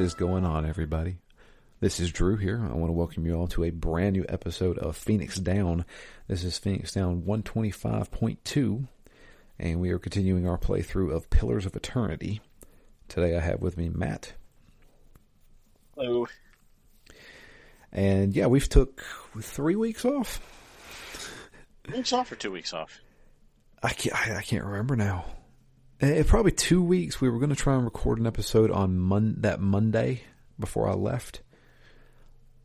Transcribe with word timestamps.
What 0.00 0.06
is 0.06 0.14
going 0.14 0.46
on, 0.46 0.64
everybody? 0.64 1.18
This 1.80 2.00
is 2.00 2.10
Drew 2.10 2.38
here. 2.38 2.58
I 2.58 2.74
want 2.74 2.88
to 2.88 2.94
welcome 2.94 3.26
you 3.26 3.34
all 3.34 3.48
to 3.48 3.64
a 3.64 3.70
brand 3.70 4.14
new 4.14 4.24
episode 4.30 4.78
of 4.78 4.96
Phoenix 4.96 5.36
Down. 5.36 5.84
This 6.26 6.42
is 6.42 6.56
Phoenix 6.56 6.92
Down 6.92 7.20
125.2, 7.20 8.88
and 9.58 9.78
we 9.78 9.90
are 9.90 9.98
continuing 9.98 10.48
our 10.48 10.56
playthrough 10.56 11.12
of 11.14 11.28
Pillars 11.28 11.66
of 11.66 11.76
Eternity. 11.76 12.40
Today 13.08 13.36
I 13.36 13.40
have 13.40 13.60
with 13.60 13.76
me 13.76 13.90
Matt. 13.90 14.32
Hello. 15.94 16.26
And 17.92 18.34
yeah, 18.34 18.46
we've 18.46 18.70
took 18.70 19.04
three 19.38 19.76
weeks 19.76 20.06
off. 20.06 20.40
Weeks 21.92 22.14
off 22.14 22.32
or 22.32 22.36
two 22.36 22.52
weeks 22.52 22.72
off? 22.72 23.00
I 23.82 23.90
can't, 23.90 24.16
I, 24.16 24.38
I 24.38 24.42
can't 24.42 24.64
remember 24.64 24.96
now. 24.96 25.26
Eh, 26.00 26.22
probably 26.26 26.52
two 26.52 26.82
weeks. 26.82 27.20
We 27.20 27.28
were 27.28 27.38
going 27.38 27.50
to 27.50 27.56
try 27.56 27.74
and 27.74 27.84
record 27.84 28.18
an 28.18 28.26
episode 28.26 28.70
on 28.70 28.98
mon- 28.98 29.36
that 29.40 29.60
Monday 29.60 30.22
before 30.58 30.88
I 30.88 30.94
left, 30.94 31.42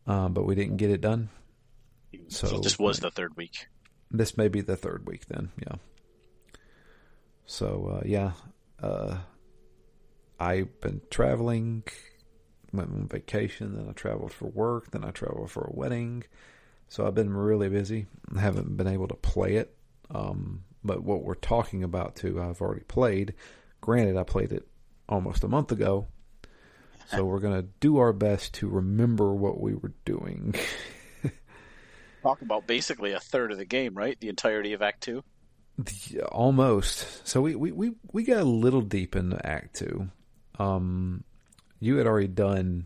uh, 0.08 0.30
but 0.30 0.46
we 0.46 0.56
didn't 0.56 0.78
get 0.78 0.90
it 0.90 1.02
done. 1.02 1.30
So, 2.30 2.48
So 2.48 2.60
this 2.60 2.80
was 2.80 3.00
the 3.00 3.12
third 3.12 3.36
week. 3.36 3.68
This 4.10 4.38
may 4.38 4.48
be 4.48 4.62
the 4.62 4.78
third 4.78 5.06
week 5.06 5.26
then. 5.26 5.52
Yeah. 5.62 5.76
So 7.46 8.00
uh, 8.00 8.04
yeah, 8.06 8.32
uh, 8.82 9.18
I've 10.40 10.80
been 10.82 11.02
traveling. 11.10 11.84
Went 12.72 12.90
on 12.92 13.08
vacation, 13.08 13.76
then 13.76 13.88
I 13.90 13.94
traveled 13.94 14.34
for 14.34 14.48
work, 14.48 14.92
then 14.92 15.04
I 15.06 15.12
traveled 15.12 15.52
for 15.52 15.64
a 15.64 15.72
wedding. 15.74 16.24
So 16.88 17.06
I've 17.06 17.16
been 17.16 17.34
really 17.34 17.70
busy. 17.70 18.08
I 18.36 18.40
haven't 18.42 18.76
been 18.76 18.88
able 18.88 19.08
to 19.08 19.16
play 19.16 19.56
it. 19.56 19.76
Um, 20.14 20.64
but 20.86 21.04
what 21.04 21.24
we're 21.24 21.36
talking 21.36 21.84
about 21.84 22.16
too, 22.16 22.42
I've 22.42 22.62
already 22.62 22.84
played. 22.84 23.34
Granted, 23.82 24.18
I 24.18 24.24
played 24.24 24.52
it 24.52 24.68
almost 25.10 25.44
a 25.44 25.48
month 25.48 25.72
ago. 25.72 26.08
So 27.12 27.24
we're 27.24 27.40
gonna 27.40 27.66
do 27.80 27.98
our 27.98 28.14
best 28.14 28.56
to 28.56 28.68
remember 28.68 29.34
what 29.34 29.60
we 29.60 29.76
were 29.76 29.94
doing. 30.06 30.56
Talk 32.24 32.42
about 32.42 32.66
basically 32.66 33.12
a 33.12 33.20
third 33.20 33.52
of 33.52 33.58
the 33.58 33.66
game, 33.66 33.94
right? 33.94 34.20
The 34.20 34.30
entirety 34.30 34.74
of 34.74 34.82
Act 34.82 35.02
Two. 35.02 35.24
Yeah, 36.08 36.24
almost. 36.24 37.28
So 37.28 37.42
we, 37.42 37.56
we, 37.56 37.72
we, 37.72 37.92
we 38.12 38.24
got 38.24 38.38
a 38.38 38.46
little 38.46 38.82
deep 38.82 39.16
into 39.16 39.46
Act 39.46 39.76
Two. 39.76 40.10
Um, 40.58 41.24
you 41.80 41.98
had 41.98 42.08
already 42.08 42.28
done 42.28 42.86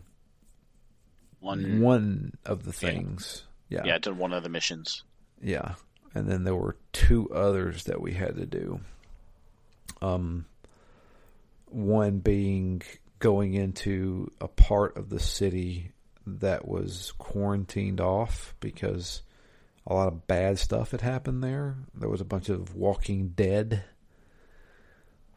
One. 1.38 1.80
one 1.80 2.32
of 2.44 2.64
the 2.64 2.72
things. 2.72 3.44
Yeah. 3.68 3.82
Yeah, 3.84 3.94
I 3.94 3.98
did 3.98 4.18
one 4.18 4.32
of 4.32 4.42
the 4.42 4.48
missions. 4.48 5.04
Yeah. 5.40 5.74
And 6.14 6.28
then 6.28 6.44
there 6.44 6.56
were 6.56 6.76
two 6.92 7.28
others 7.30 7.84
that 7.84 8.00
we 8.00 8.12
had 8.14 8.36
to 8.36 8.46
do. 8.46 8.80
Um, 10.02 10.46
one 11.66 12.18
being 12.18 12.82
going 13.20 13.54
into 13.54 14.30
a 14.40 14.48
part 14.48 14.96
of 14.96 15.08
the 15.10 15.20
city 15.20 15.92
that 16.26 16.66
was 16.66 17.12
quarantined 17.18 18.00
off 18.00 18.54
because 18.60 19.22
a 19.86 19.94
lot 19.94 20.08
of 20.08 20.26
bad 20.26 20.58
stuff 20.58 20.90
had 20.90 21.00
happened 21.00 21.42
there. 21.44 21.76
There 21.94 22.08
was 22.08 22.20
a 22.20 22.24
bunch 22.24 22.48
of 22.48 22.74
Walking 22.74 23.28
Dead. 23.28 23.84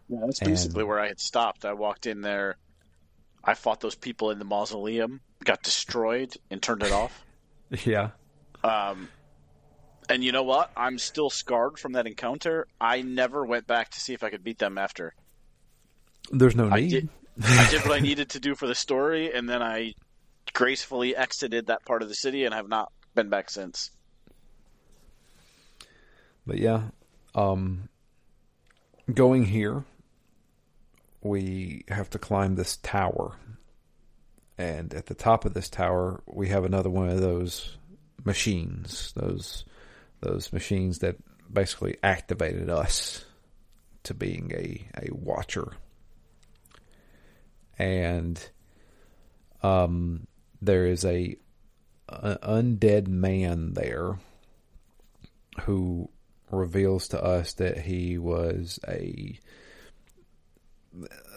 Yeah, 0.09 0.19
that's 0.25 0.40
And- 0.40 0.50
basically 0.50 0.84
where 0.84 1.00
I 1.00 1.07
had 1.07 1.19
stopped. 1.19 1.66
I 1.66 1.73
walked 1.73 2.05
in 2.07 2.22
there. 2.22 2.57
I 3.44 3.53
fought 3.53 3.81
those 3.81 3.95
people 3.95 4.31
in 4.31 4.40
the 4.40 4.45
mausoleum, 4.45 5.19
got 5.44 5.61
destroyed, 5.63 6.34
and 6.50 6.61
turned 6.61 6.84
it 6.84 6.91
off. 6.91 7.23
Yeah. 7.85 8.11
Um, 8.63 9.09
and 10.09 10.24
you 10.24 10.31
know 10.31 10.44
what? 10.44 10.72
I'm 10.75 10.97
still 10.97 11.30
scarred 11.30 11.80
from 11.80 11.94
that 11.94 12.08
encounter. 12.08 12.68
I 12.80 13.02
never 13.02 13.46
went 13.46 13.68
back 13.68 13.90
to 13.91 14.00
see 14.00 14.14
if 14.14 14.24
I 14.24 14.30
could 14.30 14.44
beat 14.44 14.59
them 14.59 14.78
after. 14.78 15.14
There's 16.31 16.56
no 16.56 16.69
I 16.69 16.81
need. 16.81 16.90
did. 16.90 17.09
I 17.44 17.69
did 17.69 17.81
what 17.81 17.91
I 17.91 18.00
needed 18.02 18.30
to 18.30 18.40
do 18.40 18.56
for 18.56 18.68
the 18.68 18.75
story, 18.75 19.34
and 19.34 19.50
then 19.50 19.62
I 19.62 19.94
gracefully 20.53 21.16
exited 21.16 21.68
that 21.68 21.86
part 21.86 22.02
of 22.02 22.09
the 22.09 22.16
city 22.16 22.46
and 22.46 22.53
have 22.53 22.69
not 22.69 22.91
been 23.16 23.30
back 23.30 23.50
since. 23.50 23.91
But 26.46 26.58
yeah, 26.58 26.90
um, 27.35 27.90
going 29.12 29.46
here, 29.46 29.85
we 31.22 31.85
have 31.88 32.09
to 32.12 32.20
climb 32.20 32.56
this 32.56 32.78
tower, 32.78 33.38
and 34.58 34.94
at 34.94 35.06
the 35.06 35.16
top 35.16 35.46
of 35.46 35.53
this 35.53 35.70
tower, 35.70 36.22
we 36.28 36.50
have 36.50 36.66
another 36.66 36.90
one 36.90 37.09
of 37.09 37.22
those 37.22 37.78
machines, 38.25 39.14
those 39.16 39.64
those 40.23 40.53
machines 40.53 41.00
that 41.00 41.17
basically 41.51 41.97
activated 42.01 42.69
us 42.69 43.25
to 44.03 44.13
being 44.13 44.51
a 44.56 44.88
a 45.06 45.13
watcher, 45.13 45.73
and 47.78 48.50
um, 49.61 50.28
there 50.61 50.85
is 50.85 51.06
a, 51.06 51.35
a 52.09 52.38
undead 52.39 53.07
man 53.07 53.73
there 53.73 54.19
who 55.61 56.09
reveals 56.51 57.07
to 57.09 57.23
us 57.23 57.53
that 57.53 57.79
he 57.79 58.17
was 58.17 58.79
a, 58.88 59.40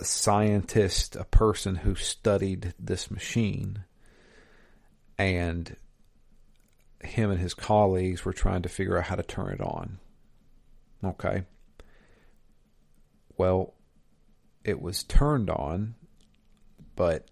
a 0.00 0.04
scientist, 0.04 1.16
a 1.16 1.24
person 1.24 1.76
who 1.76 1.94
studied 1.94 2.74
this 2.78 3.10
machine, 3.10 3.84
and 5.18 5.76
him 7.06 7.30
and 7.30 7.40
his 7.40 7.54
colleagues 7.54 8.24
were 8.24 8.32
trying 8.32 8.62
to 8.62 8.68
figure 8.68 8.98
out 8.98 9.04
how 9.06 9.16
to 9.16 9.22
turn 9.22 9.52
it 9.52 9.60
on. 9.60 9.98
Okay. 11.04 11.44
Well, 13.36 13.74
it 14.64 14.80
was 14.80 15.04
turned 15.04 15.50
on, 15.50 15.94
but 16.96 17.28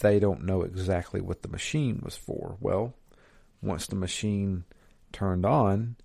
they 0.00 0.18
don't 0.18 0.44
know 0.44 0.62
exactly 0.62 1.20
what 1.20 1.42
the 1.42 1.48
machine 1.48 2.00
was 2.02 2.16
for. 2.16 2.56
Well, 2.60 2.94
once 3.62 3.86
the 3.86 3.96
machine 3.96 4.64
turned 5.12 5.44
on, 5.44 5.96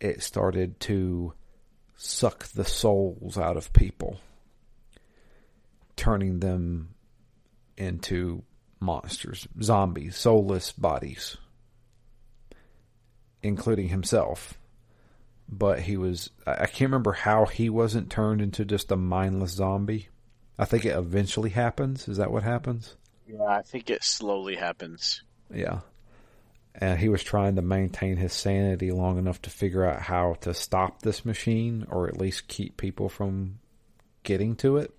it 0.00 0.22
started 0.22 0.80
to 0.80 1.32
suck 1.96 2.48
the 2.48 2.64
souls 2.64 3.38
out 3.38 3.56
of 3.56 3.72
people, 3.72 4.18
turning 5.96 6.40
them 6.40 6.94
into 7.76 8.42
monsters, 8.80 9.46
zombies, 9.62 10.16
soulless 10.16 10.72
bodies, 10.72 11.36
including 13.42 13.88
himself. 13.88 14.58
But 15.48 15.80
he 15.80 15.96
was, 15.96 16.30
I 16.46 16.66
can't 16.66 16.90
remember 16.90 17.12
how 17.12 17.44
he 17.44 17.68
wasn't 17.68 18.10
turned 18.10 18.40
into 18.40 18.64
just 18.64 18.90
a 18.90 18.96
mindless 18.96 19.52
zombie. 19.52 20.08
I 20.58 20.64
think 20.64 20.84
it 20.84 20.96
eventually 20.96 21.50
happens. 21.50 22.08
Is 22.08 22.16
that 22.16 22.30
what 22.30 22.42
happens? 22.42 22.96
Yeah, 23.26 23.42
I 23.42 23.62
think 23.62 23.90
it 23.90 24.02
slowly 24.02 24.56
happens. 24.56 25.22
Yeah. 25.52 25.80
And 26.74 26.98
he 26.98 27.10
was 27.10 27.22
trying 27.22 27.56
to 27.56 27.62
maintain 27.62 28.16
his 28.16 28.32
sanity 28.32 28.92
long 28.92 29.18
enough 29.18 29.42
to 29.42 29.50
figure 29.50 29.84
out 29.84 30.00
how 30.00 30.34
to 30.40 30.54
stop 30.54 31.02
this 31.02 31.24
machine 31.24 31.86
or 31.90 32.08
at 32.08 32.18
least 32.18 32.48
keep 32.48 32.78
people 32.78 33.10
from 33.10 33.58
getting 34.22 34.56
to 34.56 34.78
it. 34.78 34.94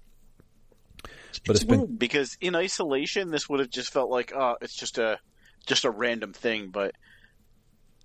But 1.45 1.55
it's 1.55 1.65
been 1.65 1.95
because 1.95 2.37
in 2.41 2.55
isolation, 2.55 3.31
this 3.31 3.49
would 3.49 3.59
have 3.59 3.71
just 3.71 3.91
felt 3.91 4.11
like, 4.11 4.33
oh, 4.35 4.57
it's 4.61 4.75
just 4.75 4.99
a 4.99 5.19
just 5.65 5.85
a 5.85 5.89
random 5.89 6.33
thing, 6.33 6.69
but 6.69 6.93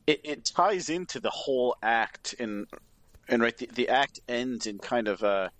it, 0.08 0.20
it 0.24 0.44
ties 0.46 0.88
into 0.88 1.20
the 1.20 1.30
whole 1.30 1.76
act, 1.82 2.34
and 2.40 2.66
and 3.28 3.42
right, 3.42 3.56
the, 3.56 3.66
the 3.66 3.90
act 3.90 4.20
ends 4.26 4.66
in 4.66 4.78
kind 4.78 5.06
of 5.06 5.22
a 5.22 5.50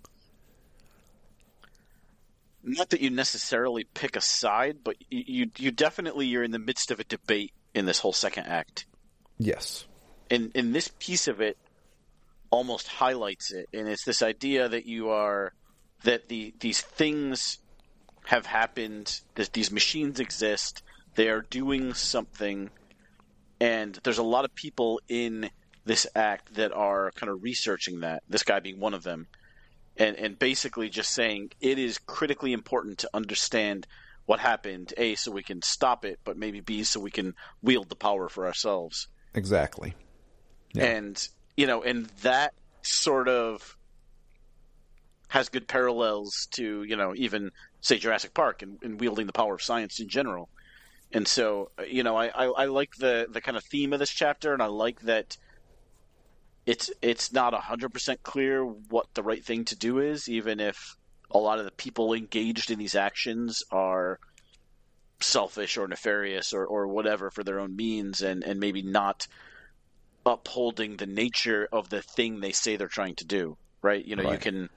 not 2.63 2.89
that 2.89 2.99
you 2.99 3.11
necessarily 3.11 3.83
pick 3.93 4.15
a 4.15 4.21
side, 4.21 4.77
but 4.83 4.95
you 5.09 5.51
you, 5.55 5.71
definitely 5.71 6.25
you're 6.25 6.43
in 6.43 6.49
the 6.51 6.59
midst 6.59 6.89
of 6.89 6.99
a 6.99 7.03
debate 7.03 7.53
in 7.75 7.85
this 7.85 7.99
whole 7.99 8.11
second 8.11 8.47
act. 8.47 8.87
yes. 9.37 9.85
and 10.31 10.51
and 10.55 10.73
this 10.73 10.89
piece 10.99 11.27
of 11.27 11.41
it 11.41 11.57
almost 12.51 12.87
highlights 12.87 13.51
it 13.51 13.69
and 13.73 13.87
it's 13.87 14.03
this 14.05 14.23
idea 14.23 14.67
that 14.67 14.87
you 14.87 15.09
are 15.09 15.53
that 16.03 16.27
the 16.29 16.51
these 16.59 16.81
things 16.81 17.59
have 18.25 18.47
happened 18.47 19.21
that 19.35 19.53
these 19.53 19.71
machines 19.71 20.19
exist 20.19 20.81
they 21.13 21.29
are 21.29 21.41
doing 21.41 21.93
something 21.93 22.71
and 23.59 23.99
there's 24.03 24.17
a 24.17 24.23
lot 24.23 24.45
of 24.45 24.53
people 24.55 25.01
in 25.07 25.49
this 25.85 26.05
act 26.15 26.53
that 26.55 26.71
are 26.71 27.11
kind 27.11 27.31
of 27.31 27.41
researching 27.43 28.01
that 28.01 28.23
this 28.29 28.43
guy 28.43 28.59
being 28.59 28.79
one 28.79 28.93
of 28.93 29.03
them 29.03 29.27
and 29.97 30.15
and 30.17 30.37
basically 30.37 30.89
just 30.89 31.11
saying 31.11 31.51
it 31.61 31.79
is 31.79 31.97
critically 31.97 32.53
important 32.53 32.99
to 32.99 33.09
understand 33.13 33.87
what 34.25 34.39
happened 34.39 34.93
a 34.97 35.15
so 35.15 35.31
we 35.31 35.43
can 35.43 35.61
stop 35.61 36.05
it 36.05 36.19
but 36.23 36.37
maybe 36.37 36.59
b 36.59 36.83
so 36.83 36.99
we 36.99 37.11
can 37.11 37.33
wield 37.61 37.89
the 37.89 37.95
power 37.95 38.29
for 38.29 38.45
ourselves 38.45 39.07
Exactly. 39.33 39.93
Yeah. 40.73 40.85
and 40.85 41.27
you 41.57 41.67
know, 41.67 41.83
and 41.83 42.05
that 42.21 42.53
sort 42.81 43.27
of 43.27 43.75
has 45.27 45.49
good 45.49 45.67
parallels 45.67 46.47
to 46.51 46.83
you 46.83 46.95
know 46.95 47.13
even 47.15 47.51
say 47.81 47.97
Jurassic 47.97 48.33
Park 48.33 48.61
and, 48.61 48.77
and 48.83 48.99
wielding 48.99 49.27
the 49.27 49.33
power 49.33 49.55
of 49.55 49.61
science 49.61 49.99
in 49.99 50.09
general. 50.09 50.49
And 51.11 51.27
so, 51.27 51.71
uh, 51.79 51.83
you 51.83 52.03
know, 52.03 52.15
I, 52.15 52.27
I, 52.27 52.45
I 52.45 52.65
like 52.65 52.95
the, 52.95 53.27
the 53.29 53.41
kind 53.41 53.57
of 53.57 53.63
theme 53.63 53.93
of 53.93 53.99
this 53.99 54.11
chapter, 54.11 54.53
and 54.53 54.61
I 54.61 54.67
like 54.67 55.01
that 55.01 55.37
it's 56.65 56.91
it's 57.01 57.33
not 57.33 57.53
hundred 57.53 57.93
percent 57.93 58.21
clear 58.21 58.63
what 58.63 59.07
the 59.15 59.23
right 59.23 59.43
thing 59.43 59.65
to 59.65 59.75
do 59.75 59.99
is, 59.99 60.29
even 60.29 60.59
if 60.59 60.95
a 61.31 61.37
lot 61.37 61.59
of 61.59 61.65
the 61.65 61.71
people 61.71 62.13
engaged 62.13 62.69
in 62.69 62.77
these 62.77 62.95
actions 62.95 63.63
are 63.71 64.19
selfish 65.21 65.77
or 65.77 65.87
nefarious 65.87 66.53
or, 66.53 66.65
or 66.65 66.87
whatever 66.87 67.29
for 67.29 67.43
their 67.43 67.59
own 67.59 67.75
means 67.75 68.21
and, 68.21 68.43
and 68.43 68.59
maybe 68.59 68.81
not 68.81 69.27
upholding 70.25 70.95
the 70.95 71.05
nature 71.05 71.67
of 71.71 71.89
the 71.89 72.01
thing 72.01 72.39
they 72.39 72.51
say 72.51 72.77
they're 72.77 72.87
trying 72.87 73.15
to 73.15 73.25
do 73.25 73.57
right? 73.81 74.05
You 74.05 74.15
know 74.15 74.31
you 74.31 74.37
can 74.37 74.69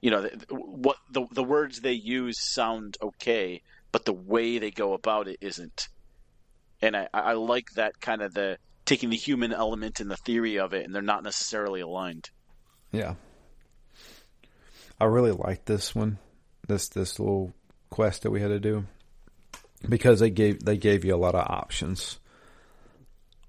you 0.00 0.10
know 0.10 0.28
what 0.50 0.96
the 1.10 1.26
the 1.32 1.44
words 1.44 1.80
they 1.80 1.92
use 1.92 2.40
sound 2.40 2.96
okay 3.02 3.62
but 3.96 4.04
the 4.04 4.12
way 4.12 4.58
they 4.58 4.70
go 4.70 4.92
about 4.92 5.26
it 5.26 5.38
isn't 5.40 5.88
and 6.82 6.94
i 6.94 7.08
i 7.14 7.32
like 7.32 7.70
that 7.76 7.98
kind 7.98 8.20
of 8.20 8.34
the 8.34 8.58
taking 8.84 9.08
the 9.08 9.16
human 9.16 9.54
element 9.54 10.00
and 10.00 10.10
the 10.10 10.18
theory 10.18 10.58
of 10.58 10.74
it 10.74 10.84
and 10.84 10.94
they're 10.94 11.00
not 11.00 11.24
necessarily 11.24 11.80
aligned 11.80 12.28
Yeah. 12.92 13.14
I 15.00 15.06
really 15.06 15.32
like 15.32 15.64
this 15.64 15.94
one. 15.94 16.18
This 16.68 16.88
this 16.88 17.18
little 17.18 17.54
quest 17.88 18.22
that 18.22 18.30
we 18.30 18.42
had 18.42 18.48
to 18.48 18.60
do. 18.60 18.84
Because 19.88 20.20
they 20.20 20.28
gave 20.30 20.62
they 20.62 20.76
gave 20.76 21.02
you 21.02 21.14
a 21.14 21.16
lot 21.16 21.34
of 21.34 21.46
options 21.46 22.18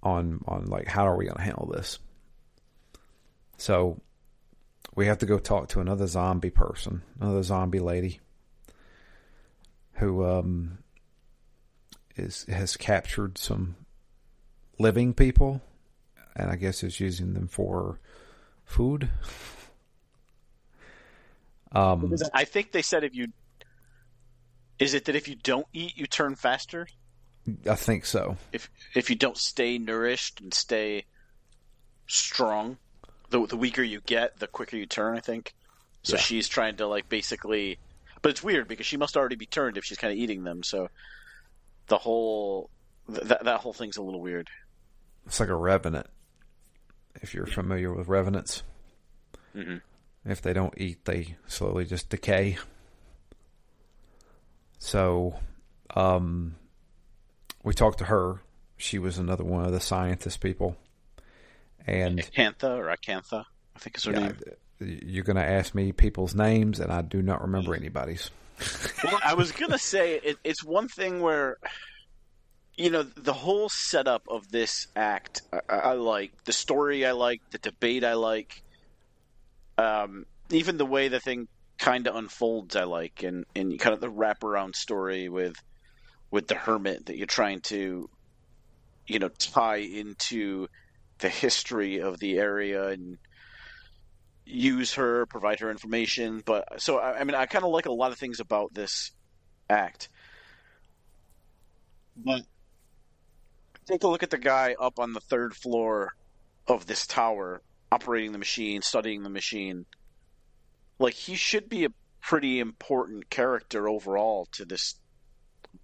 on 0.01 0.43
on 0.47 0.65
like 0.67 0.87
how 0.87 1.05
are 1.05 1.17
we 1.17 1.25
gonna 1.25 1.41
handle 1.41 1.69
this. 1.73 1.99
So 3.57 3.99
we 4.95 5.07
have 5.07 5.17
to 5.17 5.25
go 5.25 5.39
talk 5.39 5.67
to 5.69 5.81
another 5.81 6.07
zombie 6.07 6.51
person, 6.51 7.01
another 7.19 7.43
zombie 7.43 7.79
lady 7.79 8.21
who 9.97 10.25
um 10.25 10.79
is 12.15 12.45
has 12.49 12.77
captured 12.77 13.37
some 13.37 13.75
living 14.79 15.13
people 15.13 15.61
and 16.35 16.49
I 16.51 16.55
guess 16.55 16.83
is 16.83 16.99
using 16.99 17.33
them 17.33 17.47
for 17.47 17.99
food. 18.65 19.09
Um, 21.73 22.15
i 22.33 22.45
think 22.45 22.71
they 22.71 22.81
said 22.81 23.03
if 23.03 23.13
you 23.13 23.27
is 24.79 24.93
it 24.93 25.05
that 25.05 25.15
if 25.15 25.27
you 25.27 25.35
don't 25.35 25.67
eat 25.73 25.97
you 25.97 26.07
turn 26.07 26.35
faster 26.35 26.87
I 27.69 27.75
think 27.75 28.05
so. 28.05 28.37
if 28.53 28.69
if 28.95 29.09
you 29.09 29.15
don't 29.15 29.37
stay 29.37 29.77
nourished 29.77 30.41
and 30.41 30.53
stay 30.53 31.05
strong, 32.07 32.77
the 33.29 33.45
the 33.45 33.55
weaker 33.57 33.81
you 33.83 34.01
get, 34.01 34.39
the 34.39 34.47
quicker 34.47 34.75
you 34.75 34.85
turn. 34.85 35.15
I 35.17 35.21
think. 35.21 35.53
So 36.03 36.15
Yeah. 36.15 36.21
she's 36.21 36.47
trying 36.49 36.75
to 36.77 36.87
like 36.87 37.07
basically, 37.07 37.79
but 38.21 38.29
it's 38.29 38.43
weird 38.43 38.67
because 38.67 38.85
she 38.85 38.97
must 38.97 39.15
already 39.17 39.35
be 39.35 39.45
turned 39.45 39.77
if 39.77 39.83
she's 39.85 39.97
kind 39.97 40.11
of 40.13 40.17
eating 40.19 40.43
them. 40.43 40.63
So 40.63 40.89
the 41.87 41.97
whole 41.97 42.69
th- 43.07 43.27
that 43.27 43.43
that 43.45 43.59
whole 43.59 43.73
thing's 43.73 43.97
a 43.97 44.01
little 44.01 44.21
weird. 44.21 44.49
It's 45.25 45.39
like 45.39 45.49
a 45.49 45.55
revenant. 45.55 46.07
If 47.21 47.33
you're 47.33 47.45
familiar 47.47 47.93
with 47.93 48.07
revenants, 48.07 48.63
Mhm. 49.55 49.81
if 50.25 50.41
they 50.41 50.53
don't 50.53 50.73
eat, 50.77 51.03
they 51.05 51.35
slowly 51.47 51.85
just 51.85 52.09
decay. 52.09 52.57
So, 54.79 55.39
um, 55.95 56.55
we 57.63 57.73
talked 57.73 57.97
to 57.99 58.05
her. 58.05 58.41
She 58.77 58.99
was 58.99 59.17
another 59.17 59.43
one 59.43 59.65
of 59.65 59.71
the 59.71 59.79
scientist 59.79 60.39
people, 60.39 60.77
and 61.87 62.19
Acantha 62.19 62.77
or 62.77 62.95
Acantha, 62.95 63.45
I 63.75 63.79
think 63.79 63.97
is 63.97 64.03
her 64.03 64.11
yeah, 64.11 64.19
name. 64.19 64.37
You're 64.79 65.23
going 65.23 65.37
to 65.37 65.45
ask 65.45 65.73
me 65.73 65.91
people's 65.91 66.35
names, 66.35 66.79
and 66.79 66.91
I 66.91 67.01
do 67.01 67.21
not 67.21 67.41
remember 67.41 67.75
anybody's. 67.75 68.29
Well, 69.03 69.19
I 69.23 69.35
was 69.35 69.51
gonna 69.51 69.77
say 69.77 70.15
it, 70.15 70.37
it's 70.43 70.63
one 70.63 70.87
thing 70.87 71.21
where, 71.21 71.57
you 72.75 72.89
know, 72.89 73.03
the 73.03 73.33
whole 73.33 73.69
setup 73.69 74.23
of 74.29 74.49
this 74.49 74.87
act 74.95 75.43
I, 75.53 75.75
I 75.75 75.93
like 75.93 76.43
the 76.45 76.53
story. 76.53 77.05
I 77.05 77.11
like 77.11 77.41
the 77.51 77.59
debate. 77.59 78.03
I 78.03 78.13
like, 78.13 78.63
um, 79.77 80.25
even 80.49 80.77
the 80.77 80.85
way 80.85 81.07
the 81.07 81.19
thing 81.19 81.47
kind 81.77 82.07
of 82.07 82.15
unfolds. 82.15 82.75
I 82.75 82.85
like, 82.85 83.21
and 83.23 83.45
and 83.55 83.77
kind 83.79 83.93
of 83.93 84.01
the 84.01 84.11
wraparound 84.11 84.75
story 84.75 85.29
with 85.29 85.55
with 86.31 86.47
the 86.47 86.55
hermit 86.55 87.05
that 87.05 87.17
you're 87.17 87.27
trying 87.27 87.61
to, 87.61 88.09
you 89.05 89.19
know, 89.19 89.29
tie 89.29 89.77
into 89.77 90.67
the 91.19 91.29
history 91.29 91.99
of 92.01 92.19
the 92.19 92.39
area 92.39 92.87
and 92.87 93.17
use 94.47 94.93
her, 94.93 95.25
provide 95.25 95.59
her 95.59 95.69
information. 95.69 96.41
But 96.45 96.81
so 96.81 96.97
I, 96.97 97.19
I 97.19 97.23
mean, 97.23 97.35
I 97.35 97.45
kind 97.45 97.65
of 97.65 97.71
like 97.71 97.85
a 97.85 97.91
lot 97.91 98.11
of 98.11 98.17
things 98.17 98.39
about 98.39 98.73
this 98.73 99.11
act. 99.69 100.09
But 102.15 102.41
take 103.85 104.03
a 104.03 104.07
look 104.07 104.23
at 104.23 104.29
the 104.29 104.37
guy 104.37 104.75
up 104.79 104.99
on 104.99 105.13
the 105.13 105.19
third 105.19 105.55
floor 105.55 106.15
of 106.67 106.85
this 106.85 107.05
tower, 107.07 107.61
operating 107.91 108.31
the 108.31 108.37
machine, 108.37 108.81
studying 108.81 109.23
the 109.23 109.29
machine. 109.29 109.85
Like 110.99 111.13
he 111.13 111.35
should 111.35 111.69
be 111.69 111.85
a 111.85 111.89
pretty 112.21 112.59
important 112.59 113.29
character 113.29 113.87
overall 113.87 114.47
to 114.53 114.65
this 114.65 114.95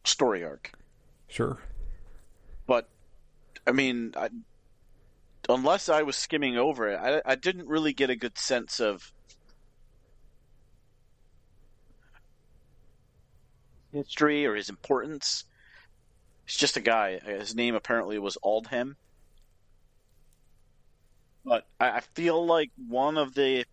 story 0.04 0.44
arc. 0.44 0.71
Sure. 1.27 1.57
But 2.65 2.89
I 3.65 3.71
mean, 3.71 4.13
I, 4.18 4.30
unless 5.50 5.90
I 5.90 6.04
was 6.04 6.16
skimming 6.16 6.57
over 6.57 6.90
it, 6.90 6.98
I, 6.98 7.22
I 7.25 7.36
didn't 7.36 7.68
really 7.68 7.94
get 7.94 8.10
a 8.10 8.16
good 8.16 8.38
sense 8.38 8.80
of 8.80 9.12
history 13.92 14.45
or 14.45 14.56
his 14.56 14.69
importance. 14.69 15.44
He's 16.45 16.57
just 16.57 16.78
a 16.78 16.81
guy. 16.81 17.19
His 17.19 17.56
name 17.56 17.75
apparently 17.75 18.19
was 18.19 18.38
Aldham. 18.44 18.95
But 21.46 21.66
I, 21.80 21.92
I 21.92 22.00
feel 22.00 22.46
like 22.46 22.72
one 22.88 23.18
of 23.18 23.34
the 23.34 23.66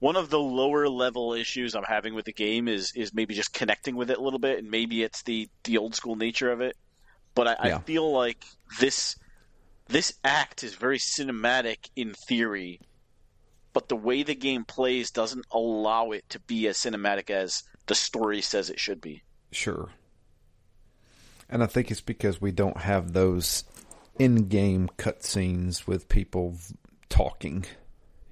one 0.00 0.16
of 0.16 0.28
the 0.28 0.40
lower 0.40 0.88
level 0.88 1.32
issues 1.32 1.74
I'm 1.74 1.84
having 1.84 2.14
with 2.14 2.24
the 2.26 2.32
game 2.32 2.68
is 2.68 2.92
is 2.94 3.14
maybe 3.14 3.34
just 3.34 3.52
connecting 3.52 3.96
with 3.96 4.10
it 4.10 4.18
a 4.18 4.20
little 4.20 4.38
bit, 4.38 4.58
and 4.58 4.70
maybe 4.70 5.02
it's 5.02 5.22
the 5.22 5.48
the 5.64 5.78
old 5.78 5.94
school 5.94 6.16
nature 6.16 6.50
of 6.50 6.60
it. 6.60 6.76
But 7.34 7.48
I, 7.48 7.68
Yeah. 7.68 7.76
I 7.76 7.80
feel 7.80 8.12
like 8.12 8.44
this 8.80 9.16
this 9.88 10.14
act 10.24 10.62
is 10.64 10.74
very 10.74 10.98
cinematic 10.98 11.90
in 11.96 12.14
theory, 12.14 12.80
but 13.72 13.88
the 13.88 13.96
way 13.96 14.22
the 14.22 14.34
game 14.34 14.64
plays 14.64 15.10
doesn't 15.10 15.46
allow 15.50 16.10
it 16.12 16.28
to 16.30 16.40
be 16.40 16.66
as 16.68 16.78
cinematic 16.78 17.30
as 17.30 17.62
the 17.86 17.94
story 17.94 18.40
says 18.40 18.70
it 18.70 18.80
should 18.80 19.00
be. 19.00 19.22
Sure. 19.52 19.90
And 21.48 21.62
I 21.62 21.66
think 21.66 21.90
it's 21.90 22.00
because 22.00 22.40
we 22.40 22.50
don't 22.50 22.78
have 22.78 23.12
those 23.12 23.64
in-game 24.18 24.88
cutscenes 24.96 25.86
with 25.86 26.08
people 26.08 26.56
talking. 27.08 27.64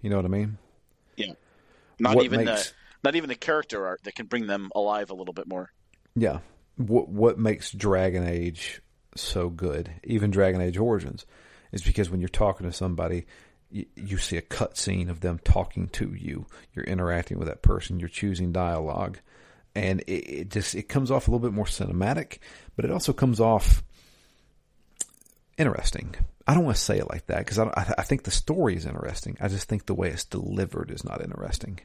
You 0.00 0.10
know 0.10 0.16
what 0.16 0.24
I 0.24 0.28
mean? 0.28 0.58
Yeah. 1.16 1.32
Not 1.98 2.16
What 2.16 2.24
even 2.24 2.44
makes- 2.44 2.70
the 2.70 2.74
not 3.04 3.16
even 3.16 3.28
the 3.28 3.34
character 3.34 3.84
art 3.84 4.00
that 4.04 4.14
can 4.14 4.26
bring 4.26 4.46
them 4.46 4.70
alive 4.76 5.10
a 5.10 5.14
little 5.14 5.34
bit 5.34 5.48
more. 5.48 5.72
Yeah. 6.14 6.38
What 6.76 7.08
what 7.08 7.38
makes 7.38 7.72
Dragon 7.72 8.26
Age 8.26 8.80
so 9.14 9.48
good, 9.48 9.90
even 10.04 10.30
Dragon 10.30 10.60
Age 10.60 10.78
Origins, 10.78 11.26
is 11.72 11.82
because 11.82 12.10
when 12.10 12.20
you're 12.20 12.28
talking 12.28 12.66
to 12.66 12.72
somebody, 12.72 13.26
you, 13.70 13.86
you 13.96 14.18
see 14.18 14.36
a 14.36 14.42
cutscene 14.42 15.08
of 15.08 15.20
them 15.20 15.40
talking 15.44 15.88
to 15.88 16.12
you. 16.14 16.46
You're 16.74 16.84
interacting 16.84 17.38
with 17.38 17.48
that 17.48 17.62
person. 17.62 18.00
You're 18.00 18.08
choosing 18.08 18.52
dialogue, 18.52 19.18
and 19.74 20.00
it, 20.02 20.12
it 20.12 20.50
just 20.50 20.74
it 20.74 20.88
comes 20.88 21.10
off 21.10 21.26
a 21.26 21.30
little 21.30 21.46
bit 21.46 21.54
more 21.54 21.64
cinematic, 21.64 22.38
but 22.76 22.84
it 22.84 22.90
also 22.90 23.12
comes 23.12 23.40
off 23.40 23.82
interesting. 25.58 26.14
I 26.46 26.54
don't 26.54 26.64
want 26.64 26.76
to 26.76 26.82
say 26.82 26.98
it 26.98 27.08
like 27.08 27.26
that 27.26 27.38
because 27.38 27.58
I, 27.58 27.64
I 27.64 27.94
I 27.98 28.02
think 28.02 28.24
the 28.24 28.30
story 28.30 28.76
is 28.76 28.86
interesting. 28.86 29.36
I 29.40 29.48
just 29.48 29.68
think 29.68 29.86
the 29.86 29.94
way 29.94 30.10
it's 30.10 30.24
delivered 30.24 30.90
is 30.90 31.04
not 31.04 31.22
interesting. 31.22 31.80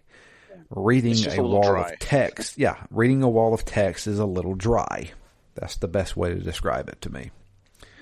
Reading 0.69 1.15
a 1.27 1.39
a 1.39 1.43
wall 1.43 1.63
dry. 1.63 1.91
of 1.91 1.99
text, 1.99 2.57
yeah, 2.57 2.75
reading 2.89 3.23
a 3.23 3.29
wall 3.29 3.53
of 3.53 3.63
text 3.63 4.07
is 4.07 4.19
a 4.19 4.25
little 4.25 4.55
dry. 4.55 5.11
That's 5.57 5.77
the 5.77 5.87
best 5.87 6.15
way 6.15 6.29
to 6.29 6.39
describe 6.39 6.87
it 6.87 7.01
to 7.01 7.11
me. 7.11 7.31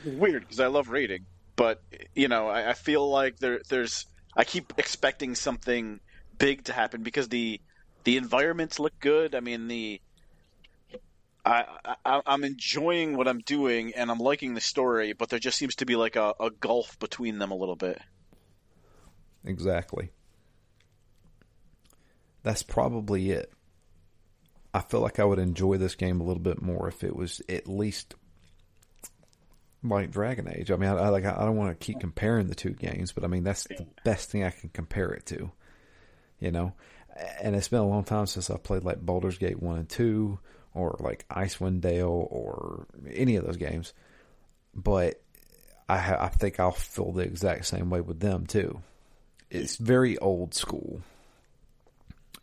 Weird 0.05 0.43
because 0.43 0.59
I 0.59 0.67
love 0.67 0.89
reading, 0.89 1.25
but 1.55 1.81
you 2.13 2.27
know 2.27 2.47
I, 2.47 2.71
I 2.71 2.73
feel 2.73 3.09
like 3.09 3.37
there 3.39 3.61
there's 3.69 4.05
I 4.35 4.43
keep 4.43 4.73
expecting 4.77 5.35
something 5.35 5.99
big 6.37 6.65
to 6.65 6.73
happen 6.73 7.01
because 7.01 7.29
the 7.29 7.61
the 8.03 8.17
environments 8.17 8.79
look 8.79 8.99
good. 8.99 9.33
I 9.33 9.39
mean 9.39 9.67
the 9.67 10.01
I, 11.45 11.65
I 12.03 12.21
I'm 12.25 12.43
enjoying 12.43 13.15
what 13.15 13.27
I'm 13.27 13.39
doing 13.39 13.93
and 13.95 14.11
I'm 14.11 14.19
liking 14.19 14.53
the 14.53 14.61
story, 14.61 15.13
but 15.13 15.29
there 15.29 15.39
just 15.39 15.57
seems 15.57 15.75
to 15.75 15.85
be 15.85 15.95
like 15.95 16.15
a, 16.15 16.33
a 16.39 16.49
gulf 16.49 16.99
between 16.99 17.39
them 17.39 17.51
a 17.51 17.55
little 17.55 17.75
bit. 17.75 17.99
Exactly. 19.45 20.09
That's 22.43 22.63
probably 22.63 23.31
it. 23.31 23.51
I 24.75 24.81
feel 24.81 24.99
like 24.99 25.19
I 25.19 25.23
would 25.23 25.39
enjoy 25.39 25.77
this 25.77 25.95
game 25.95 26.19
a 26.19 26.25
little 26.25 26.43
bit 26.43 26.61
more 26.61 26.89
if 26.89 27.05
it 27.05 27.15
was 27.15 27.41
at 27.47 27.65
least 27.65 28.13
like 29.81 30.11
Dragon 30.11 30.49
Age. 30.53 30.69
I 30.69 30.75
mean, 30.75 30.89
I, 30.89 30.95
I 30.95 31.09
like 31.09 31.23
I 31.23 31.45
don't 31.45 31.55
want 31.55 31.79
to 31.79 31.85
keep 31.85 32.01
comparing 32.01 32.47
the 32.47 32.55
two 32.55 32.71
games, 32.71 33.13
but 33.13 33.23
I 33.23 33.27
mean 33.27 33.45
that's 33.45 33.63
the 33.63 33.87
best 34.03 34.29
thing 34.29 34.43
I 34.43 34.49
can 34.49 34.67
compare 34.67 35.11
it 35.11 35.25
to. 35.27 35.49
You 36.41 36.51
know, 36.51 36.73
and 37.41 37.55
it's 37.55 37.69
been 37.69 37.79
a 37.79 37.87
long 37.87 38.03
time 38.03 38.25
since 38.25 38.49
I 38.49 38.57
played 38.57 38.83
like 38.83 38.99
Baldur's 38.99 39.37
Gate 39.37 39.63
one 39.63 39.79
and 39.79 39.87
two, 39.87 40.39
or 40.73 40.97
like 40.99 41.25
Icewind 41.29 41.79
Dale, 41.79 42.27
or 42.29 42.85
any 43.09 43.37
of 43.37 43.45
those 43.45 43.55
games. 43.55 43.93
But 44.73 45.21
I 45.87 45.99
ha- 45.99 46.17
I 46.19 46.27
think 46.27 46.59
I'll 46.59 46.71
feel 46.71 47.13
the 47.13 47.23
exact 47.23 47.65
same 47.65 47.89
way 47.89 48.01
with 48.01 48.19
them 48.19 48.45
too. 48.45 48.81
It's 49.49 49.77
very 49.77 50.17
old 50.17 50.53
school, 50.53 50.99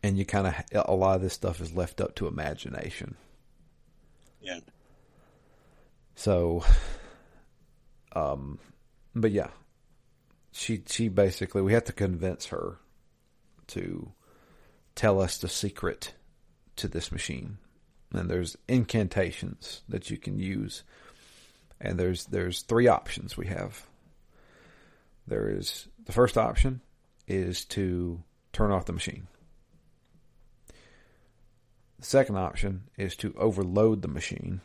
and 0.03 0.19
you 0.19 0.25
kind 0.25 0.47
of 0.47 0.55
a 0.75 0.95
lot 0.95 1.17
of 1.17 1.23
this 1.23 1.33
stuff 1.33 1.61
is 1.61 1.75
left 1.75 2.01
up 2.01 2.15
to 2.17 2.27
imagination. 2.27 3.17
Yeah. 4.41 4.61
So, 6.15 6.65
um, 8.15 8.59
but 9.15 9.31
yeah, 9.31 9.49
she 10.53 10.83
she 10.87 11.09
basically 11.09 11.63
we 11.63 11.73
have 11.73 11.85
to 11.85 11.93
convince 11.93 12.47
her 12.47 12.79
to 13.69 14.13
tell 14.95 15.21
us 15.21 15.39
the 15.39 15.49
secret 15.49 16.15
to 16.77 16.89
this 16.89 17.13
machine. 17.13 17.59
And 18.13 18.29
there's 18.29 18.57
incantations 18.69 19.83
that 19.89 20.11
you 20.11 20.19
can 20.19 20.39
use. 20.39 20.83
And 21.81 21.99
there's 21.99 22.27
there's 22.27 22.63
three 22.63 22.87
options 22.87 23.37
we 23.37 23.47
have. 23.47 23.87
There 25.27 25.49
is 25.49 25.89
the 26.05 26.13
first 26.13 26.37
option 26.37 26.81
is 27.27 27.65
to 27.67 28.23
turn 28.53 28.71
off 28.71 28.87
the 28.87 28.93
machine. 28.93 29.29
The 32.03 32.09
second 32.09 32.37
option 32.37 32.89
is 32.99 33.15
to 33.19 33.33
overload 33.39 34.03
the 34.03 34.09
machine 34.09 34.61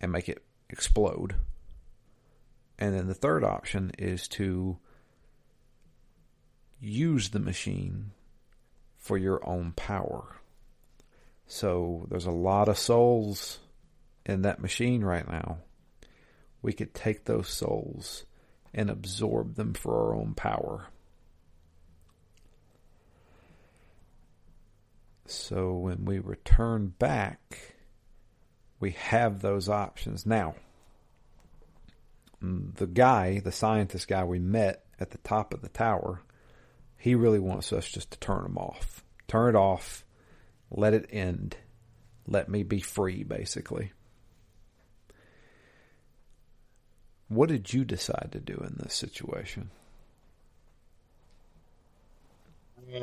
and 0.00 0.12
make 0.12 0.28
it 0.28 0.44
explode. 0.70 1.34
And 2.78 2.94
then 2.94 3.08
the 3.08 3.14
third 3.14 3.42
option 3.42 3.90
is 3.98 4.28
to 4.28 4.78
use 6.78 7.30
the 7.30 7.40
machine 7.40 8.12
for 8.96 9.18
your 9.18 9.44
own 9.44 9.72
power. 9.72 10.36
So 11.48 12.06
there's 12.08 12.26
a 12.26 12.30
lot 12.30 12.68
of 12.68 12.78
souls 12.78 13.58
in 14.24 14.42
that 14.42 14.62
machine 14.62 15.02
right 15.02 15.28
now. 15.28 15.58
We 16.62 16.72
could 16.72 16.94
take 16.94 17.24
those 17.24 17.48
souls 17.48 18.24
and 18.72 18.88
absorb 18.88 19.56
them 19.56 19.74
for 19.74 20.00
our 20.00 20.14
own 20.14 20.34
power. 20.34 20.91
So 25.26 25.72
when 25.72 26.04
we 26.04 26.18
return 26.18 26.94
back, 26.98 27.74
we 28.80 28.92
have 28.92 29.40
those 29.40 29.68
options. 29.68 30.26
Now, 30.26 30.54
mm, 32.42 32.74
the 32.74 32.86
guy, 32.86 33.40
the 33.40 33.52
scientist 33.52 34.08
guy 34.08 34.24
we 34.24 34.38
met 34.38 34.84
at 34.98 35.10
the 35.10 35.18
top 35.18 35.54
of 35.54 35.62
the 35.62 35.68
tower, 35.68 36.22
he 36.96 37.14
really 37.14 37.38
wants 37.38 37.72
us 37.72 37.88
just 37.88 38.10
to 38.12 38.18
turn 38.18 38.42
them 38.42 38.58
off. 38.58 39.04
Turn 39.28 39.54
it 39.54 39.58
off. 39.58 40.04
Let 40.70 40.94
it 40.94 41.08
end. 41.10 41.56
Let 42.26 42.48
me 42.48 42.62
be 42.62 42.80
free, 42.80 43.24
basically. 43.24 43.92
What 47.28 47.48
did 47.48 47.72
you 47.72 47.84
decide 47.84 48.30
to 48.32 48.40
do 48.40 48.54
in 48.54 48.76
this 48.78 48.94
situation? 48.94 49.70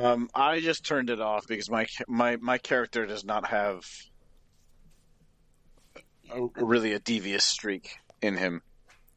Um, 0.00 0.28
I 0.34 0.60
just 0.60 0.84
turned 0.84 1.10
it 1.10 1.20
off 1.20 1.46
because 1.46 1.70
my 1.70 1.86
my 2.06 2.36
my 2.36 2.58
character 2.58 3.06
does 3.06 3.24
not 3.24 3.46
have 3.48 3.84
a, 6.32 6.64
really 6.64 6.92
a 6.92 6.98
devious 6.98 7.44
streak 7.44 7.96
in 8.22 8.36
him. 8.36 8.62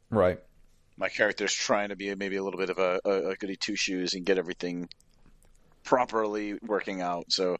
Right 0.09 0.39
my 0.97 1.09
character's 1.09 1.53
trying 1.53 1.89
to 1.89 1.95
be 1.95 2.13
maybe 2.15 2.35
a 2.35 2.43
little 2.43 2.59
bit 2.59 2.69
of 2.69 2.77
a, 2.77 2.99
a, 3.05 3.29
a 3.31 3.35
goody 3.35 3.55
two 3.55 3.75
shoes 3.75 4.13
and 4.13 4.25
get 4.25 4.37
everything 4.37 4.89
properly 5.83 6.55
working 6.61 7.01
out. 7.01 7.25
So 7.29 7.57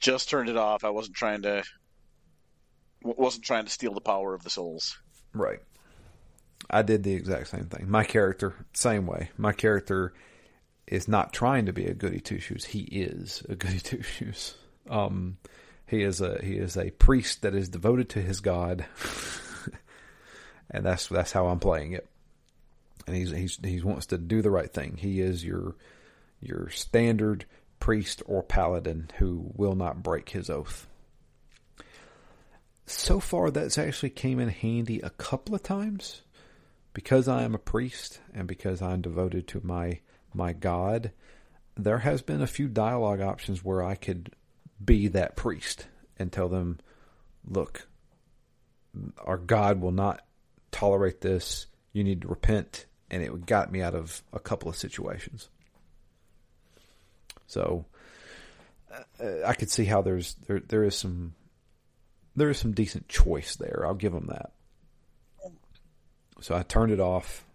just 0.00 0.28
turned 0.28 0.48
it 0.48 0.56
off. 0.56 0.84
I 0.84 0.90
wasn't 0.90 1.16
trying 1.16 1.42
to 1.42 1.62
wasn't 3.02 3.44
trying 3.44 3.64
to 3.64 3.70
steal 3.70 3.94
the 3.94 4.00
power 4.00 4.34
of 4.34 4.42
the 4.42 4.50
souls. 4.50 4.98
Right. 5.32 5.60
I 6.68 6.82
did 6.82 7.04
the 7.04 7.14
exact 7.14 7.48
same 7.48 7.66
thing. 7.66 7.88
My 7.88 8.02
character, 8.02 8.66
same 8.72 9.06
way. 9.06 9.30
My 9.38 9.52
character 9.52 10.12
is 10.86 11.08
not 11.08 11.32
trying 11.32 11.66
to 11.66 11.72
be 11.72 11.86
a 11.86 11.94
goody 11.94 12.20
two 12.20 12.38
shoes. 12.38 12.64
He 12.64 12.80
is 12.82 13.42
a 13.48 13.56
goody 13.56 13.80
two 13.80 14.02
shoes. 14.02 14.54
Um, 14.88 15.38
he 15.86 16.02
is 16.02 16.20
a 16.20 16.40
he 16.42 16.56
is 16.56 16.76
a 16.76 16.90
priest 16.90 17.42
that 17.42 17.54
is 17.54 17.68
devoted 17.68 18.08
to 18.10 18.22
his 18.22 18.40
god, 18.40 18.84
and 20.70 20.84
that's 20.84 21.08
that's 21.08 21.32
how 21.32 21.46
I'm 21.46 21.60
playing 21.60 21.92
it 21.92 22.08
and 23.06 23.16
he's 23.16 23.30
he's 23.30 23.58
he 23.62 23.80
wants 23.80 24.06
to 24.06 24.18
do 24.18 24.42
the 24.42 24.50
right 24.50 24.72
thing. 24.72 24.96
He 24.98 25.20
is 25.20 25.44
your 25.44 25.76
your 26.40 26.68
standard 26.70 27.44
priest 27.78 28.22
or 28.26 28.42
paladin 28.42 29.10
who 29.18 29.50
will 29.54 29.74
not 29.74 30.02
break 30.02 30.30
his 30.30 30.50
oath. 30.50 30.86
So 32.86 33.20
far, 33.20 33.50
that's 33.50 33.78
actually 33.78 34.10
came 34.10 34.38
in 34.38 34.48
handy 34.48 35.00
a 35.00 35.10
couple 35.10 35.54
of 35.54 35.62
times 35.62 36.22
because 36.92 37.26
I 37.26 37.42
am 37.42 37.54
a 37.54 37.58
priest 37.58 38.20
and 38.32 38.46
because 38.46 38.80
I'm 38.80 39.00
devoted 39.00 39.48
to 39.48 39.60
my 39.64 40.00
my 40.36 40.52
God. 40.52 41.12
There 41.76 41.98
has 41.98 42.22
been 42.22 42.42
a 42.42 42.46
few 42.46 42.68
dialogue 42.68 43.20
options 43.20 43.64
where 43.64 43.82
I 43.82 43.94
could 43.94 44.34
be 44.82 45.08
that 45.08 45.36
priest 45.36 45.86
and 46.18 46.32
tell 46.32 46.48
them, 46.48 46.78
"Look, 47.44 47.88
our 49.18 49.38
God 49.38 49.80
will 49.80 49.92
not 49.92 50.22
tolerate 50.70 51.20
this. 51.20 51.66
You 51.92 52.04
need 52.04 52.22
to 52.22 52.28
repent 52.28 52.86
and 53.10 53.22
it 53.22 53.46
got 53.46 53.70
me 53.70 53.82
out 53.82 53.94
of 53.94 54.22
a 54.32 54.38
couple 54.38 54.68
of 54.68 54.76
situations. 54.76 55.48
So 57.46 57.84
uh, 58.92 59.46
I 59.46 59.54
could 59.54 59.70
see 59.70 59.84
how 59.84 60.02
there's 60.02 60.34
there 60.46 60.60
there 60.60 60.84
is 60.84 60.96
some 60.96 61.34
there 62.34 62.50
is 62.50 62.58
some 62.58 62.72
decent 62.72 63.08
choice 63.08 63.56
there. 63.56 63.84
I'll 63.86 63.94
give 63.94 64.12
them 64.12 64.26
that. 64.26 64.52
So 66.40 66.54
I 66.54 66.62
turned 66.62 66.92
it 66.92 67.00
off, 67.00 67.45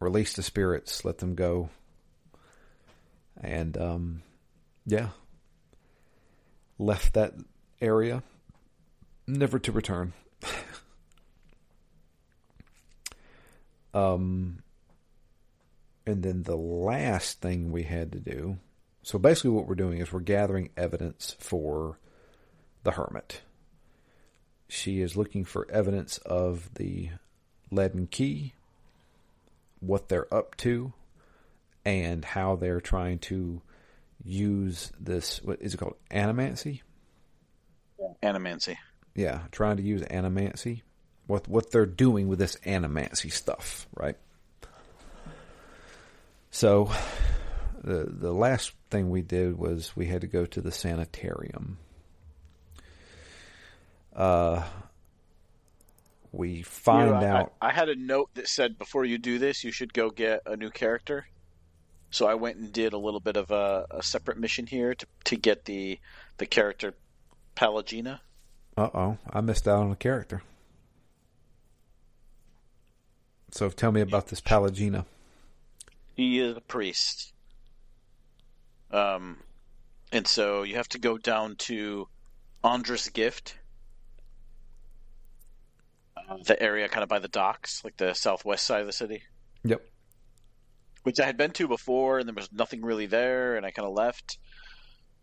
released 0.00 0.36
the 0.36 0.42
spirits, 0.42 1.04
let 1.04 1.18
them 1.18 1.34
go, 1.34 1.70
and 3.40 3.76
um, 3.76 4.22
yeah, 4.86 5.10
left 6.78 7.14
that 7.14 7.34
area, 7.80 8.22
never 9.26 9.58
to 9.58 9.72
return. 9.72 10.12
Um, 13.92 14.62
and 16.06 16.22
then 16.22 16.42
the 16.42 16.56
last 16.56 17.40
thing 17.40 17.72
we 17.72 17.82
had 17.84 18.12
to 18.12 18.20
do. 18.20 18.58
So 19.02 19.18
basically, 19.18 19.50
what 19.50 19.66
we're 19.66 19.74
doing 19.74 19.98
is 19.98 20.12
we're 20.12 20.20
gathering 20.20 20.70
evidence 20.76 21.36
for 21.38 21.98
the 22.84 22.92
hermit. 22.92 23.40
She 24.68 25.00
is 25.00 25.16
looking 25.16 25.44
for 25.44 25.70
evidence 25.70 26.18
of 26.18 26.72
the 26.74 27.10
leaden 27.70 28.06
key, 28.06 28.54
what 29.80 30.08
they're 30.08 30.32
up 30.32 30.56
to, 30.58 30.92
and 31.84 32.24
how 32.24 32.56
they're 32.56 32.80
trying 32.80 33.18
to 33.18 33.60
use 34.22 34.92
this. 35.00 35.42
What 35.42 35.60
is 35.60 35.74
it 35.74 35.76
called? 35.78 35.96
Animancy. 36.10 36.82
Animancy. 38.22 38.76
Yeah, 39.14 39.40
trying 39.50 39.76
to 39.78 39.82
use 39.82 40.02
animancy 40.02 40.82
what 41.30 41.48
what 41.48 41.70
they're 41.70 41.86
doing 41.86 42.28
with 42.28 42.40
this 42.40 42.56
animancy 42.66 43.32
stuff, 43.32 43.86
right? 43.94 44.16
So 46.50 46.90
the 47.82 48.04
the 48.04 48.32
last 48.32 48.72
thing 48.90 49.08
we 49.08 49.22
did 49.22 49.56
was 49.56 49.96
we 49.96 50.06
had 50.06 50.22
to 50.22 50.26
go 50.26 50.44
to 50.44 50.60
the 50.60 50.72
sanitarium. 50.72 51.78
Uh, 54.14 54.64
we 56.32 56.62
find 56.62 57.08
you 57.08 57.20
know, 57.20 57.26
out. 57.26 57.52
I, 57.60 57.68
I, 57.68 57.72
had 57.72 57.88
a 57.88 57.96
note 57.96 58.30
that 58.34 58.48
said 58.48 58.78
before 58.78 59.04
you 59.04 59.18
do 59.18 59.38
this, 59.38 59.64
you 59.64 59.72
should 59.72 59.92
go 59.92 60.10
get 60.10 60.42
a 60.46 60.56
new 60.56 60.70
character. 60.70 61.26
So 62.10 62.26
I 62.26 62.34
went 62.34 62.56
and 62.56 62.72
did 62.72 62.92
a 62.92 62.98
little 62.98 63.20
bit 63.20 63.36
of 63.36 63.50
a, 63.50 63.86
a 63.90 64.02
separate 64.02 64.38
mission 64.38 64.66
here 64.66 64.94
to 64.94 65.06
to 65.24 65.36
get 65.36 65.64
the 65.64 65.98
the 66.38 66.46
character 66.46 66.94
Pallegina. 67.56 68.20
Uh 68.76 68.88
oh, 68.94 69.18
I 69.32 69.40
missed 69.40 69.68
out 69.68 69.82
on 69.82 69.92
a 69.92 69.96
character. 69.96 70.42
So 73.52 73.68
tell 73.68 73.92
me 73.92 74.00
about 74.00 74.28
this 74.28 74.40
Pallegina. 74.40 75.04
He 76.14 76.38
is 76.38 76.56
a 76.56 76.60
priest. 76.60 77.32
Um, 78.90 79.38
and 80.12 80.26
so 80.26 80.62
you 80.62 80.76
have 80.76 80.88
to 80.90 80.98
go 80.98 81.18
down 81.18 81.56
to 81.56 82.08
Ondra's 82.62 83.08
Gift, 83.08 83.56
the 86.44 86.60
area 86.60 86.88
kind 86.88 87.02
of 87.02 87.08
by 87.08 87.18
the 87.18 87.28
docks, 87.28 87.84
like 87.84 87.96
the 87.96 88.14
southwest 88.14 88.66
side 88.66 88.80
of 88.80 88.86
the 88.86 88.92
city. 88.92 89.22
Yep. 89.64 89.82
Which 91.02 91.20
I 91.20 91.26
had 91.26 91.36
been 91.36 91.52
to 91.52 91.68
before, 91.68 92.18
and 92.18 92.28
there 92.28 92.34
was 92.34 92.52
nothing 92.52 92.82
really 92.82 93.06
there, 93.06 93.56
and 93.56 93.64
I 93.64 93.70
kind 93.70 93.88
of 93.88 93.94
left. 93.94 94.38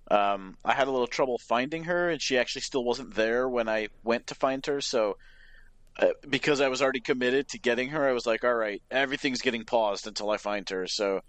Um, 0.10 0.58
I 0.64 0.74
had 0.74 0.88
a 0.88 0.92
little 0.92 1.08
trouble 1.08 1.38
finding 1.38 1.86
her, 1.86 2.10
and 2.10 2.22
she 2.22 2.38
actually 2.38 2.62
still 2.62 2.84
wasn't 2.84 3.14
there 3.14 3.48
when 3.48 3.68
I 3.70 3.90
went 4.04 4.28
to 4.28 4.36
find 4.36 4.66
her. 4.66 4.82
So 4.82 5.18
uh, 6.00 6.10
because 6.28 6.62
I 6.62 6.70
was 6.70 6.82
already 6.82 7.00
committed 7.00 7.50
to 7.50 7.60
getting 7.60 7.90
her, 7.90 8.08
I 8.08 8.14
was 8.14 8.26
like, 8.26 8.44
all 8.44 8.54
right, 8.54 8.82
everything's 8.90 9.42
getting 9.42 9.66
paused 9.66 10.08
until 10.08 10.30
I 10.30 10.38
find 10.38 10.68
her. 10.70 10.88
So 10.88 11.22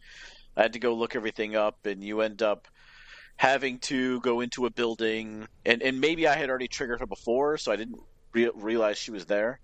I 0.56 0.62
had 0.62 0.74
to 0.74 0.78
go 0.78 0.94
look 0.94 1.16
everything 1.16 1.56
up, 1.56 1.86
and 1.86 2.02
you 2.02 2.20
end 2.20 2.42
up 2.42 2.68
having 3.36 3.78
to 3.78 4.20
go 4.20 4.40
into 4.40 4.66
a 4.66 4.70
building, 4.70 5.46
and, 5.64 5.82
and 5.82 6.00
maybe 6.00 6.26
I 6.26 6.34
had 6.34 6.50
already 6.50 6.68
triggered 6.68 7.00
her 7.00 7.06
before, 7.06 7.56
so 7.56 7.70
I 7.70 7.76
didn't 7.76 8.00
re- 8.32 8.50
realize 8.54 8.98
she 8.98 9.10
was 9.10 9.26
there. 9.26 9.60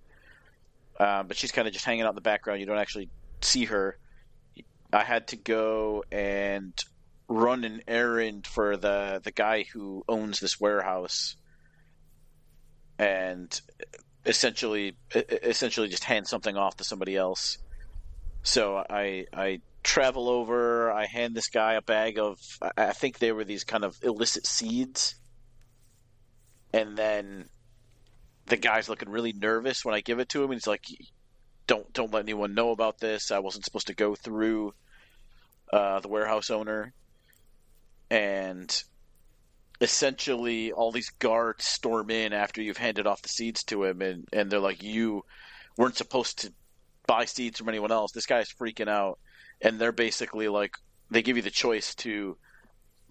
Uh, 0.99 1.23
but 1.25 1.37
she's 1.37 1.53
kind 1.53 1.67
of 1.67 1.75
just 1.75 1.85
hanging 1.85 2.03
out 2.05 2.11
in 2.11 2.15
the 2.15 2.21
background. 2.21 2.61
You 2.61 2.67
don't 2.67 2.79
actually 2.79 3.09
see 3.41 3.65
her. 3.67 3.99
I 4.93 5.03
had 5.03 5.29
to 5.29 5.37
go 5.37 6.05
and 6.13 6.73
run 7.29 7.65
an 7.65 7.83
errand 7.89 8.47
for 8.47 8.77
the 8.77 9.21
the 9.25 9.33
guy 9.33 9.65
who 9.73 10.05
owns 10.09 10.41
this 10.41 10.61
warehouse 10.61 11.37
and 12.99 13.61
essentially 14.27 14.97
essentially 15.15 15.89
just 15.89 16.05
hand 16.05 16.27
something 16.27 16.57
off 16.57 16.77
to 16.77 16.85
somebody 16.85 17.17
else. 17.17 17.59
So 18.43 18.77
I 18.77 19.27
I 19.33 19.61
travel 19.83 20.29
over. 20.29 20.93
I 20.93 21.07
hand 21.07 21.35
this 21.35 21.49
guy 21.49 21.75
a 21.75 21.83
bag 21.83 22.19
of 22.19 22.39
I 22.77 22.93
think 22.93 23.19
they 23.19 23.33
were 23.33 23.45
these 23.45 23.65
kind 23.65 23.85
of 23.85 23.99
illicit 24.03 24.47
seeds, 24.47 25.17
and 26.73 26.97
then 26.97 27.49
the 28.47 28.57
guy's 28.57 28.89
looking 28.89 29.09
really 29.09 29.33
nervous 29.33 29.85
when 29.85 29.95
I 29.95 30.01
give 30.01 30.19
it 30.19 30.29
to 30.31 30.43
him, 30.43 30.51
and 30.51 30.55
he's 30.55 30.67
like, 30.67 30.85
"Don't 31.67 31.91
don't 31.93 32.13
let 32.13 32.25
anyone 32.25 32.55
know 32.55 32.71
about 32.71 32.99
this. 32.99 33.31
I 33.31 33.39
wasn't 33.39 33.65
supposed 33.65 33.87
to 33.87 33.95
go 33.95 34.15
through 34.15 34.75
uh, 35.73 36.01
the 36.01 36.09
warehouse 36.09 36.51
owner." 36.51 36.93
And 38.11 38.85
essentially, 39.81 40.73
all 40.73 40.93
these 40.93 41.11
guards 41.11 41.65
storm 41.65 42.11
in 42.11 42.33
after 42.33 42.61
you've 42.61 42.77
handed 42.77 43.07
off 43.07 43.23
the 43.23 43.29
seeds 43.29 43.65
to 43.65 43.85
him, 43.85 44.03
and 44.03 44.29
and 44.33 44.51
they're 44.51 44.61
like, 44.61 44.83
"You 44.83 45.25
weren't 45.77 45.97
supposed 45.97 46.41
to 46.41 46.53
buy 47.07 47.25
seeds 47.25 47.59
from 47.59 47.71
anyone 47.71 47.93
else." 47.93 48.13
This 48.13 48.27
guy's 48.27 48.53
freaking 48.53 48.89
out, 48.89 49.19
and 49.63 49.79
they're 49.81 49.93
basically 49.93 50.49
like, 50.49 50.77
they 51.11 51.23
give 51.23 51.37
you 51.37 51.43
the 51.43 51.51
choice 51.51 51.95
to. 51.97 52.37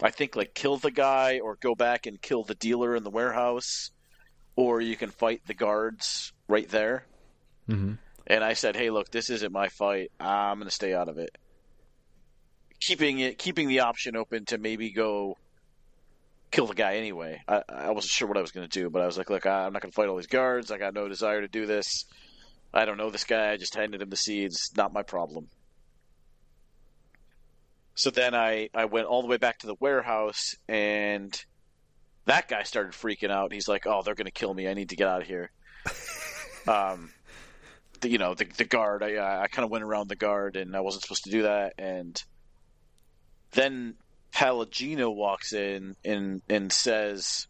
I 0.02 0.12
think 0.12 0.36
like 0.36 0.54
kill 0.54 0.78
the 0.78 0.92
guy 0.92 1.40
or 1.40 1.56
go 1.56 1.76
back 1.76 2.08
and 2.08 2.22
kill 2.22 2.44
the 2.44 2.56
dealer 2.56 2.96
in 2.96 3.04
the 3.04 3.12
warehouse 3.12 3.92
or 4.56 4.82
you 4.82 4.96
can 4.96 5.10
fight 5.10 5.42
the 5.46 5.54
guards 5.54 6.32
right 6.48 6.68
there. 6.70 7.06
Mm-hmm. 7.70 7.94
And 8.28 8.44
I 8.44 8.54
said, 8.54 8.76
"Hey, 8.76 8.90
look, 8.90 9.12
this 9.12 9.30
isn't 9.30 9.52
my 9.52 9.70
fight. 9.70 10.12
I'm 10.20 10.58
going 10.58 10.68
to 10.68 10.74
stay 10.74 10.94
out 10.94 11.10
of 11.10 11.18
it." 11.18 11.38
Keeping 12.80 13.20
it, 13.20 13.38
keeping 13.38 13.68
the 13.68 13.82
option 13.82 14.16
open 14.16 14.46
to 14.46 14.58
maybe 14.58 14.92
go 14.92 15.38
kill 16.52 16.68
the 16.68 16.76
guy 16.76 16.96
anyway. 16.96 17.42
I, 17.48 17.64
I 17.68 17.92
wasn't 17.92 18.12
sure 18.12 18.28
what 18.28 18.38
I 18.38 18.42
was 18.42 18.52
going 18.52 18.68
to 18.68 18.80
do, 18.80 18.90
but 18.90 19.02
I 19.02 19.06
was 19.06 19.18
like, 19.18 19.30
"Look, 19.30 19.46
I'm 19.46 19.74
not 19.74 19.82
going 19.82 19.92
to 19.92 19.96
fight 19.96 20.08
all 20.08 20.18
these 20.18 20.28
guards. 20.28 20.72
I 20.72 20.78
got 20.78 20.94
no 20.94 21.08
desire 21.08 21.42
to 21.42 21.48
do 21.48 21.66
this. 21.66 22.06
I 22.74 22.86
don't 22.86 22.98
know 22.98 23.10
this 23.10 23.24
guy. 23.24 23.52
I 23.52 23.58
just 23.58 23.76
handed 23.76 24.02
him 24.02 24.10
the 24.10 24.18
seeds. 24.18 24.72
Not 24.76 24.94
my 24.94 25.04
problem." 25.04 25.48
So 27.96 28.10
then 28.10 28.34
I, 28.34 28.70
I 28.74 28.86
went 28.86 29.08
all 29.08 29.22
the 29.22 29.28
way 29.28 29.38
back 29.38 29.60
to 29.60 29.68
the 29.68 29.76
warehouse 29.80 30.56
and 30.68 31.34
that 32.26 32.48
guy 32.48 32.64
started 32.64 32.94
freaking 32.94 33.32
out. 33.32 33.54
He's 33.54 33.68
like, 33.68 33.86
"Oh, 33.86 34.02
they're 34.04 34.16
going 34.16 34.26
to 34.26 34.32
kill 34.32 34.54
me. 34.54 34.68
I 34.68 34.74
need 34.74 34.90
to 34.90 34.96
get 34.96 35.08
out 35.08 35.22
of 35.22 35.28
here." 35.28 35.52
um, 36.68 37.12
the, 38.02 38.10
you 38.10 38.18
know, 38.18 38.34
the 38.34 38.46
the 38.46 38.66
guard. 38.66 39.04
I 39.04 39.42
I 39.44 39.48
kind 39.48 39.66
of 39.66 39.72
went 39.72 39.84
around 39.84 40.10
the 40.10 40.16
guard, 40.16 40.56
and 40.56 40.76
I 40.76 40.82
wasn't 40.82 41.04
supposed 41.04 41.26
to 41.26 41.32
do 41.32 41.44
that. 41.44 41.74
And 41.78 42.22
then 43.52 43.96
Pallegina 44.34 45.14
walks 45.14 45.54
in 45.54 45.96
and 46.06 46.42
and 46.50 46.72
says, 46.72 47.48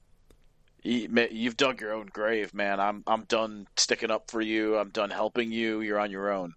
"You've 0.82 1.58
dug 1.58 1.82
your 1.82 1.94
own 1.94 2.08
grave, 2.08 2.54
man. 2.54 2.80
I'm 2.80 3.04
I'm 3.06 3.24
done 3.24 3.68
sticking 3.78 4.12
up 4.12 4.32
for 4.32 4.42
you. 4.42 4.78
I'm 4.78 4.90
done 4.90 5.10
helping 5.10 5.52
you. 5.52 5.82
You're 5.82 6.00
on 6.00 6.12
your 6.12 6.32
own." 6.32 6.54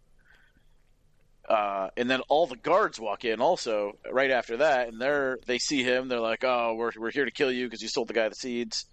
Uh, 1.49 1.91
and 1.97 2.11
then 2.11 2.21
all 2.29 2.47
the 2.47 2.57
guards 2.57 2.99
walk 2.99 3.25
in 3.25 3.41
also 3.41 3.97
right 4.11 4.31
after 4.31 4.59
that, 4.59 4.89
and 4.89 5.01
they're 5.01 5.39
they 5.47 5.59
see 5.59 5.85
him. 5.85 6.09
They're 6.09 6.21
like, 6.21 6.43
"Oh, 6.43 6.75
we're 6.75 6.91
we're 6.97 7.13
here 7.13 7.25
to 7.25 7.31
kill 7.31 7.53
you 7.53 7.67
because 7.67 7.83
you 7.83 7.89
sold 7.89 8.09
the 8.09 8.15
guy 8.15 8.29
the 8.29 8.35
seeds." 8.35 8.87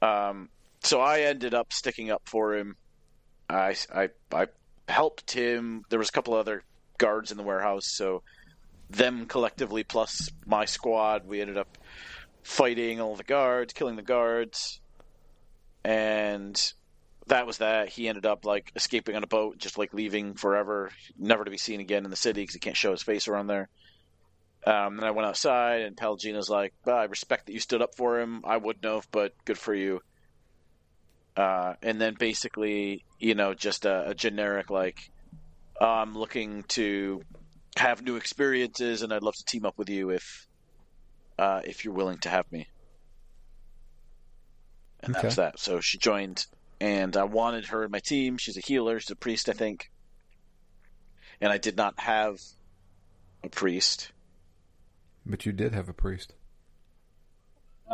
Um, 0.00 0.48
so 0.82 1.00
I 1.00 1.20
ended 1.20 1.52
up 1.52 1.72
sticking 1.72 2.10
up 2.10 2.22
for 2.24 2.54
him. 2.54 2.76
I 3.50 3.76
I 3.94 4.08
I 4.32 4.46
helped 4.88 5.30
him. 5.32 5.84
There 5.90 5.98
was 5.98 6.08
a 6.08 6.12
couple 6.12 6.34
other 6.34 6.62
guards 6.96 7.30
in 7.30 7.36
the 7.36 7.42
warehouse, 7.42 7.86
so 7.86 8.22
them 8.88 9.26
collectively 9.26 9.84
plus 9.84 10.30
my 10.46 10.64
squad, 10.64 11.26
we 11.26 11.40
ended 11.40 11.58
up 11.58 11.76
fighting 12.42 13.00
all 13.00 13.16
the 13.16 13.24
guards, 13.24 13.72
killing 13.72 13.96
the 13.96 14.02
guards, 14.02 14.80
and 15.84 16.72
that 17.26 17.46
was 17.46 17.58
that. 17.58 17.88
He 17.88 18.08
ended 18.08 18.26
up 18.26 18.44
like 18.44 18.70
escaping 18.76 19.16
on 19.16 19.24
a 19.24 19.28
boat, 19.28 19.58
just 19.58 19.78
like 19.78 19.92
leaving 19.94 20.34
forever, 20.34 20.90
never 21.16 21.44
to 21.44 21.50
be 21.50 21.58
seen 21.58 21.80
again 21.80 22.04
in 22.04 22.10
the 22.10 22.16
city 22.16 22.42
because 22.42 22.54
he 22.54 22.60
can't 22.60 22.76
show 22.76 22.92
his 22.92 23.02
face 23.02 23.28
around 23.28 23.48
there. 23.48 23.68
Um, 24.66 24.96
then 24.96 25.04
I 25.04 25.12
went 25.12 25.26
outside, 25.28 25.82
and 25.82 25.96
Pallegina's 25.96 26.50
like, 26.50 26.72
well, 26.84 26.96
"I 26.96 27.04
respect 27.04 27.46
that 27.46 27.52
you 27.52 27.60
stood 27.60 27.82
up 27.82 27.90
for 27.96 28.20
him. 28.20 28.42
I 28.44 28.56
wouldn't 28.58 28.84
have, 28.84 29.06
but 29.12 29.32
good 29.46 29.58
for 29.58 29.74
you." 29.74 30.00
Uh, 31.36 31.74
and 31.82 32.00
then 32.00 32.14
basically, 32.18 33.04
you 33.18 33.34
know, 33.34 33.54
just 33.54 33.84
a, 33.84 34.08
a 34.10 34.14
generic 34.14 34.70
like, 34.70 34.96
"I'm 35.80 36.14
looking 36.16 36.64
to 36.70 37.22
have 37.78 38.02
new 38.02 38.16
experiences, 38.16 39.02
and 39.02 39.12
I'd 39.12 39.22
love 39.22 39.34
to 39.36 39.44
team 39.44 39.66
up 39.66 39.78
with 39.78 39.90
you 39.90 40.10
if 40.10 40.46
uh, 41.38 41.62
if 41.64 41.84
you're 41.84 41.94
willing 41.94 42.18
to 42.20 42.28
have 42.30 42.46
me." 42.50 42.66
And 45.00 45.14
Okay. 45.14 45.14
that's 45.14 45.36
that. 45.36 45.58
So 45.58 45.80
she 45.80 45.98
joined 45.98 46.44
and 46.80 47.16
I 47.16 47.24
wanted 47.24 47.66
her 47.66 47.84
in 47.84 47.90
my 47.90 48.00
team. 48.00 48.36
She's 48.36 48.56
a 48.56 48.60
healer. 48.60 49.00
She's 49.00 49.10
a 49.10 49.16
priest, 49.16 49.48
I 49.48 49.52
think. 49.52 49.90
And 51.40 51.52
I 51.52 51.58
did 51.58 51.76
not 51.76 51.98
have 52.00 52.40
a 53.42 53.48
priest. 53.48 54.12
But 55.24 55.46
you 55.46 55.52
did 55.52 55.74
have 55.74 55.88
a 55.88 55.92
priest. 55.92 56.34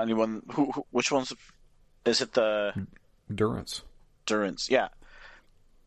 Anyone? 0.00 0.42
Who? 0.52 0.70
who 0.72 0.86
which 0.90 1.10
one's? 1.10 1.32
Is 2.04 2.20
it 2.20 2.32
the 2.32 2.86
Durance. 3.32 3.82
Durance? 4.26 4.70
Yeah, 4.70 4.88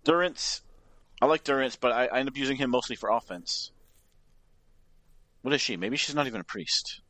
Durance. 0.04 0.62
I 1.22 1.26
like 1.26 1.44
Durance, 1.44 1.76
but 1.76 1.92
I, 1.92 2.06
I 2.08 2.20
end 2.20 2.30
up 2.30 2.38
using 2.38 2.58
him 2.58 2.70
mostly 2.70 2.96
for 2.96 3.10
offense. 3.10 3.72
What 5.42 5.54
is 5.54 5.62
she? 5.62 5.78
Maybe 5.78 5.98
she's 5.98 6.16
not 6.16 6.28
even 6.28 6.42
a 6.42 6.44
priest. 6.44 7.02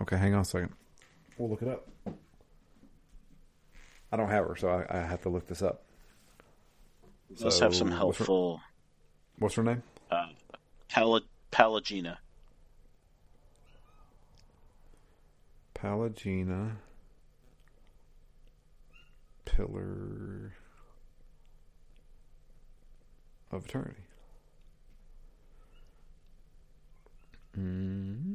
Okay, 0.00 0.16
hang 0.16 0.34
on 0.34 0.42
a 0.42 0.44
second. 0.44 0.72
We'll 1.38 1.48
look 1.50 1.62
it 1.62 1.68
up. 1.68 1.88
I 4.10 4.16
don't 4.16 4.28
have 4.28 4.46
her, 4.46 4.56
so 4.56 4.68
I, 4.68 4.98
I 4.98 5.00
have 5.02 5.22
to 5.22 5.28
look 5.28 5.46
this 5.46 5.62
up. 5.62 5.84
Let's 7.40 7.58
have 7.60 7.74
some 7.74 7.88
So, 7.90 8.06
what's 8.06 8.18
her- 8.18 8.24
helpful. 8.24 8.60
What's 9.38 9.54
her 9.54 9.62
name? 9.62 9.82
Uh, 10.10 10.26
Pal- 10.88 11.20
Pallegina. 11.52 12.16
Pallegina. 15.74 16.72
Pillar 19.44 20.52
of 23.50 23.64
Eternity. 23.64 24.02
Mm. 27.58 28.27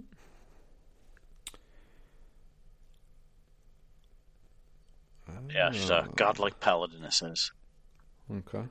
Yeah, 5.49 5.71
she's 5.71 5.89
a 5.89 6.03
Ah, 6.03 6.07
godlike 6.15 6.59
paladin. 6.59 7.03
It 7.03 7.13
says. 7.13 7.51
Okay. 8.31 8.63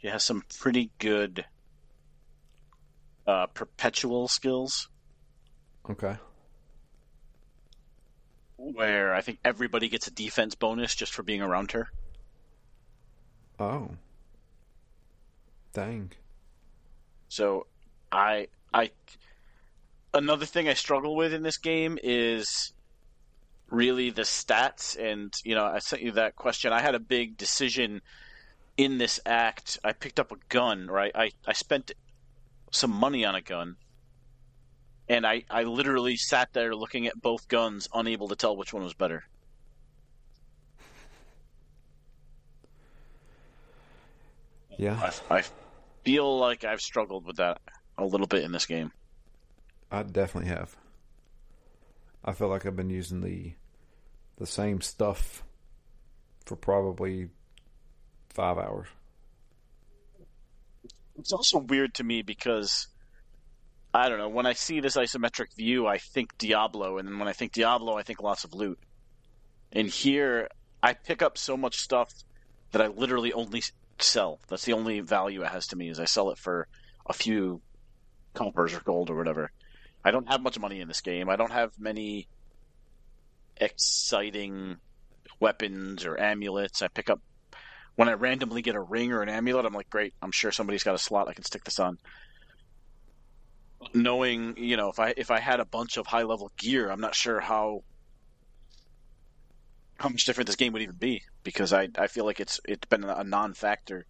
She 0.00 0.08
has 0.08 0.22
some 0.24 0.42
pretty 0.60 0.90
good 0.98 1.44
uh, 3.26 3.46
perpetual 3.46 4.28
skills 4.28 4.88
Okay. 5.88 6.16
where 8.56 9.14
I 9.14 9.20
think 9.22 9.38
everybody 9.44 9.88
gets 9.88 10.06
a 10.06 10.10
defense 10.10 10.54
bonus 10.54 10.94
just 10.94 11.12
for 11.12 11.22
being 11.22 11.40
around 11.42 11.72
her. 11.72 11.88
Oh. 13.58 13.90
Dang. 15.72 16.12
So 17.28 17.66
I 18.12 18.48
I 18.72 18.90
another 20.12 20.46
thing 20.46 20.68
I 20.68 20.74
struggle 20.74 21.16
with 21.16 21.32
in 21.32 21.42
this 21.42 21.58
game 21.58 21.98
is 22.02 22.72
really 23.74 24.10
the 24.10 24.22
stats 24.22 24.96
and 24.98 25.32
you 25.44 25.54
know 25.54 25.64
I 25.64 25.80
sent 25.80 26.02
you 26.02 26.12
that 26.12 26.36
question. 26.36 26.72
I 26.72 26.80
had 26.80 26.94
a 26.94 27.00
big 27.00 27.36
decision 27.36 28.00
in 28.76 28.98
this 28.98 29.20
act. 29.24 29.78
I 29.84 29.92
picked 29.92 30.18
up 30.18 30.32
a 30.32 30.36
gun, 30.48 30.86
right? 30.86 31.12
I, 31.14 31.30
I 31.46 31.52
spent 31.52 31.92
some 32.70 32.90
money 32.90 33.24
on 33.24 33.34
a 33.34 33.40
gun. 33.40 33.76
And 35.08 35.26
I, 35.26 35.44
I 35.50 35.64
literally 35.64 36.16
sat 36.16 36.52
there 36.52 36.74
looking 36.74 37.06
at 37.06 37.20
both 37.20 37.46
guns, 37.46 37.88
unable 37.92 38.28
to 38.28 38.36
tell 38.36 38.56
which 38.56 38.72
one 38.72 38.82
was 38.82 38.94
better. 38.94 39.24
Yeah. 44.78 45.12
I, 45.30 45.38
I 45.38 45.42
feel 46.04 46.38
like 46.38 46.64
I've 46.64 46.80
struggled 46.80 47.26
with 47.26 47.36
that 47.36 47.60
a 47.98 48.04
little 48.04 48.26
bit 48.26 48.44
in 48.44 48.50
this 48.50 48.66
game. 48.66 48.92
I 49.92 50.02
definitely 50.02 50.48
have. 50.50 50.74
I 52.24 52.32
feel 52.32 52.48
like 52.48 52.66
I've 52.66 52.74
been 52.74 52.90
using 52.90 53.20
the 53.20 53.52
the 54.36 54.46
same 54.46 54.80
stuff 54.80 55.42
for 56.44 56.56
probably 56.56 57.28
five 58.30 58.58
hours. 58.58 58.88
It's 61.16 61.32
also 61.32 61.58
weird 61.58 61.94
to 61.94 62.04
me 62.04 62.22
because 62.22 62.88
I 63.92 64.08
don't 64.08 64.18
know. 64.18 64.28
When 64.28 64.46
I 64.46 64.54
see 64.54 64.80
this 64.80 64.96
isometric 64.96 65.54
view, 65.56 65.86
I 65.86 65.98
think 65.98 66.36
Diablo, 66.36 66.98
and 66.98 67.08
then 67.08 67.18
when 67.18 67.28
I 67.28 67.32
think 67.32 67.52
Diablo, 67.52 67.96
I 67.96 68.02
think 68.02 68.20
lots 68.20 68.42
of 68.44 68.52
loot. 68.52 68.78
And 69.70 69.88
here, 69.88 70.48
I 70.82 70.94
pick 70.94 71.22
up 71.22 71.38
so 71.38 71.56
much 71.56 71.76
stuff 71.76 72.12
that 72.72 72.82
I 72.82 72.88
literally 72.88 73.32
only 73.32 73.62
sell. 74.00 74.40
That's 74.48 74.64
the 74.64 74.72
only 74.72 75.00
value 75.00 75.42
it 75.42 75.48
has 75.48 75.68
to 75.68 75.76
me 75.76 75.88
is 75.88 76.00
I 76.00 76.06
sell 76.06 76.30
it 76.30 76.38
for 76.38 76.66
a 77.06 77.12
few 77.12 77.62
coppers 78.34 78.74
or 78.74 78.80
gold 78.80 79.10
or 79.10 79.16
whatever. 79.16 79.52
I 80.04 80.10
don't 80.10 80.28
have 80.28 80.42
much 80.42 80.58
money 80.58 80.80
in 80.80 80.88
this 80.88 81.00
game. 81.00 81.30
I 81.30 81.36
don't 81.36 81.52
have 81.52 81.78
many 81.78 82.26
exciting 83.56 84.76
weapons 85.40 86.04
or 86.04 86.18
amulets. 86.18 86.82
I 86.82 86.88
pick 86.88 87.10
up 87.10 87.20
when 87.96 88.08
I 88.08 88.12
randomly 88.12 88.62
get 88.62 88.74
a 88.74 88.80
ring 88.80 89.12
or 89.12 89.22
an 89.22 89.28
amulet. 89.28 89.66
I'm 89.66 89.74
like, 89.74 89.90
great. 89.90 90.14
I'm 90.22 90.32
sure 90.32 90.52
somebody's 90.52 90.82
got 90.82 90.94
a 90.94 90.98
slot 90.98 91.28
I 91.28 91.34
can 91.34 91.44
stick 91.44 91.64
this 91.64 91.78
on. 91.78 91.98
Knowing, 93.92 94.56
you 94.56 94.76
know, 94.76 94.88
if 94.88 94.98
I 94.98 95.14
if 95.16 95.30
I 95.30 95.40
had 95.40 95.60
a 95.60 95.64
bunch 95.64 95.96
of 95.96 96.06
high 96.06 96.22
level 96.22 96.50
gear, 96.56 96.90
I'm 96.90 97.00
not 97.00 97.14
sure 97.14 97.40
how 97.40 97.82
how 99.98 100.08
much 100.08 100.24
different 100.24 100.46
this 100.46 100.56
game 100.56 100.72
would 100.72 100.82
even 100.82 100.96
be 100.96 101.22
because 101.42 101.72
I 101.72 101.88
I 101.96 102.06
feel 102.06 102.24
like 102.24 102.40
it's 102.40 102.60
it's 102.64 102.86
been 102.86 103.04
a 103.04 103.24
non 103.24 103.52
factor, 103.52 104.06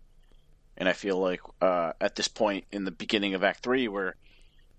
and 0.77 0.89
I 0.89 0.93
feel 0.93 1.19
like 1.19 1.41
uh, 1.61 1.93
at 2.01 2.15
this 2.15 2.29
point 2.29 2.67
in 2.71 2.85
the 2.85 2.93
beginning 2.93 3.35
of 3.35 3.43
Act 3.43 3.65
Three, 3.65 3.89
we're 3.89 4.15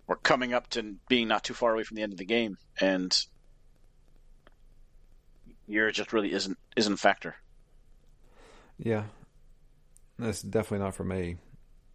we're 0.08 0.16
coming 0.16 0.54
up 0.54 0.70
to 0.72 0.96
being 1.10 1.28
not 1.28 1.44
too 1.44 1.54
far 1.54 1.74
away 1.74 1.84
from 1.84 1.96
the 1.96 2.04
end 2.04 2.14
of 2.14 2.18
the 2.18 2.26
game, 2.26 2.58
and 2.80 3.14
gear 5.70 5.92
just 5.92 6.14
really 6.14 6.32
isn't 6.32 6.58
isn't 6.76 6.94
a 6.94 6.98
factor. 6.98 7.36
Yeah, 8.78 9.04
that's 10.20 10.42
definitely 10.42 10.86
not 10.86 10.96
for 10.96 11.04
me. 11.04 11.38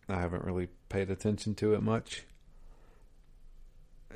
I 0.09 0.20
haven't 0.20 0.44
really 0.44 0.68
paid 0.88 1.11
attention 1.11 1.54
to 1.56 1.74
it 1.74 1.83
much. 1.83 2.24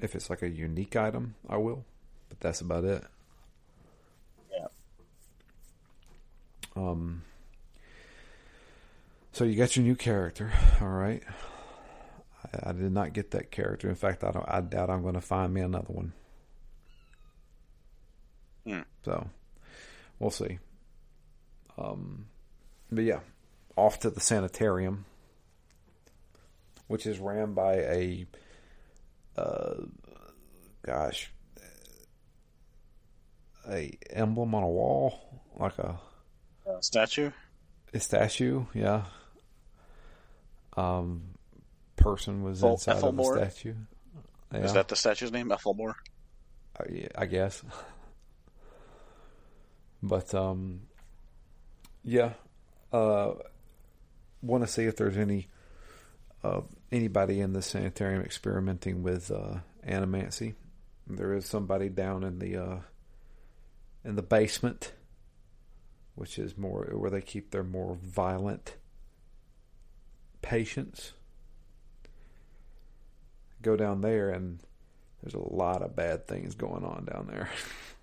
If 0.00 0.14
it's 0.14 0.28
like 0.28 0.42
a 0.42 0.48
unique 0.48 0.96
item, 0.96 1.36
I 1.48 1.56
will, 1.56 1.84
but 2.28 2.40
that's 2.40 2.60
about 2.60 2.84
it. 2.84 3.04
Yeah. 4.52 4.66
Um. 6.74 7.22
So 9.32 9.44
you 9.44 9.56
got 9.56 9.76
your 9.76 9.84
new 9.84 9.96
character, 9.96 10.52
all 10.80 10.88
right? 10.88 11.22
I, 12.52 12.70
I 12.70 12.72
did 12.72 12.92
not 12.92 13.12
get 13.12 13.32
that 13.32 13.50
character. 13.50 13.88
In 13.88 13.94
fact, 13.94 14.24
I 14.24 14.30
don't. 14.30 14.48
I 14.48 14.60
doubt 14.60 14.90
I'm 14.90 15.02
going 15.02 15.14
to 15.14 15.20
find 15.20 15.52
me 15.52 15.60
another 15.60 15.92
one. 15.92 16.12
Hmm. 18.66 18.80
So, 19.04 19.28
we'll 20.18 20.30
see. 20.30 20.58
Um, 21.78 22.26
but 22.92 23.04
yeah, 23.04 23.20
off 23.76 24.00
to 24.00 24.10
the 24.10 24.20
sanitarium, 24.20 25.04
which 26.86 27.06
is 27.06 27.18
ran 27.18 27.54
by 27.54 27.74
a, 27.74 28.26
uh, 29.36 29.74
gosh, 30.86 31.30
a 33.68 33.96
emblem 34.10 34.54
on 34.54 34.62
a 34.62 34.68
wall, 34.68 35.42
like 35.56 35.78
a 35.78 35.98
Uh, 36.66 36.80
statue. 36.80 37.30
a 37.92 38.00
statue. 38.00 38.64
Yeah. 38.74 39.06
Um, 40.76 41.34
person 41.96 42.42
was 42.42 42.58
Ethel- 42.60 42.72
inside 42.72 42.96
Ethelmore? 42.96 43.36
of 43.38 43.44
the 43.44 43.50
statue. 43.50 43.74
Yeah, 44.52 44.58
Is 44.60 44.72
that 44.74 44.88
the 44.88 44.96
statue's 44.96 45.32
name? 45.32 45.50
Ethelmore. 45.52 45.96
I, 46.78 47.08
I 47.16 47.26
guess. 47.26 47.62
But 50.04 50.34
um, 50.34 50.82
yeah, 52.02 52.34
uh, 52.92 53.32
want 54.42 54.62
to 54.62 54.70
see 54.70 54.84
if 54.84 54.96
there's 54.96 55.16
any 55.16 55.48
uh, 56.42 56.60
anybody 56.92 57.40
in 57.40 57.54
the 57.54 57.62
sanitarium 57.62 58.20
experimenting 58.20 59.02
with 59.02 59.30
uh, 59.30 59.60
animancy. 59.88 60.54
There 61.06 61.32
is 61.32 61.46
somebody 61.46 61.88
down 61.88 62.22
in 62.22 62.38
the 62.38 62.56
uh, 62.56 62.76
in 64.04 64.16
the 64.16 64.22
basement, 64.22 64.92
which 66.16 66.38
is 66.38 66.58
more 66.58 66.84
where 66.92 67.10
they 67.10 67.22
keep 67.22 67.50
their 67.50 67.64
more 67.64 67.96
violent 68.02 68.76
patients. 70.42 71.14
Go 73.62 73.74
down 73.74 74.02
there 74.02 74.28
and 74.28 74.58
there's 75.22 75.32
a 75.32 75.38
lot 75.38 75.80
of 75.80 75.96
bad 75.96 76.28
things 76.28 76.54
going 76.54 76.84
on 76.84 77.06
down 77.06 77.26
there. 77.30 77.48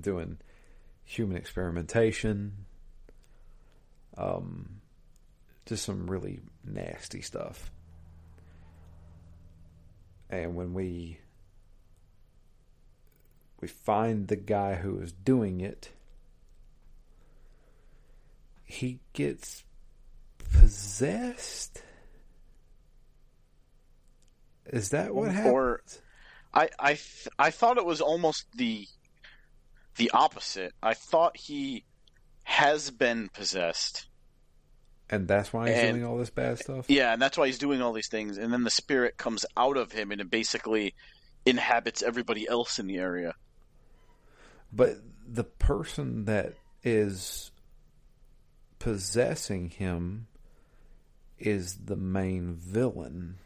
Doing 0.00 0.38
human 1.04 1.36
experimentation, 1.36 2.66
um, 4.16 4.80
just 5.66 5.84
some 5.84 6.10
really 6.10 6.40
nasty 6.64 7.20
stuff. 7.20 7.70
And 10.30 10.54
when 10.54 10.72
we 10.72 11.18
we 13.60 13.68
find 13.68 14.28
the 14.28 14.36
guy 14.36 14.74
who 14.74 14.98
is 15.00 15.12
doing 15.12 15.60
it, 15.60 15.90
he 18.64 19.00
gets 19.12 19.64
possessed. 20.52 21.82
Is 24.66 24.90
that 24.90 25.14
what 25.14 25.30
happened? 25.30 25.54
Or 25.54 25.82
I 26.54 26.70
I 26.78 26.94
th- 26.94 27.28
I 27.38 27.50
thought 27.50 27.78
it 27.78 27.84
was 27.84 28.00
almost 28.00 28.46
the 28.56 28.86
the 29.96 30.10
opposite. 30.12 30.72
I 30.82 30.94
thought 30.94 31.36
he 31.36 31.84
has 32.44 32.90
been 32.90 33.28
possessed. 33.28 34.06
and 35.10 35.28
that's 35.28 35.52
why 35.52 35.68
he's 35.68 35.78
and- 35.78 35.96
doing 35.98 36.04
all 36.04 36.16
this 36.18 36.30
bad 36.30 36.58
stuff. 36.58 36.86
Yeah, 36.88 37.12
and 37.12 37.20
that's 37.20 37.36
why 37.36 37.46
he's 37.46 37.58
doing 37.58 37.82
all 37.82 37.92
these 37.92 38.08
things. 38.08 38.38
And 38.38 38.52
then 38.52 38.64
the 38.64 38.70
spirit 38.70 39.16
comes 39.16 39.44
out 39.56 39.76
of 39.76 39.92
him 39.92 40.10
and 40.10 40.20
it 40.20 40.30
basically 40.30 40.94
inhabits 41.44 42.02
everybody 42.02 42.48
else 42.48 42.78
in 42.78 42.86
the 42.86 42.96
area. 42.98 43.34
But 44.72 44.96
the 45.28 45.44
person 45.44 46.24
that 46.24 46.54
is 46.82 47.50
possessing 48.78 49.68
him 49.70 50.26
is 51.38 51.76
the 51.84 51.96
main 51.96 52.54
villain. 52.54 53.36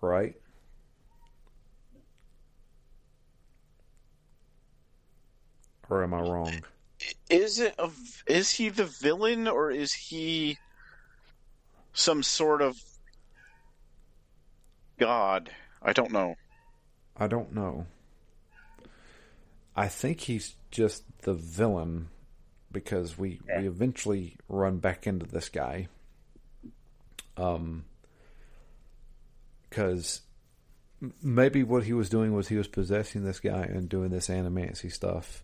Right? 0.00 0.34
Or 5.88 6.02
am 6.02 6.14
I 6.14 6.20
wrong? 6.20 6.64
Is 7.30 7.60
it 7.60 7.74
a, 7.78 7.90
is 8.26 8.50
he 8.50 8.68
the 8.70 8.86
villain 8.86 9.46
or 9.46 9.70
is 9.70 9.92
he 9.92 10.58
some 11.92 12.22
sort 12.22 12.62
of 12.62 12.76
god? 14.98 15.50
I 15.82 15.92
don't 15.92 16.10
know. 16.10 16.36
I 17.16 17.26
don't 17.26 17.52
know. 17.54 17.86
I 19.76 19.88
think 19.88 20.20
he's 20.20 20.54
just 20.70 21.04
the 21.22 21.34
villain 21.34 22.08
because 22.72 23.16
we 23.18 23.40
Yeah. 23.46 23.60
we 23.60 23.68
eventually 23.68 24.36
run 24.48 24.78
back 24.78 25.06
into 25.06 25.26
this 25.26 25.48
guy. 25.48 25.88
Um, 27.36 27.84
because 29.68 30.22
maybe 31.22 31.62
what 31.62 31.84
he 31.84 31.92
was 31.92 32.08
doing 32.08 32.32
was 32.32 32.48
he 32.48 32.56
was 32.56 32.68
possessing 32.68 33.24
this 33.24 33.40
guy 33.40 33.62
and 33.64 33.88
doing 33.90 34.08
this 34.10 34.28
animancy 34.28 34.90
stuff. 34.90 35.42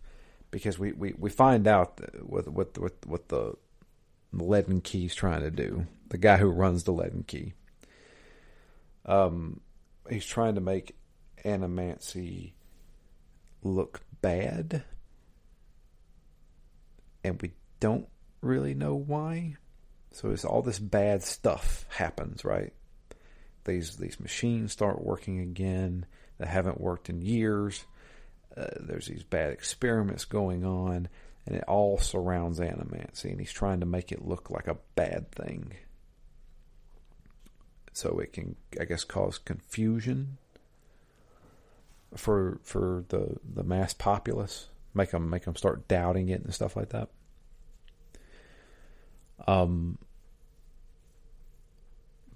Because 0.53 0.77
we, 0.77 0.91
we, 0.91 1.13
we 1.17 1.31
find 1.31 1.67
out 1.67 1.99
what 2.21 2.47
what 2.47 2.77
what 2.77 2.93
what 3.07 3.27
the 3.29 3.55
leaden 4.31 4.81
key's 4.81 5.15
trying 5.15 5.41
to 5.41 5.51
do. 5.51 5.87
The 6.09 6.19
guy 6.19 6.37
who 6.37 6.49
runs 6.49 6.83
the 6.83 6.91
leaden 6.91 7.23
key. 7.23 7.53
Um, 9.05 9.61
he's 10.09 10.25
trying 10.25 10.55
to 10.55 10.61
make 10.61 10.95
animancy 11.43 12.53
look 13.63 14.01
bad 14.21 14.83
and 17.23 17.41
we 17.41 17.51
don't 17.79 18.07
really 18.41 18.73
know 18.73 18.93
why 18.93 19.55
so 20.11 20.29
it's 20.31 20.45
all 20.45 20.61
this 20.61 20.79
bad 20.79 21.23
stuff 21.23 21.85
happens 21.89 22.43
right 22.43 22.73
these 23.65 23.97
these 23.97 24.19
machines 24.19 24.71
start 24.71 25.03
working 25.03 25.39
again 25.39 26.05
that 26.37 26.47
haven't 26.47 26.79
worked 26.79 27.09
in 27.09 27.21
years 27.21 27.85
uh, 28.55 28.67
there's 28.79 29.07
these 29.07 29.23
bad 29.23 29.51
experiments 29.51 30.25
going 30.25 30.65
on 30.65 31.07
and 31.45 31.55
it 31.55 31.63
all 31.67 31.97
surrounds 31.97 32.59
animancy 32.59 33.25
and 33.25 33.39
he's 33.39 33.51
trying 33.51 33.79
to 33.79 33.85
make 33.85 34.11
it 34.11 34.25
look 34.25 34.49
like 34.49 34.67
a 34.67 34.77
bad 34.95 35.31
thing 35.31 35.73
so 37.91 38.19
it 38.19 38.33
can 38.33 38.55
i 38.79 38.85
guess 38.85 39.03
cause 39.03 39.37
confusion 39.37 40.37
for 42.15 42.59
for 42.63 43.05
the 43.09 43.37
the 43.43 43.63
mass 43.63 43.93
populace, 43.93 44.67
make 44.93 45.11
them 45.11 45.29
make 45.29 45.45
them 45.45 45.55
start 45.55 45.87
doubting 45.87 46.29
it 46.29 46.43
and 46.43 46.53
stuff 46.53 46.75
like 46.75 46.89
that. 46.89 47.09
Um, 49.47 49.97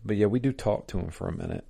but 0.04 0.18
yeah, 0.18 0.26
we 0.28 0.40
do 0.40 0.52
talk 0.52 0.88
to 0.88 1.00
him 1.00 1.10
for 1.10 1.28
a 1.28 1.36
minute. 1.36 1.66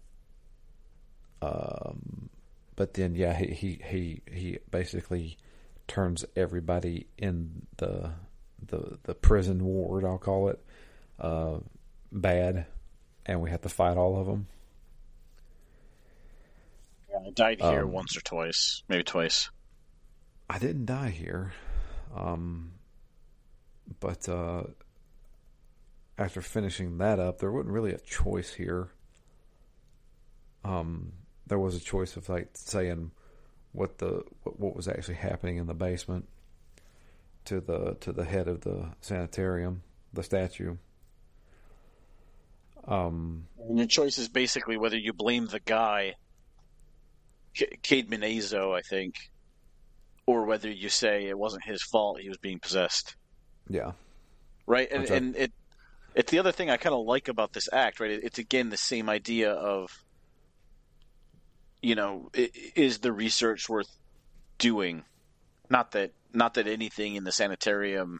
Um, 1.41 2.29
but 2.77 2.93
then 2.93 3.13
yeah, 3.15 3.33
he 3.33 3.47
he 3.47 3.81
he 3.83 4.21
he 4.31 4.59
basically 4.71 5.37
turns 5.87 6.23
everybody 6.37 7.07
in 7.17 7.67
the 7.77 8.11
the 8.65 8.99
the 9.03 9.13
prison 9.15 9.65
ward, 9.65 10.05
I'll 10.05 10.17
call 10.17 10.47
it, 10.49 10.63
uh, 11.19 11.57
bad, 12.11 12.65
and 13.25 13.41
we 13.41 13.49
have 13.49 13.61
to 13.63 13.69
fight 13.69 13.97
all 13.97 14.19
of 14.19 14.27
them. 14.27 14.47
Yeah, 17.09 17.19
I 17.25 17.31
died 17.31 17.61
here 17.61 17.83
Um, 17.83 17.91
once 17.91 18.15
or 18.17 18.21
twice, 18.21 18.83
maybe 18.87 19.03
twice. 19.03 19.49
I 20.49 20.59
didn't 20.59 20.85
die 20.85 21.09
here. 21.09 21.53
Um, 22.15 22.71
but 23.99 24.27
uh, 24.29 24.63
after 26.17 26.41
finishing 26.41 26.97
that 26.99 27.19
up, 27.19 27.39
there 27.39 27.51
wasn't 27.51 27.73
really 27.73 27.93
a 27.93 27.99
choice 27.99 28.53
here. 28.53 28.89
um, 30.63 31.13
there 31.47 31.59
was 31.59 31.75
a 31.75 31.79
choice 31.79 32.17
of 32.17 32.29
like 32.29 32.49
saying 32.53 33.11
what 33.71 33.97
the 33.97 34.23
what, 34.43 34.59
what 34.59 34.75
was 34.75 34.87
actually 34.87 35.15
happening 35.15 35.57
in 35.57 35.67
the 35.67 35.73
basement 35.73 36.27
to 37.45 37.61
the 37.61 37.95
to 38.01 38.11
the 38.11 38.25
head 38.25 38.47
of 38.47 38.61
the 38.61 38.89
sanitarium, 39.01 39.83
the 40.13 40.23
statue. 40.23 40.75
Um, 42.87 43.47
and 43.67 43.77
your 43.77 43.87
choice 43.87 44.17
is 44.17 44.29
basically 44.29 44.77
whether 44.77 44.97
you 44.97 45.11
blame 45.11 45.47
the 45.47 45.59
guy, 45.59 46.15
C- 47.53 47.67
Cade 47.81 48.09
Minezo, 48.09 48.77
I 48.77 48.81
think, 48.81 49.15
or 50.25 50.45
whether 50.45 50.69
you 50.69 50.87
say 50.87 51.25
it 51.25 51.37
wasn't 51.37 51.65
his 51.65 51.83
fault; 51.83 52.19
he 52.21 52.29
was 52.29 52.37
being 52.37 52.59
possessed. 52.59 53.15
yeah, 53.69 53.91
right? 54.65 54.89
And, 54.89 55.09
and 55.09 55.35
it 55.35 55.51
it's 56.15 56.31
the 56.31 56.39
other 56.39 56.51
thing 56.51 56.69
I 56.69 56.77
kind 56.77 56.95
of 56.95 57.05
like 57.05 57.27
about 57.27 57.53
this 57.53 57.69
act, 57.71 57.99
right? 57.99 58.09
It's 58.09 58.39
again 58.39 58.69
the 58.69 58.77
same 58.77 59.07
idea 59.09 59.51
of, 59.51 59.91
you 61.81 61.95
know, 61.95 62.29
is 62.33 62.99
the 62.99 63.11
research 63.11 63.69
worth 63.69 63.89
doing? 64.57 65.03
Not 65.69 65.91
that 65.91 66.11
not 66.33 66.55
that 66.55 66.67
anything 66.67 67.15
in 67.15 67.23
the 67.23 67.31
sanitarium 67.31 68.19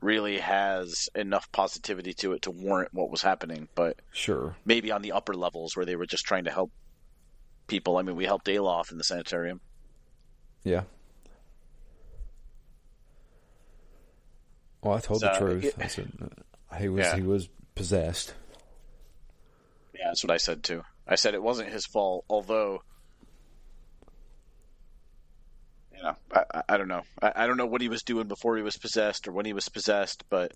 really 0.00 0.38
has 0.38 1.08
enough 1.14 1.50
positivity 1.52 2.12
to 2.12 2.32
it 2.32 2.42
to 2.42 2.50
warrant 2.50 2.92
what 2.92 3.10
was 3.10 3.22
happening, 3.22 3.68
but 3.74 3.96
sure, 4.12 4.56
maybe 4.64 4.90
on 4.90 5.02
the 5.02 5.12
upper 5.12 5.34
levels 5.34 5.76
where 5.76 5.86
they 5.86 5.96
were 5.96 6.06
just 6.06 6.24
trying 6.24 6.44
to 6.44 6.50
help 6.50 6.70
people. 7.68 7.96
I 7.96 8.02
mean, 8.02 8.16
we 8.16 8.24
helped 8.24 8.46
Aloth 8.48 8.90
in 8.90 8.98
the 8.98 9.04
sanitarium. 9.04 9.60
yeah. 10.64 10.82
Well, 14.82 14.94
I 14.94 15.00
told 15.00 15.20
the 15.20 15.30
truth. 15.38 15.64
it- 15.64 15.74
I 15.78 15.86
said 15.86 16.10
uh, 16.70 16.76
he 16.76 16.88
was 16.88 17.06
Yeah. 17.06 17.16
he 17.16 17.22
was 17.22 17.48
possessed. 17.76 18.34
Yeah, 19.94 20.06
that's 20.06 20.24
what 20.24 20.32
I 20.32 20.38
said 20.38 20.64
too. 20.64 20.82
I 21.12 21.16
said 21.16 21.34
it 21.34 21.42
wasn't 21.42 21.68
his 21.68 21.84
fault, 21.84 22.24
although 22.30 22.82
you 25.94 26.02
know, 26.02 26.16
I, 26.32 26.62
I, 26.70 26.76
don't 26.78 26.88
know. 26.88 27.02
I, 27.20 27.32
I 27.36 27.46
don't 27.46 27.58
know 27.58 27.66
what 27.66 27.82
he 27.82 27.88
was 27.88 28.02
doing 28.02 28.28
before 28.28 28.56
he 28.56 28.62
was 28.62 28.78
possessed 28.78 29.28
or 29.28 29.32
when 29.32 29.44
he 29.44 29.52
was 29.52 29.68
possessed, 29.68 30.24
but 30.30 30.52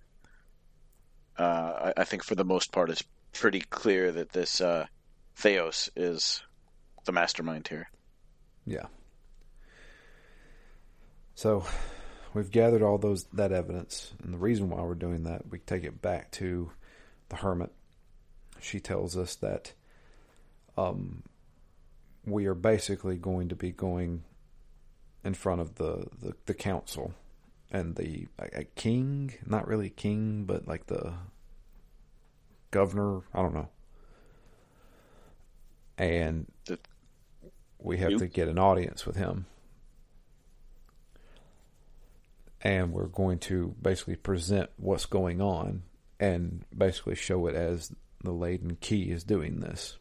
uh, 1.38 1.92
I, 1.97 2.01
I 2.01 2.05
think 2.05 2.25
for 2.25 2.35
the 2.35 2.45
most 2.45 2.73
part, 2.73 2.88
it's 2.88 3.05
pretty 3.35 3.61
clear 3.61 4.11
that 4.12 4.33
this 4.33 4.62
uh, 4.62 4.87
Thaos 5.38 5.90
is 5.95 6.42
the 7.05 7.12
mastermind 7.12 7.69
here. 7.69 7.90
Yeah. 8.64 8.87
So 11.35 11.64
we've 12.33 12.51
gathered 12.51 12.83
all 12.83 12.97
those 12.97 13.25
that 13.35 13.53
evidence, 13.53 14.14
and 14.23 14.33
the 14.33 14.38
reason 14.38 14.71
why 14.71 14.81
we're 14.81 14.95
doing 14.95 15.25
that, 15.25 15.51
we 15.51 15.59
take 15.59 15.85
it 15.85 16.01
back 16.01 16.31
to 16.33 16.71
the 17.29 17.37
hermit. 17.37 17.73
She 18.59 18.81
tells 18.81 19.19
us 19.19 19.35
that 19.37 19.75
um, 20.77 21.23
we 22.25 22.47
are 22.47 22.55
basically 22.55 23.17
going 23.17 23.49
to 23.49 23.55
be 23.55 23.71
going 23.71 24.25
in 25.25 25.35
front 25.35 25.61
of 25.61 25.77
the, 25.77 26.07
the, 26.21 26.35
the 26.47 26.55
council 26.55 27.15
and 27.71 27.97
the 27.97 28.29
a, 28.39 28.61
a 28.61 28.65
king, 28.65 29.35
not 29.45 29.67
really 29.67 29.91
king, 29.91 30.45
but 30.45 30.67
like 30.69 30.87
the 30.87 31.15
governor. 32.71 33.23
I 33.35 33.43
don't 33.43 33.55
know. 33.55 33.69
And 35.99 36.47
we 37.79 37.99
have 37.99 38.12
You? 38.12 38.19
to 38.19 38.27
get 38.27 38.49
an 38.49 38.59
audience 38.59 39.07
with 39.07 39.17
him. 39.17 39.47
And 42.61 42.93
we're 42.93 43.07
going 43.07 43.39
to 43.41 43.75
basically 43.81 44.17
present 44.17 44.71
what's 44.77 45.07
going 45.07 45.41
on 45.41 45.83
and 46.19 46.65
basically 46.77 47.15
show 47.15 47.47
it 47.47 47.55
as 47.55 47.93
the 48.23 48.33
Leaden 48.33 48.77
Key 48.81 49.11
is 49.11 49.25
doing 49.25 49.61
this. 49.61 49.99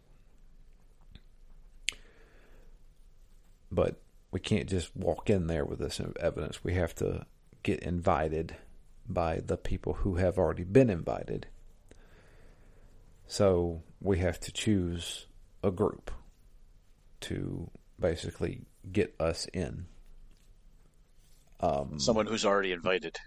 But 3.75 4.01
we 4.31 4.39
can't 4.39 4.69
just 4.69 4.95
walk 4.95 5.29
in 5.29 5.47
there 5.47 5.65
with 5.65 5.79
this 5.79 5.99
evidence. 6.19 6.63
We 6.63 6.73
have 6.75 6.95
to 6.95 7.25
get 7.61 7.79
invited 7.81 8.55
by 9.07 9.41
the 9.45 9.57
people 9.57 9.93
who 9.93 10.15
have 10.15 10.37
already 10.37 10.63
been 10.63 10.89
invited. 10.89 11.47
So 13.27 13.83
we 14.01 14.19
have 14.19 14.39
to 14.41 14.51
choose 14.51 15.27
a 15.63 15.71
group 15.71 16.09
to 17.21 17.69
basically 17.99 18.61
get 18.91 19.13
us 19.19 19.45
in. 19.53 19.87
Um, 21.59 21.99
Someone 21.99 22.27
who's 22.27 22.45
already 22.45 22.71
invited. 22.71 23.17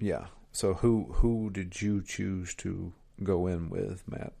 yeah. 0.00 0.26
So 0.52 0.72
who 0.72 1.12
who 1.12 1.50
did 1.50 1.82
you 1.82 2.02
choose 2.02 2.54
to 2.56 2.94
go 3.22 3.46
in 3.46 3.68
with, 3.68 4.02
Matt? 4.08 4.32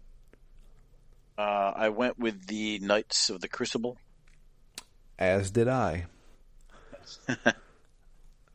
Uh, 1.36 1.72
I 1.76 1.90
went 1.90 2.18
with 2.18 2.46
the 2.46 2.78
Knights 2.78 3.28
of 3.28 3.42
the 3.42 3.48
Crucible. 3.48 3.98
As 5.18 5.50
did 5.50 5.68
I. 5.68 6.06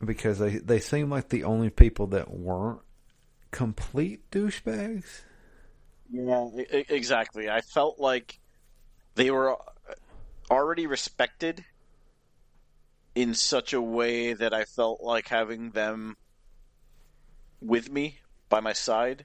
because 0.04 0.38
they 0.38 0.58
they 0.58 0.80
seem 0.80 1.10
like 1.10 1.28
the 1.28 1.44
only 1.44 1.70
people 1.70 2.06
that 2.08 2.30
weren't 2.30 2.80
complete 3.50 4.30
douchebags. 4.30 5.22
Yeah, 6.10 6.48
exactly. 6.70 7.48
I 7.48 7.60
felt 7.60 7.98
like 7.98 8.38
they 9.14 9.30
were 9.30 9.56
already 10.50 10.86
respected 10.86 11.64
in 13.14 13.34
such 13.34 13.72
a 13.72 13.80
way 13.80 14.32
that 14.32 14.52
I 14.54 14.64
felt 14.64 15.02
like 15.02 15.28
having 15.28 15.70
them 15.70 16.16
with 17.60 17.90
me 17.90 18.18
by 18.48 18.60
my 18.60 18.72
side 18.72 19.24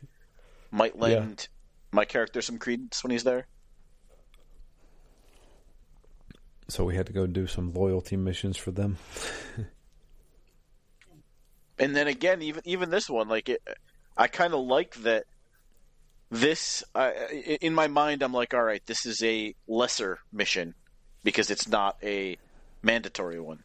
might 0.71 0.97
lend 0.97 1.47
my 1.91 2.05
character 2.05 2.41
some 2.41 2.57
credence 2.57 3.03
when 3.03 3.11
he's 3.11 3.23
there. 3.23 3.47
So 6.69 6.83
we 6.83 6.95
had 6.95 7.05
to 7.07 7.13
go 7.13 7.25
do 7.27 7.47
some 7.47 7.73
loyalty 7.73 8.17
missions 8.17 8.57
for 8.57 8.71
them. 8.71 8.97
And 11.79 11.95
then 11.95 12.07
again, 12.07 12.41
even 12.41 12.61
even 12.65 12.89
this 12.89 13.09
one, 13.09 13.27
like 13.27 13.49
it, 13.49 13.61
I 14.17 14.27
kind 14.27 14.53
of 14.53 14.61
like 14.61 14.95
that. 15.03 15.25
This, 16.29 16.83
i- 16.93 17.57
in 17.61 17.73
my 17.73 17.87
mind, 17.87 18.21
I'm 18.21 18.33
like, 18.33 18.53
all 18.53 18.63
right, 18.63 18.81
this 18.85 19.05
is 19.05 19.23
a 19.23 19.53
lesser 19.67 20.19
mission 20.33 20.73
because 21.23 21.49
it's 21.51 21.67
not 21.69 21.95
a 22.03 22.35
mandatory 22.83 23.39
one. 23.39 23.63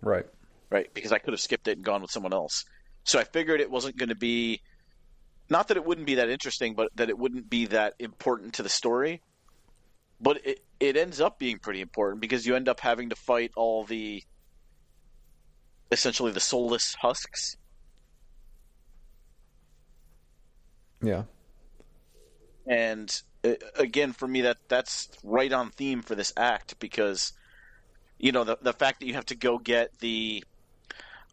right. 0.00 0.24
right? 0.70 0.88
Because 0.94 1.12
I 1.12 1.18
could 1.18 1.34
have 1.34 1.40
skipped 1.40 1.68
it 1.68 1.76
and 1.76 1.84
gone 1.84 2.00
with 2.00 2.10
someone 2.10 2.32
else. 2.32 2.64
So 3.04 3.18
I 3.18 3.24
figured 3.24 3.60
it 3.60 3.70
wasn't 3.70 3.98
going 3.98 4.08
to 4.08 4.14
be, 4.14 4.62
not 5.50 5.68
that 5.68 5.76
it 5.76 5.84
wouldn't 5.84 6.06
be 6.06 6.14
that 6.14 6.30
interesting, 6.30 6.74
but 6.74 6.88
that 6.94 7.10
it 7.10 7.18
wouldn't 7.18 7.50
be 7.50 7.66
that 7.66 7.92
important 7.98 8.54
to 8.54 8.62
the 8.62 8.70
story. 8.70 9.20
But 10.24 10.46
it 10.46 10.60
it 10.80 10.96
ends 10.96 11.20
up 11.20 11.38
being 11.38 11.60
pretty 11.60 11.82
important 11.82 12.22
because 12.22 12.46
you 12.46 12.56
end 12.56 12.68
up 12.70 12.80
having 12.80 13.10
to 13.10 13.16
fight 13.16 13.52
all 13.56 13.84
the, 13.84 14.24
essentially 15.92 16.32
the 16.32 16.40
soulless 16.40 16.96
husks. 17.00 17.56
Yeah. 21.02 21.24
and 22.66 23.22
uh, 23.44 23.54
again 23.76 24.12
for 24.12 24.26
me 24.28 24.42
that 24.42 24.58
that's 24.68 25.08
right 25.22 25.52
on 25.52 25.70
theme 25.70 26.02
for 26.02 26.14
this 26.14 26.32
act 26.36 26.78
because 26.80 27.32
you 28.18 28.32
know 28.32 28.44
the 28.44 28.58
the 28.62 28.72
fact 28.72 29.00
that 29.00 29.06
you 29.06 29.14
have 29.14 29.26
to 29.26 29.36
go 29.36 29.58
get 29.58 29.98
the 30.00 30.44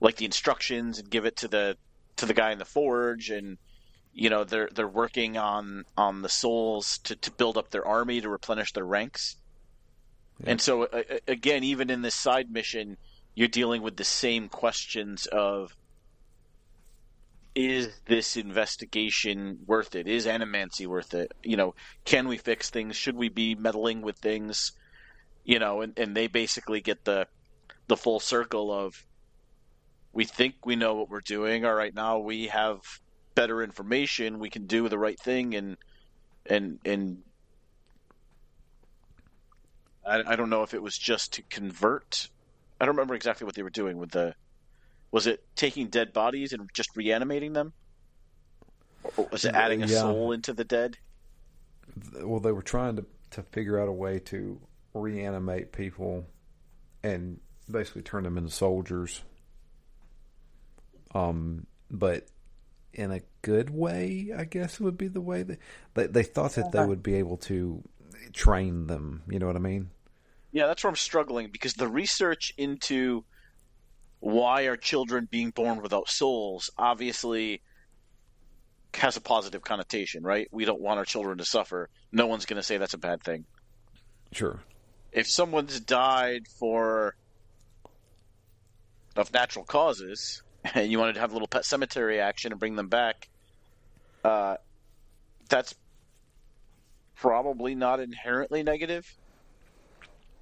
like 0.02 0.18
the 0.18 0.26
instructions 0.26 1.00
and 1.00 1.10
give 1.10 1.26
it 1.26 1.38
to 1.38 1.48
the 1.48 1.78
to 2.18 2.26
the 2.26 2.34
guy 2.34 2.52
in 2.52 2.60
the 2.60 2.66
forge 2.66 3.30
and 3.30 3.58
you 4.14 4.30
know 4.30 4.44
they're 4.44 4.70
they're 4.74 4.88
working 4.88 5.38
on 5.38 5.86
on 5.98 6.22
the 6.22 6.30
souls 6.30 6.98
to 7.00 7.16
to 7.16 7.32
build 7.32 7.58
up 7.58 7.70
their 7.72 7.86
army 7.86 8.20
to 8.22 8.30
replenish 8.30 8.74
their 8.74 8.86
ranks 8.86 9.38
Yeah. 10.40 10.52
and 10.52 10.62
so 10.62 10.84
uh, 10.84 11.04
again 11.28 11.64
even 11.64 11.90
in 11.90 12.02
this 12.02 12.16
side 12.16 12.52
mission 12.52 12.98
you're 13.36 13.48
dealing 13.48 13.82
with 13.82 13.96
the 13.96 14.04
same 14.04 14.50
questions 14.50 15.26
of 15.28 15.76
is 17.54 17.90
this 18.06 18.38
investigation 18.38 19.60
worth 19.66 19.96
it? 19.96 20.08
Is 20.08 20.26
animancy 20.26 20.88
worth 20.88 21.14
it? 21.14 21.34
You 21.44 21.58
know, 21.58 21.76
can 22.06 22.28
we 22.28 22.38
fix 22.38 22.70
things? 22.70 22.96
Should 22.96 23.16
we 23.18 23.28
be 23.30 23.56
meddling 23.56 24.02
with 24.02 24.18
things? 24.18 24.72
You 25.44 25.60
know, 25.60 25.82
and, 25.82 25.98
and 25.98 26.16
they 26.16 26.28
basically 26.28 26.82
get 26.82 27.04
the 27.04 27.28
the 27.88 27.98
full 27.98 28.20
circle 28.20 28.72
of 28.72 28.96
we 30.14 30.24
think 30.24 30.66
we 30.66 30.76
know 30.78 30.96
what 30.96 31.10
we're 31.10 31.20
doing. 31.22 31.66
All 31.66 31.74
right, 31.74 31.94
now 31.94 32.20
we 32.20 32.48
have 32.48 32.80
better 33.42 33.64
information. 33.64 34.38
We 34.38 34.52
can 34.52 34.68
do 34.68 34.88
the 34.88 35.00
right 35.00 35.20
thing, 35.20 35.56
and 35.56 35.76
and 36.46 36.78
and 36.86 37.18
I, 40.06 40.22
I 40.34 40.36
don't 40.36 40.52
know 40.52 40.62
if 40.62 40.76
it 40.76 40.84
was 40.84 40.96
just 40.96 41.34
to 41.34 41.44
convert. 41.50 42.30
I 42.80 42.86
don't 42.86 42.96
remember 42.96 43.16
exactly 43.16 43.46
what 43.46 43.56
they 43.56 43.64
were 43.64 43.72
doing 43.72 43.98
with 43.98 44.12
the 44.12 44.36
was 45.12 45.26
it 45.26 45.40
taking 45.56 45.88
dead 45.90 46.14
bodies 46.14 46.54
and 46.54 46.70
just 46.76 46.90
reanimating 46.96 47.54
them? 47.54 47.74
Or 49.18 49.28
was 49.32 49.44
it 49.44 49.56
adding 49.56 49.82
a 49.82 49.88
Yeah. 49.88 50.02
soul 50.02 50.32
into 50.32 50.54
the 50.54 50.64
dead? 50.64 50.98
well 52.24 52.40
they 52.40 52.52
were 52.52 52.62
trying 52.62 52.96
to 52.96 53.06
to 53.32 53.44
figure 53.44 53.80
out 53.80 53.88
a 53.88 53.92
way 53.92 54.20
to 54.20 54.60
reanimate 54.94 55.72
people 55.72 56.26
and 57.04 57.40
basically 57.70 58.02
turn 58.02 58.24
them 58.24 58.38
into 58.38 58.50
soldiers 58.50 59.24
um 61.14 61.66
but 61.90 62.28
in 62.94 63.12
a 63.12 63.22
good 63.42 63.70
way 63.70 64.32
i 64.38 64.44
guess 64.44 64.80
would 64.80 64.98
be 64.98 65.08
the 65.08 65.22
way 65.22 65.44
that 65.44 65.58
they, 65.94 66.08
they 66.08 66.24
thought 66.24 66.54
that 66.54 66.72
they 66.72 66.80
uh-huh. 66.80 66.88
would 66.88 67.04
be 67.04 67.16
able 67.16 67.38
to 67.38 67.84
train 68.34 68.88
them. 68.88 69.24
You 69.30 69.40
know 69.40 69.48
what 69.48 69.56
I 69.56 69.60
mean? 69.60 69.90
Yeah, 70.52 70.68
that's 70.68 70.84
where 70.84 70.90
I'm 70.90 70.96
struggling 70.96 71.50
because 71.52 71.74
the 71.74 71.88
research 71.88 72.54
into 72.58 73.24
why 74.20 74.64
are 74.64 74.78
children 74.78 75.28
being 75.30 75.52
born 75.52 75.82
without 75.82 76.10
souls 76.10 76.70
obviously 76.78 77.62
has 78.94 79.16
a 79.16 79.22
positive 79.22 79.62
connotation, 79.62 80.24
right? 80.24 80.48
We 80.52 80.66
don't 80.66 80.82
want 80.82 81.00
our 81.00 81.06
children 81.06 81.38
to 81.38 81.46
suffer. 81.46 81.90
No 82.12 82.28
one's 82.28 82.46
going 82.46 82.58
to 82.58 82.64
say 82.64 82.78
that's 82.78 82.94
a 82.94 83.00
bad 83.00 83.24
thing. 83.24 83.46
Sure. 84.34 84.60
If 85.12 85.30
someone's 85.30 85.80
died 85.80 86.48
for 86.60 87.16
of 89.16 89.34
natural 89.34 89.66
causes 89.66 90.42
and 90.64 90.92
you 90.92 91.00
wanted 91.00 91.14
to 91.14 91.20
have 91.20 91.32
a 91.32 91.34
little 91.34 91.48
pet 91.48 91.66
cemetery 91.66 92.20
action 92.20 92.52
and 92.52 92.60
bring 92.60 92.76
them 92.76 92.88
back, 92.88 93.30
uh, 94.24 94.58
that's 95.50 95.76
probably 97.16 97.76
not 97.76 98.00
inherently 98.00 98.64
negative. 98.64 99.06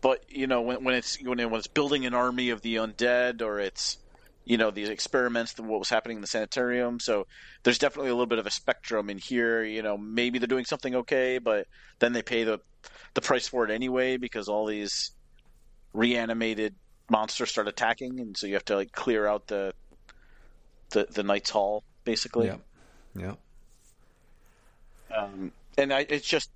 But 0.01 0.23
you 0.29 0.47
know, 0.47 0.61
when, 0.61 0.83
when 0.83 0.95
it's 0.95 1.21
when, 1.21 1.39
it, 1.39 1.49
when 1.49 1.59
it's 1.59 1.67
building 1.67 2.05
an 2.05 2.13
army 2.13 2.51
of 2.51 2.61
the 2.61 2.75
undead, 2.75 3.41
or 3.41 3.59
it's 3.59 3.97
you 4.45 4.57
know 4.57 4.71
these 4.71 4.89
experiments, 4.89 5.53
that 5.53 5.63
what 5.63 5.79
was 5.79 5.89
happening 5.89 6.17
in 6.17 6.21
the 6.21 6.27
sanitarium. 6.27 6.99
So 6.99 7.27
there's 7.63 7.79
definitely 7.79 8.11
a 8.11 8.13
little 8.13 8.25
bit 8.25 8.39
of 8.39 8.47
a 8.47 8.51
spectrum 8.51 9.09
in 9.09 9.17
here. 9.17 9.63
You 9.63 9.81
know, 9.81 9.97
maybe 9.97 10.39
they're 10.39 10.47
doing 10.47 10.65
something 10.65 10.95
okay, 10.95 11.37
but 11.37 11.67
then 11.99 12.13
they 12.13 12.21
pay 12.21 12.45
the 12.45 12.59
the 13.13 13.21
price 13.21 13.47
for 13.47 13.65
it 13.65 13.71
anyway 13.71 14.15
because 14.15 14.47
all 14.47 14.65
these 14.65 15.11
reanimated 15.91 16.75
monsters 17.09 17.49
start 17.49 17.67
attacking, 17.67 18.21
and 18.21 18.37
so 18.37 18.47
you 18.47 18.53
have 18.53 18.65
to 18.65 18.75
like 18.75 18.93
clear 18.93 19.27
out 19.27 19.47
the 19.47 19.73
the 20.89 21.07
the 21.09 21.23
knight's 21.23 21.49
hall 21.49 21.83
basically. 22.03 22.47
Yeah. 22.47 22.57
Yeah. 23.15 23.35
Um, 25.15 25.51
and 25.77 25.93
I, 25.93 26.05
it's 26.07 26.27
just 26.27 26.51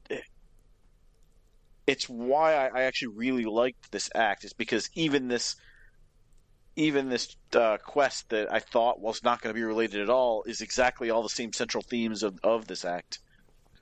it's 1.88 2.08
why 2.08 2.54
I, 2.54 2.68
I, 2.68 2.82
actually 2.84 3.16
really 3.16 3.46
liked 3.46 3.92
this 3.92 4.10
act 4.14 4.44
is 4.44 4.54
because 4.54 4.90
even 4.94 5.28
this 5.28 5.56
even 6.76 7.10
this 7.10 7.36
uh, 7.56 7.78
quest 7.78 8.30
that 8.30 8.52
I 8.52 8.60
thought 8.60 9.00
was 9.00 9.24
not 9.24 9.42
going 9.42 9.54
to 9.54 9.60
be 9.60 9.64
related 9.64 10.02
at 10.02 10.10
all 10.10 10.44
is 10.44 10.62
exactly 10.62 11.10
all 11.10 11.24
the 11.24 11.30
same 11.30 11.54
central 11.54 11.84
themes 11.84 12.24
of, 12.24 12.40
of 12.44 12.68
this 12.68 12.84
act 12.84 13.20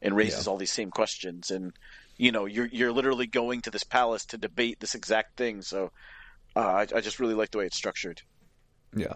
and 0.02 0.16
raises 0.16 0.46
yeah. 0.46 0.52
all 0.52 0.58
these 0.58 0.72
same 0.72 0.90
questions 0.90 1.52
and 1.52 1.74
you 2.18 2.32
know 2.32 2.46
you're 2.46 2.68
you're 2.68 2.92
literally 2.92 3.28
going 3.28 3.62
to 3.62 3.72
this 3.72 3.84
palace 3.84 4.26
to 4.26 4.38
debate 4.38 4.80
this 4.80 4.96
exact 4.96 5.38
thing 5.38 5.62
so 5.62 5.92
uh, 6.56 6.60
I, 6.60 6.88
I, 6.96 7.02
just 7.02 7.20
really 7.20 7.34
like 7.34 7.52
the 7.52 7.60
way 7.60 7.66
it's 7.66 7.78
structured 7.78 8.22
yeah 8.96 9.14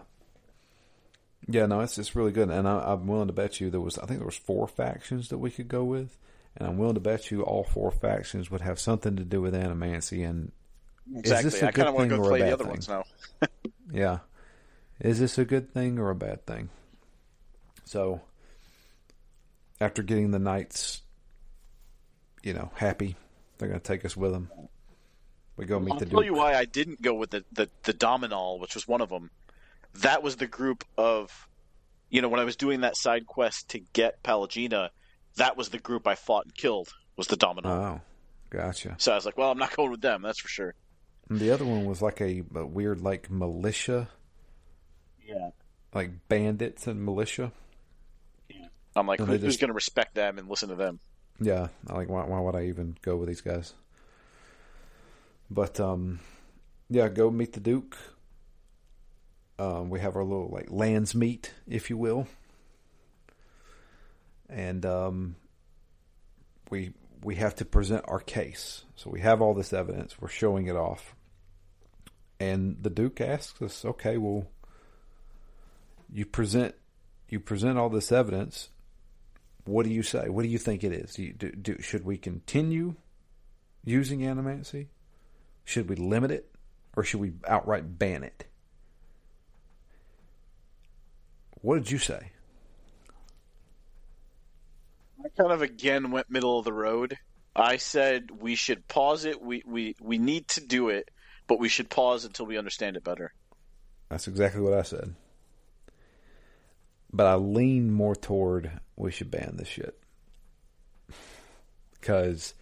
yeah 1.47 1.65
no 1.65 1.81
it's 1.81 1.97
it's 1.97 2.15
really 2.15 2.31
good 2.31 2.49
and 2.49 2.67
I, 2.67 2.93
I'm 2.93 3.07
willing 3.07 3.27
to 3.27 3.33
bet 3.33 3.59
you 3.59 3.69
there 3.69 3.81
was 3.81 3.97
I 3.97 4.05
think 4.05 4.19
there 4.19 4.25
was 4.25 4.37
four 4.37 4.67
factions 4.67 5.29
that 5.29 5.37
we 5.37 5.51
could 5.51 5.67
go 5.67 5.83
with 5.83 6.17
and 6.57 6.67
I'm 6.67 6.77
willing 6.77 6.95
to 6.95 7.01
bet 7.01 7.31
you 7.31 7.41
all 7.41 7.63
four 7.63 7.91
factions 7.91 8.49
would 8.49 8.61
have 8.61 8.79
something 8.79 9.17
to 9.17 9.23
do 9.23 9.41
with 9.41 9.53
animancy. 9.53 10.27
And 10.27 10.51
exactly, 11.13 11.47
is 11.47 11.53
this 11.53 11.63
a 11.63 11.67
I 11.67 11.71
kind 11.71 11.89
of 11.89 11.95
want 11.95 12.09
to 12.09 12.17
go 12.17 12.23
play 12.23 12.41
the 12.41 12.53
other 12.53 12.63
thing? 12.63 12.73
ones 12.73 12.87
now. 12.87 13.03
yeah, 13.91 14.19
is 14.99 15.19
this 15.19 15.37
a 15.37 15.45
good 15.45 15.73
thing 15.73 15.99
or 15.99 16.09
a 16.09 16.15
bad 16.15 16.45
thing? 16.45 16.69
So, 17.83 18.21
after 19.81 20.01
getting 20.01 20.31
the 20.31 20.39
knights, 20.39 21.01
you 22.41 22.53
know, 22.53 22.71
happy, 22.75 23.15
they're 23.57 23.67
going 23.67 23.81
to 23.81 23.85
take 23.85 24.05
us 24.05 24.15
with 24.15 24.31
them. 24.31 24.49
We 25.57 25.65
go 25.65 25.79
meet 25.79 25.93
I'll 25.93 25.99
the. 25.99 26.05
tell 26.05 26.19
Duke. 26.21 26.25
you 26.25 26.33
why 26.33 26.55
I 26.55 26.65
didn't 26.65 27.01
go 27.01 27.13
with 27.13 27.31
the 27.31 27.43
the, 27.51 27.69
the 27.83 27.93
Doemenel, 27.93 28.59
which 28.59 28.75
was 28.75 28.87
one 28.87 29.01
of 29.01 29.09
them. 29.09 29.29
That 30.01 30.23
was 30.23 30.35
the 30.35 30.47
group 30.47 30.83
of, 30.97 31.31
you 32.09 32.21
know, 32.21 32.29
when 32.29 32.39
I 32.39 32.43
was 32.43 32.55
doing 32.55 32.81
that 32.81 32.97
side 32.97 33.25
quest 33.25 33.69
to 33.69 33.79
get 33.79 34.23
Pallegina 34.23 34.89
that 35.37 35.57
was 35.57 35.69
the 35.69 35.79
group 35.79 36.07
I 36.07 36.15
fought 36.15 36.45
and 36.45 36.55
killed 36.55 36.93
was 37.15 37.27
the 37.27 37.37
Doemenel. 37.37 37.65
Oh, 37.65 38.01
gotcha. 38.49 38.95
So 38.97 39.11
I 39.11 39.15
was 39.15 39.25
like, 39.25 39.37
well, 39.37 39.51
I'm 39.51 39.57
not 39.57 39.75
going 39.75 39.91
with 39.91 40.01
them. 40.01 40.21
That's 40.21 40.39
for 40.39 40.47
sure. 40.47 40.73
And 41.29 41.39
the 41.39 41.51
other 41.51 41.65
one 41.65 41.85
was 41.85 42.01
like 42.01 42.21
a, 42.21 42.43
a 42.55 42.65
weird 42.65 43.01
like 43.01 43.29
militia. 43.29 44.09
Yeah. 45.25 45.49
Like 45.93 46.27
bandits 46.27 46.87
and 46.87 47.03
militia. 47.03 47.51
Yeah. 48.49 48.67
I'm 48.95 49.07
like, 49.07 49.19
who, 49.19 49.27
just... 49.27 49.43
who's 49.43 49.57
going 49.57 49.69
to 49.69 49.73
respect 49.73 50.15
them 50.15 50.37
and 50.37 50.49
listen 50.49 50.69
to 50.69 50.75
them? 50.75 50.99
Yeah, 51.39 51.67
I 51.87 51.93
like 51.93 52.09
why, 52.09 52.23
why 52.23 52.39
would 52.39 52.55
I 52.55 52.67
even 52.67 52.95
go 53.01 53.17
with 53.17 53.27
these 53.27 53.41
guys? 53.41 53.73
But 55.51 55.79
um, 55.81 56.19
yeah, 56.89 57.09
go 57.09 57.29
meet 57.29 57.53
the 57.53 57.59
Duke. 57.59 57.97
Um, 59.57 59.89
we 59.89 60.01
have 60.01 60.15
our 60.15 60.23
little 60.23 60.49
like 60.49 60.69
lands 60.69 61.15
meet, 61.15 61.53
if 61.67 61.89
you 61.89 61.97
will 61.97 62.27
and 64.49 64.85
um, 64.85 65.35
we 66.69 66.93
we 67.23 67.35
have 67.35 67.55
to 67.55 67.65
present 67.65 68.05
our 68.07 68.19
case. 68.19 68.83
So 68.95 69.09
we 69.09 69.21
have 69.21 69.41
all 69.41 69.53
this 69.53 69.73
evidence. 69.73 70.19
We're 70.19 70.27
showing 70.27 70.67
it 70.67 70.75
off, 70.75 71.15
and 72.39 72.77
the 72.81 72.89
Duke 72.89 73.21
asks 73.21 73.61
us, 73.61 73.85
"Okay, 73.85 74.17
well, 74.17 74.47
you 76.11 76.25
present 76.25 76.75
you 77.29 77.39
present 77.39 77.77
all 77.77 77.89
this 77.89 78.11
evidence. 78.11 78.69
What 79.65 79.83
do 79.83 79.91
you 79.91 80.03
say? 80.03 80.29
What 80.29 80.43
do 80.43 80.49
you 80.49 80.59
think 80.59 80.83
it 80.83 80.91
is? 80.91 81.15
Do, 81.15 81.23
you, 81.23 81.33
do, 81.33 81.51
do 81.51 81.81
should 81.81 82.05
we 82.05 82.17
continue 82.17 82.95
using 83.83 84.19
animancy? 84.19 84.87
Should 85.63 85.89
we 85.89 85.95
limit 85.95 86.29
it, 86.29 86.53
or 86.95 87.03
should 87.03 87.19
we 87.19 87.33
outright 87.47 87.97
ban 87.97 88.23
it?" 88.23 88.45
What 91.65 91.79
did 91.79 91.89
you 91.89 91.97
say? 91.97 92.29
I 95.19 95.29
kind 95.35 95.51
of 95.51 95.63
again 95.63 96.11
went 96.11 96.29
middle 96.29 96.59
of 96.59 96.63
the 96.63 96.71
road. 96.71 97.17
I 97.55 97.77
said 97.77 98.29
we 98.29 98.53
should 98.53 98.87
pause 98.87 99.25
it. 99.25 99.41
We 99.41 99.63
we 99.65 99.95
we 99.99 100.19
need 100.19 100.47
to 100.49 100.61
do 100.61 100.89
it, 100.89 101.09
but 101.47 101.59
we 101.59 101.67
should 101.67 101.89
pause 101.89 102.23
until 102.23 102.45
we 102.45 102.59
understand 102.59 102.97
it 102.97 103.03
better. 103.03 103.33
That's 104.09 104.27
exactly 104.27 104.61
what 104.61 104.73
I 104.73 104.83
said. 104.83 105.15
But 107.11 107.25
I 107.25 107.33
lean 107.33 107.91
more 107.91 108.15
toward 108.15 108.69
we 108.95 109.09
should 109.09 109.31
ban 109.31 109.55
this 109.57 109.67
shit. 109.67 109.97
Because 111.99 112.53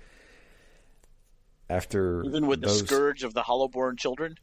after 1.69 2.23
even 2.23 2.47
with 2.47 2.61
those... 2.61 2.79
the 2.79 2.87
scourge 2.87 3.25
of 3.25 3.33
the 3.33 3.41
hollowborn 3.41 3.99
children, 3.99 4.37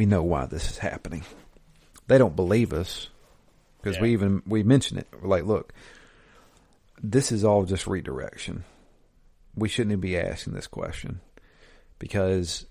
we 0.00 0.06
know 0.06 0.22
why 0.22 0.46
this 0.46 0.70
is 0.70 0.78
happening 0.78 1.22
they 2.10 2.18
don't 2.18 2.34
believe 2.34 2.72
us 2.72 3.08
because 3.80 3.94
yeah. 3.96 4.02
we 4.02 4.12
even 4.12 4.42
we 4.44 4.64
mention 4.64 4.98
it. 4.98 5.06
We're 5.22 5.28
like, 5.28 5.44
look, 5.44 5.72
this 7.00 7.30
is 7.30 7.44
all 7.44 7.64
just 7.64 7.86
redirection. 7.86 8.64
We 9.54 9.68
shouldn't 9.68 9.92
even 9.92 10.00
be 10.00 10.18
asking 10.18 10.54
this 10.54 10.66
question 10.66 11.20
because 12.00 12.66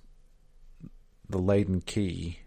the 1.29 1.37
laden 1.37 1.79
key, 1.79 2.39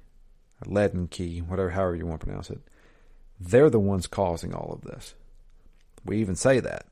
leaden 0.67 1.09
key, 1.09 1.39
whatever, 1.39 1.71
however 1.71 1.97
you 1.97 2.05
want 2.05 2.21
to 2.21 2.27
pronounce 2.27 2.51
it, 2.51 2.61
they're 3.41 3.71
the 3.71 3.81
ones 3.81 4.07
causing 4.07 4.55
all 4.55 4.71
of 4.75 4.83
this. 4.83 5.15
We 6.05 6.19
even 6.19 6.37
say 6.37 6.61
that. 6.61 6.85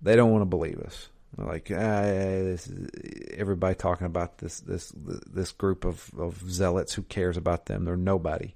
They 0.00 0.16
don't 0.16 0.30
want 0.30 0.40
to 0.40 0.46
believe 0.46 0.78
us. 0.78 1.10
Like 1.36 1.70
ah, 1.74 2.02
this 2.02 2.66
is, 2.66 2.90
everybody 3.36 3.74
talking 3.74 4.06
about 4.06 4.38
this 4.38 4.60
this 4.60 4.92
this 4.94 5.52
group 5.52 5.84
of, 5.84 6.10
of 6.18 6.42
zealots. 6.50 6.92
Who 6.94 7.02
cares 7.02 7.36
about 7.36 7.66
them? 7.66 7.84
They're 7.84 7.96
nobody. 7.96 8.54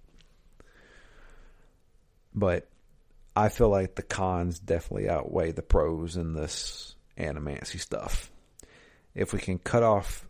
But 2.35 2.69
I 3.35 3.49
feel 3.49 3.71
like 3.71 3.95
the 3.95 4.03
cons 4.03 4.59
definitely 4.59 5.09
outweigh 5.09 5.53
the 5.53 5.63
pros 5.63 6.17
in 6.17 6.35
this 6.35 6.95
animancy 7.17 7.81
stuff. 7.81 8.31
If 9.15 9.33
we 9.33 9.39
can 9.39 9.59
cut 9.59 9.83
off 9.83 10.29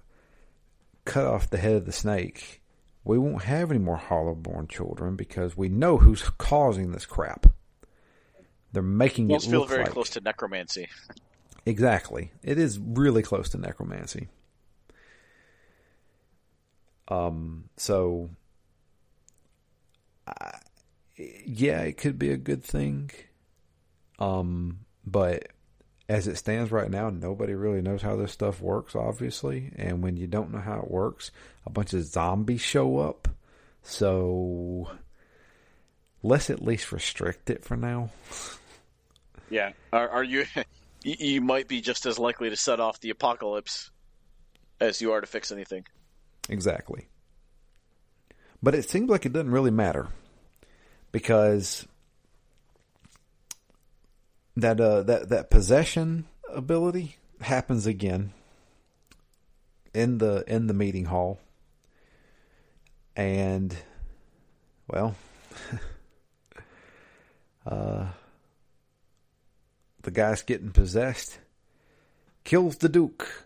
cut 1.05 1.25
off 1.25 1.51
the 1.51 1.59
head 1.59 1.75
of 1.75 1.85
the 1.85 1.93
snake, 1.93 2.63
we 3.03 3.19
won't 3.19 3.43
have 3.43 3.71
any 3.73 3.81
more 3.81 3.99
hollowborn 3.99 4.69
children 4.69 5.17
because 5.17 5.57
we 5.57 5.69
know 5.69 5.99
who's 5.99 6.23
causing 6.39 6.93
this 6.93 7.07
crap. 7.07 7.47
They're 8.73 8.83
making 8.83 9.31
it, 9.31 9.43
it 9.45 9.51
feel 9.51 9.65
very 9.65 9.85
like, 9.85 9.93
close 9.93 10.11
to 10.11 10.21
necromancy. 10.21 10.89
Exactly. 11.67 12.31
It 12.45 12.59
is 12.59 12.79
really 12.79 13.23
close 13.23 13.49
to 13.51 13.59
necromancy. 13.59 14.29
Um, 17.09 17.69
so, 17.77 18.31
I, 20.27 20.59
yeah, 21.17 21.83
it 21.83 21.97
could 21.97 22.19
be 22.19 22.31
a 22.31 22.37
good 22.37 22.63
thing. 22.63 23.11
Um, 24.19 24.81
but 25.05 25.49
as 26.09 26.29
it 26.29 26.37
stands 26.37 26.71
right 26.71 26.91
now, 26.91 27.11
nobody 27.11 27.55
really 27.55 27.83
knows 27.83 28.03
how 28.03 28.15
this 28.15 28.31
stuff 28.33 28.61
works, 28.61 28.95
obviously. 28.95 29.73
And 29.77 30.03
when 30.03 30.17
you 30.17 30.29
don't 30.29 30.53
know 30.53 30.61
how 30.61 30.79
it 30.81 30.91
works, 30.91 31.33
a 31.67 31.71
bunch 31.71 31.93
of 31.95 32.05
zombies 32.05 32.61
show 32.61 32.99
up. 32.99 33.29
So 33.83 34.91
let's 36.23 36.49
at 36.49 36.63
least 36.63 36.93
restrict 36.93 37.51
it 37.51 37.65
for 37.65 37.77
now. 37.77 38.11
Yeah. 39.51 39.73
Are, 39.93 40.09
are 40.09 40.25
you 40.25 40.45
you 41.07 41.41
might 41.41 41.69
be 41.69 41.81
just 41.81 42.05
as 42.05 42.19
likely 42.19 42.51
to 42.51 42.57
set 42.57 42.81
off 42.81 43.01
the 43.01 43.11
apocalypse 43.11 43.91
as 44.81 45.01
you 45.01 45.13
are 45.13 45.21
to 45.21 45.27
fix 45.27 45.53
anything. 45.53 45.87
Exactly. 46.49 47.09
But 48.63 48.75
it 48.75 48.89
seems 48.89 49.09
like 49.09 49.25
it 49.25 49.33
doesn't 49.33 49.51
really 49.51 49.71
matter 49.71 50.09
because 51.13 51.87
that 54.57 54.81
uh 54.81 55.03
that 55.03 55.29
that 55.29 55.51
possession 55.51 56.27
ability 56.53 57.17
happens 57.41 57.87
again 57.87 58.33
in 59.95 60.19
the 60.19 60.43
in 60.47 60.67
the 60.67 60.75
meeting 60.75 61.05
hall 61.05 61.39
and 63.15 63.77
well 64.89 65.15
uh 67.67 68.07
the 70.07 70.11
guy's 70.11 70.43
getting 70.43 70.71
possessed 70.71 71.39
kills 72.45 72.79
the 72.79 72.89
duke 72.89 73.45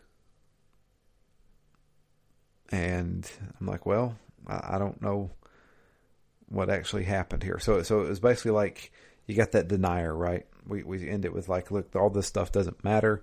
and 2.71 3.29
i'm 3.61 3.67
like 3.67 3.85
well 3.85 4.17
i, 4.47 4.79
don't 4.79 5.03
know 5.03 5.31
what 6.49 6.71
actually 6.71 7.05
happened 7.05 7.43
here 7.43 7.59
so 7.59 7.83
so 7.83 8.03
it 8.03 8.09
was 8.09 8.21
basically 8.21 8.53
like 8.53 8.93
you 9.27 9.35
got 9.35 9.53
that 9.53 9.69
denier 9.69 10.15
right 10.15 10.47
we 10.67 10.83
we 10.83 11.09
end 11.09 11.25
it 11.25 11.35
with 11.35 11.49
like, 11.49 11.71
look, 11.71 11.95
all 11.95 12.11
this 12.11 12.27
stuff 12.27 12.53
doesn't 12.53 12.85
matter. 12.85 13.23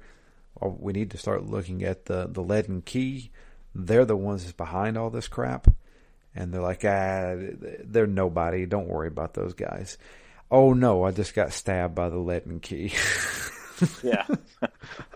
We 0.59 0.93
need 0.93 1.11
to 1.11 1.17
start 1.17 1.45
looking 1.45 1.83
at 1.83 2.05
the 2.05 2.27
the 2.27 2.41
leaden 2.41 2.81
key. 2.81 3.31
They're 3.73 4.05
the 4.05 4.17
ones 4.17 4.43
that's 4.43 4.53
behind 4.53 4.97
all 4.97 5.09
this 5.09 5.27
crap, 5.27 5.67
and 6.35 6.53
they're 6.53 6.61
like, 6.61 6.83
ah, 6.83 7.35
they're 7.83 8.07
nobody. 8.07 8.65
Don't 8.65 8.87
worry 8.87 9.07
about 9.07 9.33
those 9.33 9.53
guys. 9.53 9.97
Oh 10.49 10.73
no, 10.73 11.03
I 11.03 11.11
just 11.11 11.33
got 11.33 11.53
stabbed 11.53 11.95
by 11.95 12.09
the 12.09 12.17
leaden 12.17 12.59
key. 12.59 12.93
yeah, 14.03 14.25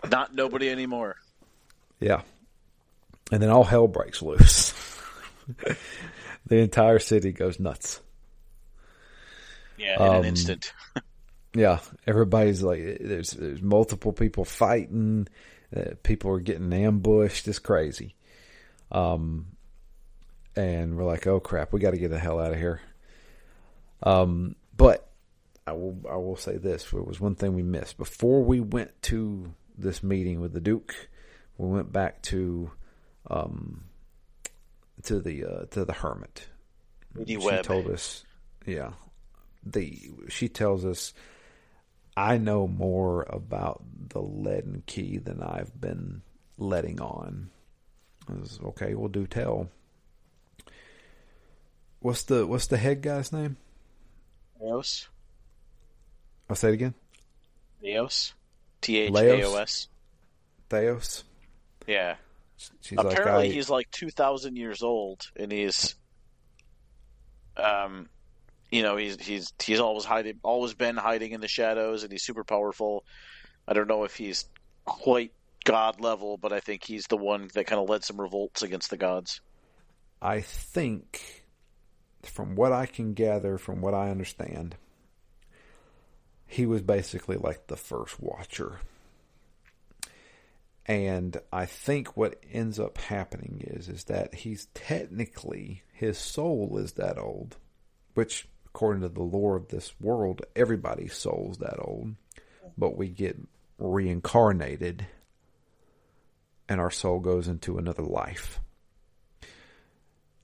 not 0.09 0.35
nobody 0.35 0.69
anymore. 0.69 1.15
Yeah, 1.99 2.21
and 3.31 3.41
then 3.41 3.49
all 3.49 3.63
hell 3.63 3.87
breaks 3.87 4.21
loose. 4.21 4.73
the 6.47 6.57
entire 6.57 6.99
city 6.99 7.31
goes 7.31 7.59
nuts. 7.59 8.01
Yeah, 9.77 9.95
in 9.95 10.01
um, 10.01 10.15
an 10.17 10.25
instant. 10.25 10.73
Yeah, 11.53 11.79
everybody's 12.05 12.61
like, 12.61 12.97
there's 12.99 13.31
there's 13.31 13.61
multiple 13.61 14.13
people 14.13 14.45
fighting. 14.45 15.27
Uh, 15.75 15.91
people 16.03 16.31
are 16.31 16.39
getting 16.39 16.71
ambushed. 16.73 17.47
It's 17.47 17.59
crazy. 17.59 18.15
Um, 18.91 19.47
and 20.55 20.97
we're 20.97 21.05
like, 21.05 21.25
oh 21.27 21.39
crap, 21.39 21.71
we 21.71 21.79
got 21.79 21.91
to 21.91 21.97
get 21.97 22.09
the 22.09 22.19
hell 22.19 22.39
out 22.39 22.51
of 22.51 22.57
here. 22.57 22.81
Um, 24.03 24.55
but 24.75 25.10
I 25.67 25.73
will 25.73 25.97
I 26.09 26.15
will 26.15 26.35
say 26.35 26.57
this: 26.57 26.89
there 26.91 27.01
was 27.01 27.19
one 27.19 27.35
thing 27.35 27.53
we 27.53 27.63
missed 27.63 27.97
before 27.97 28.43
we 28.43 28.59
went 28.59 29.01
to 29.03 29.53
this 29.77 30.01
meeting 30.03 30.41
with 30.41 30.53
the 30.53 30.61
Duke. 30.61 30.95
We 31.57 31.67
went 31.67 31.91
back 31.91 32.21
to 32.23 32.71
um 33.29 33.83
to 35.03 35.19
the 35.19 35.45
uh, 35.45 35.65
to 35.71 35.85
the 35.85 35.93
hermit. 35.93 36.47
Lady 37.13 37.39
she 37.39 37.45
Webb. 37.45 37.63
told 37.65 37.89
us, 37.89 38.23
yeah. 38.65 38.91
The 39.63 40.09
she 40.29 40.49
tells 40.49 40.85
us 40.85 41.13
I 42.17 42.37
know 42.37 42.67
more 42.67 43.23
about 43.29 43.83
the 44.09 44.21
leaden 44.21 44.83
key 44.85 45.17
than 45.17 45.41
I've 45.41 45.79
been 45.79 46.21
letting 46.57 46.99
on. 46.99 47.49
Was, 48.27 48.59
okay, 48.63 48.95
we'll 48.95 49.09
do 49.09 49.27
tell. 49.27 49.69
What's 51.99 52.23
the 52.23 52.47
what's 52.47 52.67
the 52.67 52.77
head 52.77 53.01
guy's 53.01 53.31
name? 53.31 53.57
Thaos. 54.59 55.07
I'll 56.51 56.55
say 56.55 56.67
it 56.67 56.73
again. 56.73 56.93
Thaos. 57.81 58.33
T 58.81 58.97
H 58.97 59.15
A 59.15 59.43
O 59.43 59.55
S. 59.55 59.87
Thaos. 60.69 61.23
Yeah. 61.87 62.15
She's 62.81 62.99
Apparently, 62.99 63.31
like, 63.31 63.51
I... 63.51 63.53
he's 63.53 63.69
like 63.69 63.89
two 63.89 64.09
thousand 64.09 64.57
years 64.57 64.83
old, 64.83 65.31
and 65.37 65.49
he's 65.49 65.95
um 67.55 68.09
you 68.69 68.83
know 68.83 68.97
he's 68.97 69.19
he's 69.19 69.53
he's 69.63 69.79
always 69.79 70.03
hiding, 70.03 70.39
always 70.43 70.73
been 70.73 70.97
hiding 70.97 71.31
in 71.31 71.39
the 71.39 71.47
shadows, 71.47 72.03
and 72.03 72.11
he's 72.11 72.23
super 72.23 72.43
powerful. 72.43 73.05
I 73.65 73.73
don't 73.73 73.87
know 73.87 74.03
if 74.03 74.15
he's 74.15 74.45
quite 74.83 75.31
god 75.63 76.01
level, 76.01 76.35
but 76.35 76.51
I 76.51 76.59
think 76.59 76.83
he's 76.83 77.07
the 77.07 77.17
one 77.17 77.49
that 77.53 77.65
kind 77.65 77.81
of 77.81 77.89
led 77.89 78.03
some 78.03 78.19
revolts 78.19 78.61
against 78.61 78.89
the 78.89 78.97
gods. 78.97 79.39
I 80.21 80.41
think, 80.41 81.45
from 82.23 82.55
what 82.55 82.73
I 82.73 82.87
can 82.87 83.13
gather, 83.13 83.57
from 83.57 83.79
what 83.79 83.93
I 83.93 84.09
understand, 84.09 84.75
he 86.51 86.65
was 86.65 86.81
basically 86.81 87.37
like 87.37 87.67
the 87.67 87.77
first 87.77 88.19
watcher. 88.19 88.81
And 90.85 91.39
I 91.53 91.65
think 91.65 92.17
what 92.17 92.43
ends 92.51 92.77
up 92.77 92.97
happening 92.97 93.63
is 93.65 93.87
is 93.87 94.03
that 94.05 94.35
he's 94.35 94.65
technically 94.73 95.83
his 95.93 96.17
soul 96.17 96.77
is 96.77 96.93
that 96.93 97.17
old, 97.17 97.55
which 98.15 98.49
according 98.65 99.01
to 99.01 99.07
the 99.07 99.23
lore 99.23 99.55
of 99.55 99.69
this 99.69 99.93
world, 100.01 100.41
everybody's 100.53 101.15
soul's 101.15 101.59
that 101.59 101.79
old, 101.79 102.15
but 102.77 102.97
we 102.97 103.07
get 103.07 103.37
reincarnated 103.77 105.07
and 106.67 106.81
our 106.81 106.91
soul 106.91 107.19
goes 107.19 107.47
into 107.47 107.77
another 107.77 108.03
life. 108.03 108.59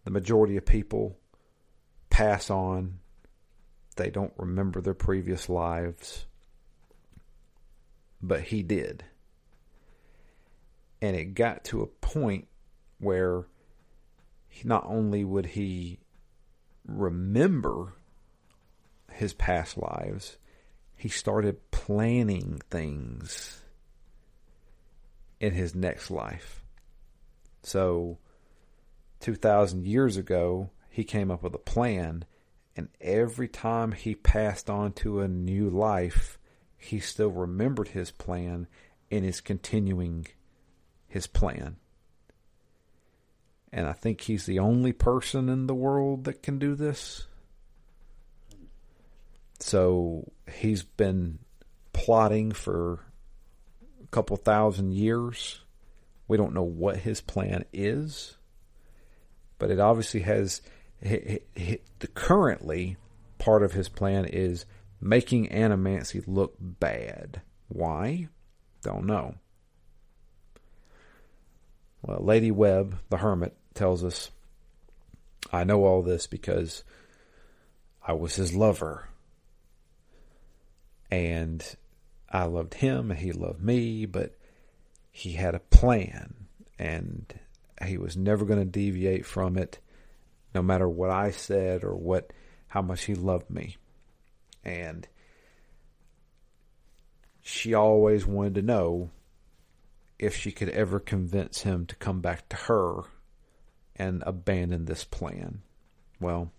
The 0.06 0.12
majority 0.12 0.56
of 0.56 0.66
people 0.66 1.18
pass 2.10 2.50
on, 2.50 3.00
they 3.98 4.10
don't 4.10 4.34
remember 4.38 4.82
their 4.82 4.94
previous 4.94 5.50
lives, 5.50 6.26
but 8.22 8.44
he 8.44 8.64
did. 8.64 9.04
And 11.02 11.16
it 11.16 11.36
got 11.36 11.64
to 11.66 11.82
a 11.82 11.88
point 11.88 12.48
where 13.00 13.46
not 14.64 14.86
only 14.88 15.24
would 15.24 15.46
he 15.46 16.00
remember 16.88 17.94
his 19.12 19.34
past 19.34 19.78
lives, 19.78 20.38
he 20.96 21.10
started 21.10 21.72
planning 21.72 22.62
things 22.72 23.62
in 25.40 25.54
his 25.54 25.76
next 25.76 26.10
life. 26.10 26.64
So, 27.62 28.18
2,000 29.20 29.86
years 29.86 30.18
ago, 30.18 30.72
he 30.90 31.04
came 31.04 31.30
up 31.30 31.44
with 31.44 31.54
a 31.54 31.60
plan, 31.60 32.26
and 32.78 32.90
every 33.02 33.48
time 33.48 33.92
he 33.92 34.14
passed 34.14 34.70
on 34.70 34.94
to 34.94 35.20
a 35.20 35.28
new 35.28 35.68
life, 35.68 36.38
he 36.78 37.00
still 37.00 37.32
remembered 37.32 37.90
his 37.90 38.12
plan 38.12 38.68
and 39.10 39.26
is 39.26 39.42
continuing 39.42 40.28
his 41.08 41.26
plan. 41.26 41.78
And 43.74 43.88
I 43.88 43.94
think 43.94 44.22
he's 44.22 44.46
the 44.46 44.60
only 44.60 44.94
person 44.94 45.50
in 45.50 45.66
the 45.66 45.76
world 45.76 46.26
that 46.26 46.44
can 46.44 46.60
do 46.60 46.76
this. 46.76 47.26
So 49.60 50.32
he's 50.52 50.84
been 50.84 51.40
plotting 51.94 52.52
for 52.52 53.00
a 54.04 54.08
couple 54.12 54.38
thousand 54.38 54.94
years. 54.94 55.62
We 56.28 56.38
don't 56.38 56.54
know 56.54 56.62
what 56.62 56.98
his 56.98 57.22
plan 57.22 57.66
is, 57.74 58.38
but 59.58 59.72
it 59.72 59.80
obviously 59.80 60.20
has. 60.22 60.62
The 61.02 62.08
currently 62.14 62.98
part 63.38 63.64
of 63.64 63.74
his 63.74 63.90
plan 63.90 64.26
is 64.26 64.66
making 65.00 65.48
Animancy 65.50 66.24
look 66.26 66.56
bad. 66.60 67.42
Why? 67.68 68.30
Don't 68.82 69.06
know. 69.06 69.36
Well, 72.02 72.24
Lady 72.24 72.52
Webb, 72.52 73.00
the 73.10 73.18
hermit, 73.18 73.56
tells 73.74 74.04
us, 74.04 74.32
I 75.52 75.64
know 75.64 75.86
all 75.86 76.02
this 76.02 76.28
because 76.28 76.84
I 78.06 78.14
was 78.14 78.36
his 78.36 78.56
lover 78.56 79.10
and 81.12 81.64
I 82.30 82.46
loved 82.46 82.76
him 82.76 83.12
and 83.12 83.20
he 83.20 83.32
loved 83.32 83.64
me, 83.64 84.06
but 84.06 84.38
he 85.12 85.34
had 85.34 85.56
a 85.56 85.60
plan 85.60 86.48
and 86.78 87.34
he 87.86 87.98
was 87.98 88.18
never 88.18 88.46
going 88.46 88.60
to 88.60 88.66
deviate 88.66 89.26
from 89.26 89.58
it 89.58 89.80
no 90.58 90.64
matter 90.64 90.90
what 90.90 91.12
I 91.12 91.30
said 91.30 91.84
or 91.84 91.94
what 91.94 92.34
how 92.70 92.82
much 92.82 93.04
he 93.04 93.14
loved 93.14 93.48
me. 93.48 93.78
And 94.64 95.08
she 97.44 97.76
always 97.76 98.26
wanted 98.26 98.56
to 98.56 98.62
know 98.64 99.12
if 100.18 100.36
she 100.36 100.52
could 100.52 100.70
ever 100.70 101.00
convince 101.00 101.62
him 101.62 101.86
to 101.86 101.96
come 101.98 102.22
back 102.22 102.50
to 102.50 102.56
her 102.56 103.02
and 103.96 104.24
abandon 104.26 104.86
this 104.86 105.04
plan. 105.04 105.62
Well, 106.20 106.52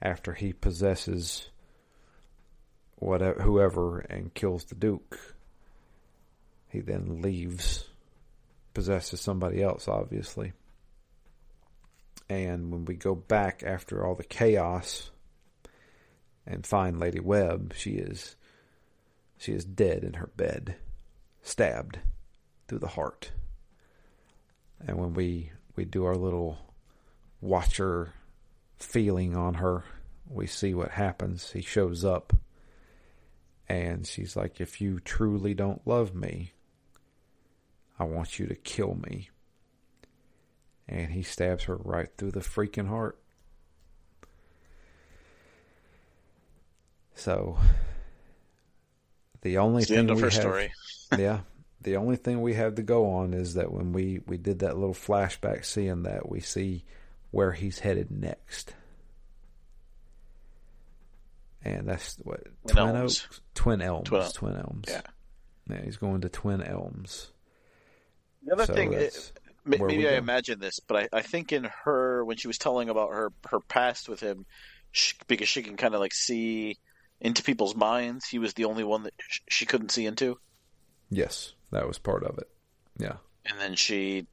after 0.00 0.32
he 0.32 0.54
possesses 0.54 1.50
whatever 2.94 3.42
whoever 3.42 3.98
and 3.98 4.32
kills 4.32 4.64
the 4.64 4.74
duke. 4.74 5.36
He 6.70 6.80
then 6.80 7.20
leaves, 7.20 7.90
possesses 8.72 9.20
somebody 9.20 9.62
else, 9.62 9.86
obviously. 9.86 10.54
And 12.28 12.72
when 12.72 12.84
we 12.84 12.94
go 12.94 13.14
back 13.14 13.62
after 13.64 14.04
all 14.04 14.14
the 14.14 14.24
chaos 14.24 15.10
and 16.46 16.66
find 16.66 16.98
Lady 16.98 17.20
Webb, 17.20 17.74
she 17.76 17.92
is 17.92 18.36
she 19.38 19.52
is 19.52 19.64
dead 19.64 20.02
in 20.02 20.14
her 20.14 20.30
bed, 20.36 20.76
stabbed 21.42 21.98
through 22.66 22.80
the 22.80 22.88
heart. 22.88 23.32
And 24.86 24.98
when 24.98 25.14
we 25.14 25.52
we 25.76 25.84
do 25.84 26.04
our 26.04 26.16
little 26.16 26.58
watcher 27.40 28.12
feeling 28.78 29.36
on 29.36 29.54
her, 29.54 29.84
we 30.28 30.46
see 30.46 30.74
what 30.74 30.90
happens. 30.92 31.52
He 31.52 31.60
shows 31.62 32.04
up 32.04 32.32
And 33.68 34.06
she's 34.06 34.36
like, 34.36 34.60
if 34.60 34.80
you 34.80 35.00
truly 35.00 35.54
don't 35.54 35.86
love 35.86 36.14
me, 36.14 36.52
I 37.98 38.04
want 38.04 38.38
you 38.38 38.46
to 38.46 38.54
kill 38.54 38.94
me. 38.94 39.30
And 40.88 41.10
he 41.10 41.22
stabs 41.22 41.64
her 41.64 41.76
right 41.76 42.08
through 42.16 42.30
the 42.32 42.40
freaking 42.40 42.86
heart. 42.88 43.18
So 47.14 47.58
the 49.42 49.58
only 49.58 49.80
It's 49.82 49.88
the 49.88 49.94
thing 49.94 49.98
end 50.00 50.10
of 50.10 50.16
we 50.16 50.22
her 50.22 50.30
have, 50.30 50.40
story. 50.40 50.72
yeah, 51.18 51.40
the 51.80 51.96
only 51.96 52.16
thing 52.16 52.40
we 52.42 52.54
have 52.54 52.74
to 52.76 52.82
go 52.82 53.10
on 53.14 53.32
is 53.34 53.54
that 53.54 53.72
when 53.72 53.92
we 53.92 54.20
we 54.26 54.36
did 54.36 54.60
that 54.60 54.76
little 54.76 54.94
flashback, 54.94 55.64
seeing 55.64 56.02
that 56.04 56.28
we 56.28 56.40
see 56.40 56.84
where 57.30 57.52
he's 57.52 57.78
headed 57.78 58.10
next, 58.10 58.74
and 61.64 61.88
that's 61.88 62.16
what 62.22 62.44
Twin 62.68 62.76
Twin 62.84 62.96
Elms. 62.96 63.24
Oaks, 63.26 63.40
Twin 63.54 63.82
Elms, 63.82 64.08
Twin- 64.08 64.30
Twin, 64.32 64.56
Elms. 64.56 64.84
Yeah. 64.88 65.00
yeah, 65.70 65.82
he's 65.84 65.96
going 65.96 66.20
to 66.20 66.28
Twin 66.28 66.62
Elms. 66.62 67.32
The 68.44 68.52
other 68.52 68.66
So 68.66 68.74
thing, 68.74 68.90
that's 68.90 69.32
Ma- 69.34 69.40
where 69.40 69.42
we 69.45 69.45
Maybe 69.66 70.06
I 70.06 70.12
go. 70.12 70.18
imagine 70.18 70.60
this, 70.60 70.80
but 70.80 71.08
I, 71.12 71.18
I 71.18 71.22
think 71.22 71.52
in 71.52 71.68
her 71.84 72.24
when 72.24 72.36
she 72.36 72.46
was 72.46 72.58
telling 72.58 72.88
about 72.88 73.10
her 73.10 73.32
her 73.50 73.60
past 73.60 74.08
with 74.08 74.20
him, 74.20 74.46
sh 74.92 75.14
because 75.26 75.48
she 75.48 75.62
can 75.62 75.76
kind 75.76 75.94
of 75.94 76.00
like 76.00 76.14
see 76.14 76.78
into 77.20 77.42
people's 77.42 77.74
minds, 77.74 78.26
he 78.26 78.38
was 78.38 78.54
the 78.54 78.66
only 78.66 78.84
one 78.84 79.02
that 79.02 79.14
sh- 79.18 79.40
she 79.48 79.66
couldn't 79.66 79.90
see 79.90 80.06
into, 80.06 80.38
yes, 81.10 81.54
that 81.72 81.86
was 81.86 81.98
part 81.98 82.22
of 82.22 82.38
it. 82.38 82.48
Yeah, 82.98 83.16
and 83.44 83.58
then 83.58 83.74
she, 83.74 84.26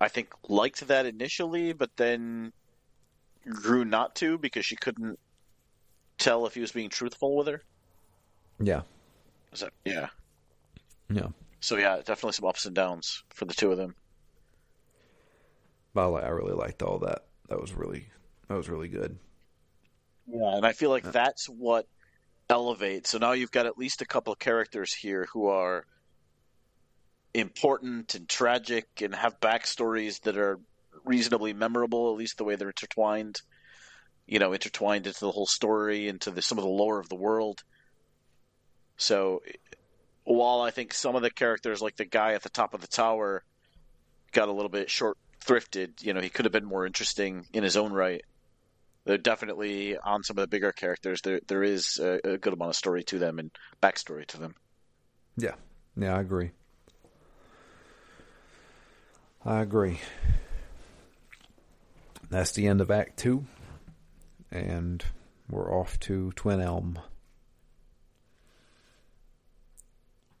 I 0.00 0.08
think, 0.08 0.28
liked 0.48 0.86
that 0.88 1.06
initially, 1.06 1.72
but 1.72 1.90
then 1.96 2.52
grew 3.48 3.84
not 3.84 4.14
to 4.16 4.38
because 4.38 4.64
she 4.64 4.76
couldn't 4.76 5.18
tell 6.18 6.46
if 6.46 6.54
he 6.54 6.60
was 6.60 6.72
being 6.72 6.88
truthful 6.88 7.36
with 7.36 7.48
her. 7.48 7.62
yeah, 8.60 8.82
that 9.58 9.72
yeah? 9.84 10.08
yeah. 11.10 11.28
So 11.62 11.76
yeah, 11.76 11.96
definitely 11.98 12.32
some 12.32 12.48
ups 12.48 12.66
and 12.66 12.74
downs 12.74 13.22
for 13.30 13.44
the 13.44 13.54
two 13.54 13.70
of 13.70 13.78
them. 13.78 13.94
But 15.94 16.12
I, 16.12 16.28
really 16.28 16.54
liked 16.54 16.82
all 16.82 16.98
that. 16.98 17.22
That 17.48 17.60
was 17.60 17.72
really 17.72 18.08
that 18.48 18.56
was 18.56 18.68
really 18.68 18.88
good. 18.88 19.16
Yeah, 20.26 20.56
and 20.56 20.66
I 20.66 20.72
feel 20.72 20.90
like 20.90 21.04
that's 21.04 21.46
what 21.46 21.86
elevates. 22.50 23.10
So 23.10 23.18
now 23.18 23.32
you've 23.32 23.52
got 23.52 23.66
at 23.66 23.78
least 23.78 24.02
a 24.02 24.06
couple 24.06 24.32
of 24.32 24.40
characters 24.40 24.92
here 24.92 25.28
who 25.32 25.46
are 25.46 25.86
important 27.32 28.16
and 28.16 28.28
tragic 28.28 28.88
and 29.00 29.14
have 29.14 29.38
backstories 29.38 30.20
that 30.22 30.36
are 30.36 30.58
reasonably 31.04 31.52
memorable, 31.52 32.10
at 32.10 32.18
least 32.18 32.38
the 32.38 32.44
way 32.44 32.56
they're 32.56 32.68
intertwined. 32.68 33.40
You 34.26 34.40
know, 34.40 34.52
intertwined 34.52 35.06
into 35.06 35.20
the 35.20 35.30
whole 35.30 35.46
story, 35.46 36.08
into 36.08 36.32
the, 36.32 36.42
some 36.42 36.58
of 36.58 36.64
the 36.64 36.70
lore 36.70 36.98
of 36.98 37.08
the 37.08 37.14
world. 37.14 37.62
So, 38.96 39.42
while 40.24 40.60
I 40.60 40.70
think 40.70 40.94
some 40.94 41.16
of 41.16 41.22
the 41.22 41.30
characters, 41.30 41.82
like 41.82 41.96
the 41.96 42.04
guy 42.04 42.34
at 42.34 42.42
the 42.42 42.48
top 42.48 42.74
of 42.74 42.80
the 42.80 42.86
tower, 42.86 43.42
got 44.32 44.48
a 44.48 44.52
little 44.52 44.68
bit 44.70 44.90
short 44.90 45.18
thrifted, 45.44 46.02
you 46.02 46.14
know, 46.14 46.20
he 46.20 46.28
could 46.28 46.44
have 46.44 46.52
been 46.52 46.64
more 46.64 46.86
interesting 46.86 47.46
in 47.52 47.64
his 47.64 47.76
own 47.76 47.92
right 47.92 48.22
they're 49.04 49.18
definitely 49.18 49.96
on 49.98 50.22
some 50.22 50.38
of 50.38 50.42
the 50.42 50.48
bigger 50.48 50.72
characters. 50.72 51.22
There 51.22 51.40
there 51.46 51.62
is 51.62 51.98
a, 51.98 52.20
a 52.24 52.38
good 52.38 52.52
amount 52.52 52.70
of 52.70 52.76
story 52.76 53.04
to 53.04 53.18
them 53.18 53.38
and 53.38 53.50
backstory 53.82 54.26
to 54.26 54.38
them. 54.38 54.54
Yeah, 55.36 55.54
yeah, 55.96 56.16
I 56.16 56.20
agree. 56.20 56.50
I 59.44 59.60
agree. 59.60 60.00
That's 62.30 62.52
the 62.52 62.66
end 62.66 62.80
of 62.80 62.90
Act 62.90 63.18
Two, 63.18 63.46
and 64.50 65.04
we're 65.50 65.72
off 65.72 65.98
to 66.00 66.32
Twin 66.32 66.60
Elm. 66.60 66.98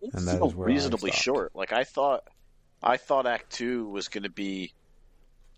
And 0.02 0.26
that 0.26 0.36
Still 0.36 0.48
is 0.48 0.54
reasonably 0.54 1.12
short. 1.12 1.54
Like 1.54 1.72
I 1.72 1.84
thought, 1.84 2.24
I 2.82 2.96
thought 2.96 3.26
Act 3.26 3.50
Two 3.50 3.88
was 3.88 4.08
going 4.08 4.24
to 4.24 4.30
be 4.30 4.72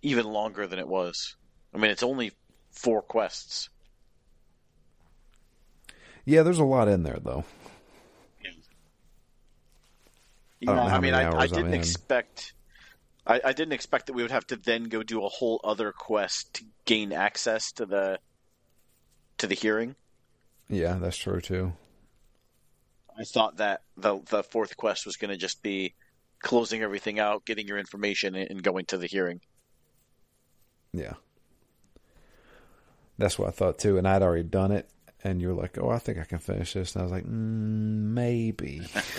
even 0.02 0.26
longer 0.26 0.66
than 0.66 0.78
it 0.78 0.86
was. 0.86 1.36
I 1.74 1.78
mean, 1.78 1.90
it's 1.90 2.02
only 2.02 2.32
four 2.70 3.00
quests. 3.02 3.70
Yeah, 6.26 6.42
there's 6.42 6.58
a 6.58 6.64
lot 6.64 6.88
in 6.88 7.02
there 7.02 7.18
though. 7.22 7.44
I 10.62 10.66
don't 10.66 10.76
know 10.76 10.82
I 10.82 11.00
mean, 11.00 11.14
I, 11.14 11.22
I 11.22 11.24
hours 11.24 11.52
I'm 11.52 11.58
didn't 11.58 11.74
expect. 11.74 12.54
I, 13.26 13.40
I 13.44 13.52
didn't 13.52 13.72
expect 13.72 14.06
that 14.06 14.12
we 14.14 14.22
would 14.22 14.30
have 14.30 14.46
to 14.48 14.56
then 14.56 14.84
go 14.84 15.02
do 15.02 15.24
a 15.24 15.28
whole 15.28 15.60
other 15.64 15.92
quest 15.92 16.54
to 16.54 16.64
gain 16.84 17.12
access 17.12 17.72
to 17.72 17.86
the 17.86 18.18
to 19.38 19.46
the 19.46 19.54
hearing. 19.54 19.94
Yeah, 20.68 20.98
that's 21.00 21.16
true 21.16 21.40
too. 21.40 21.74
I 23.18 23.24
thought 23.24 23.56
that 23.56 23.80
the 23.96 24.20
the 24.30 24.42
fourth 24.44 24.76
quest 24.76 25.06
was 25.06 25.16
going 25.16 25.30
to 25.30 25.36
just 25.36 25.62
be 25.62 25.94
closing 26.40 26.82
everything 26.82 27.18
out, 27.18 27.44
getting 27.46 27.66
your 27.66 27.78
information, 27.78 28.34
and 28.36 28.62
going 28.62 28.84
to 28.86 28.98
the 28.98 29.06
hearing. 29.08 29.40
Yeah. 30.92 31.14
That's 33.18 33.38
what 33.38 33.48
I 33.48 33.52
thought 33.52 33.78
too, 33.78 33.96
and 33.98 34.08
I'd 34.08 34.22
already 34.22 34.42
done 34.42 34.72
it. 34.72 34.88
And 35.22 35.40
you 35.40 35.48
were 35.48 35.54
like, 35.54 35.78
"Oh, 35.78 35.88
I 35.88 35.98
think 35.98 36.18
I 36.18 36.24
can 36.24 36.38
finish 36.38 36.74
this," 36.74 36.94
and 36.94 37.00
I 37.00 37.04
was 37.04 37.12
like, 37.12 37.24
mm, 37.24 37.30
"Maybe." 37.30 38.82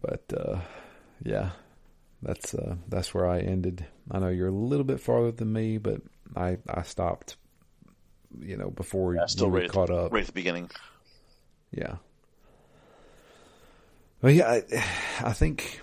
but 0.00 0.22
uh, 0.36 0.60
yeah, 1.24 1.50
that's 2.22 2.54
uh, 2.54 2.76
that's 2.88 3.12
where 3.14 3.26
I 3.28 3.40
ended. 3.40 3.86
I 4.10 4.18
know 4.20 4.28
you're 4.28 4.48
a 4.48 4.52
little 4.52 4.84
bit 4.84 5.00
farther 5.00 5.32
than 5.32 5.52
me, 5.52 5.78
but 5.78 6.02
I 6.36 6.58
I 6.68 6.82
stopped. 6.82 7.36
You 8.40 8.56
know, 8.56 8.70
before 8.70 9.14
Yeah, 9.14 9.26
still 9.26 9.48
you 9.48 9.50
right 9.50 9.68
caught 9.68 9.88
the, 9.88 9.90
up. 9.90 10.10
right 10.10 10.22
at 10.22 10.26
the 10.26 10.32
beginning. 10.32 10.70
Yeah. 11.74 11.96
Well, 14.22 14.32
yeah, 14.32 14.48
I, 14.48 14.62
I 15.28 15.32
think, 15.32 15.80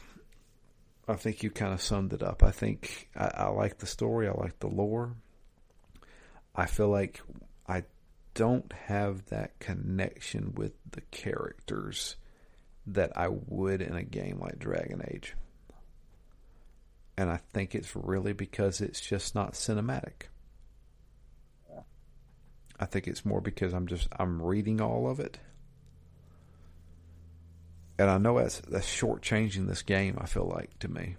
I 1.07 1.15
think 1.15 1.43
you 1.43 1.51
kind 1.51 1.73
of 1.73 1.81
summed 1.81 2.13
it 2.13 2.23
up. 2.23 2.43
I 2.43 2.51
think 2.51 3.09
I, 3.15 3.31
I 3.35 3.47
like 3.49 3.77
the 3.77 3.85
story. 3.85 4.27
I 4.27 4.31
like 4.31 4.59
the 4.59 4.67
lore. 4.67 5.15
I 6.55 6.65
feel 6.65 6.89
like 6.89 7.21
I 7.67 7.83
don't 8.33 8.71
have 8.87 9.25
that 9.25 9.59
connection 9.59 10.53
with 10.55 10.73
the 10.89 11.01
characters 11.11 12.15
that 12.87 13.11
I 13.15 13.27
would 13.27 13.81
in 13.81 13.95
a 13.95 14.03
game 14.03 14.39
like 14.39 14.59
Dragon 14.59 15.03
Age. 15.13 15.35
And 17.17 17.29
I 17.29 17.39
think 17.53 17.75
it's 17.75 17.95
really 17.95 18.33
because 18.33 18.81
it's 18.81 19.01
just 19.01 19.35
not 19.35 19.53
cinematic. 19.53 20.23
I 22.79 22.85
think 22.85 23.07
it's 23.07 23.23
more 23.23 23.41
because 23.41 23.73
I'm 23.73 23.85
just 23.85 24.07
I'm 24.17 24.41
reading 24.41 24.81
all 24.81 25.09
of 25.09 25.19
it. 25.19 25.37
And 28.01 28.09
I 28.09 28.17
know 28.17 28.39
that's 28.39 28.59
that's 28.61 28.87
shortchanging 28.87 29.67
this 29.67 29.83
game, 29.83 30.17
I 30.19 30.25
feel 30.25 30.47
like 30.47 30.79
to 30.79 30.87
me. 30.87 31.17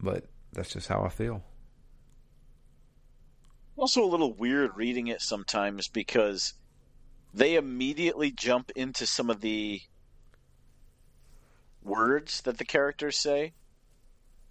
But 0.00 0.24
that's 0.54 0.72
just 0.72 0.88
how 0.88 1.02
I 1.02 1.10
feel. 1.10 1.42
Also, 3.76 4.02
a 4.02 4.08
little 4.08 4.32
weird 4.32 4.70
reading 4.74 5.08
it 5.08 5.20
sometimes 5.20 5.88
because 5.88 6.54
they 7.34 7.56
immediately 7.56 8.30
jump 8.30 8.70
into 8.76 9.04
some 9.06 9.28
of 9.28 9.42
the 9.42 9.82
words 11.82 12.40
that 12.42 12.56
the 12.56 12.64
characters 12.64 13.18
say. 13.18 13.52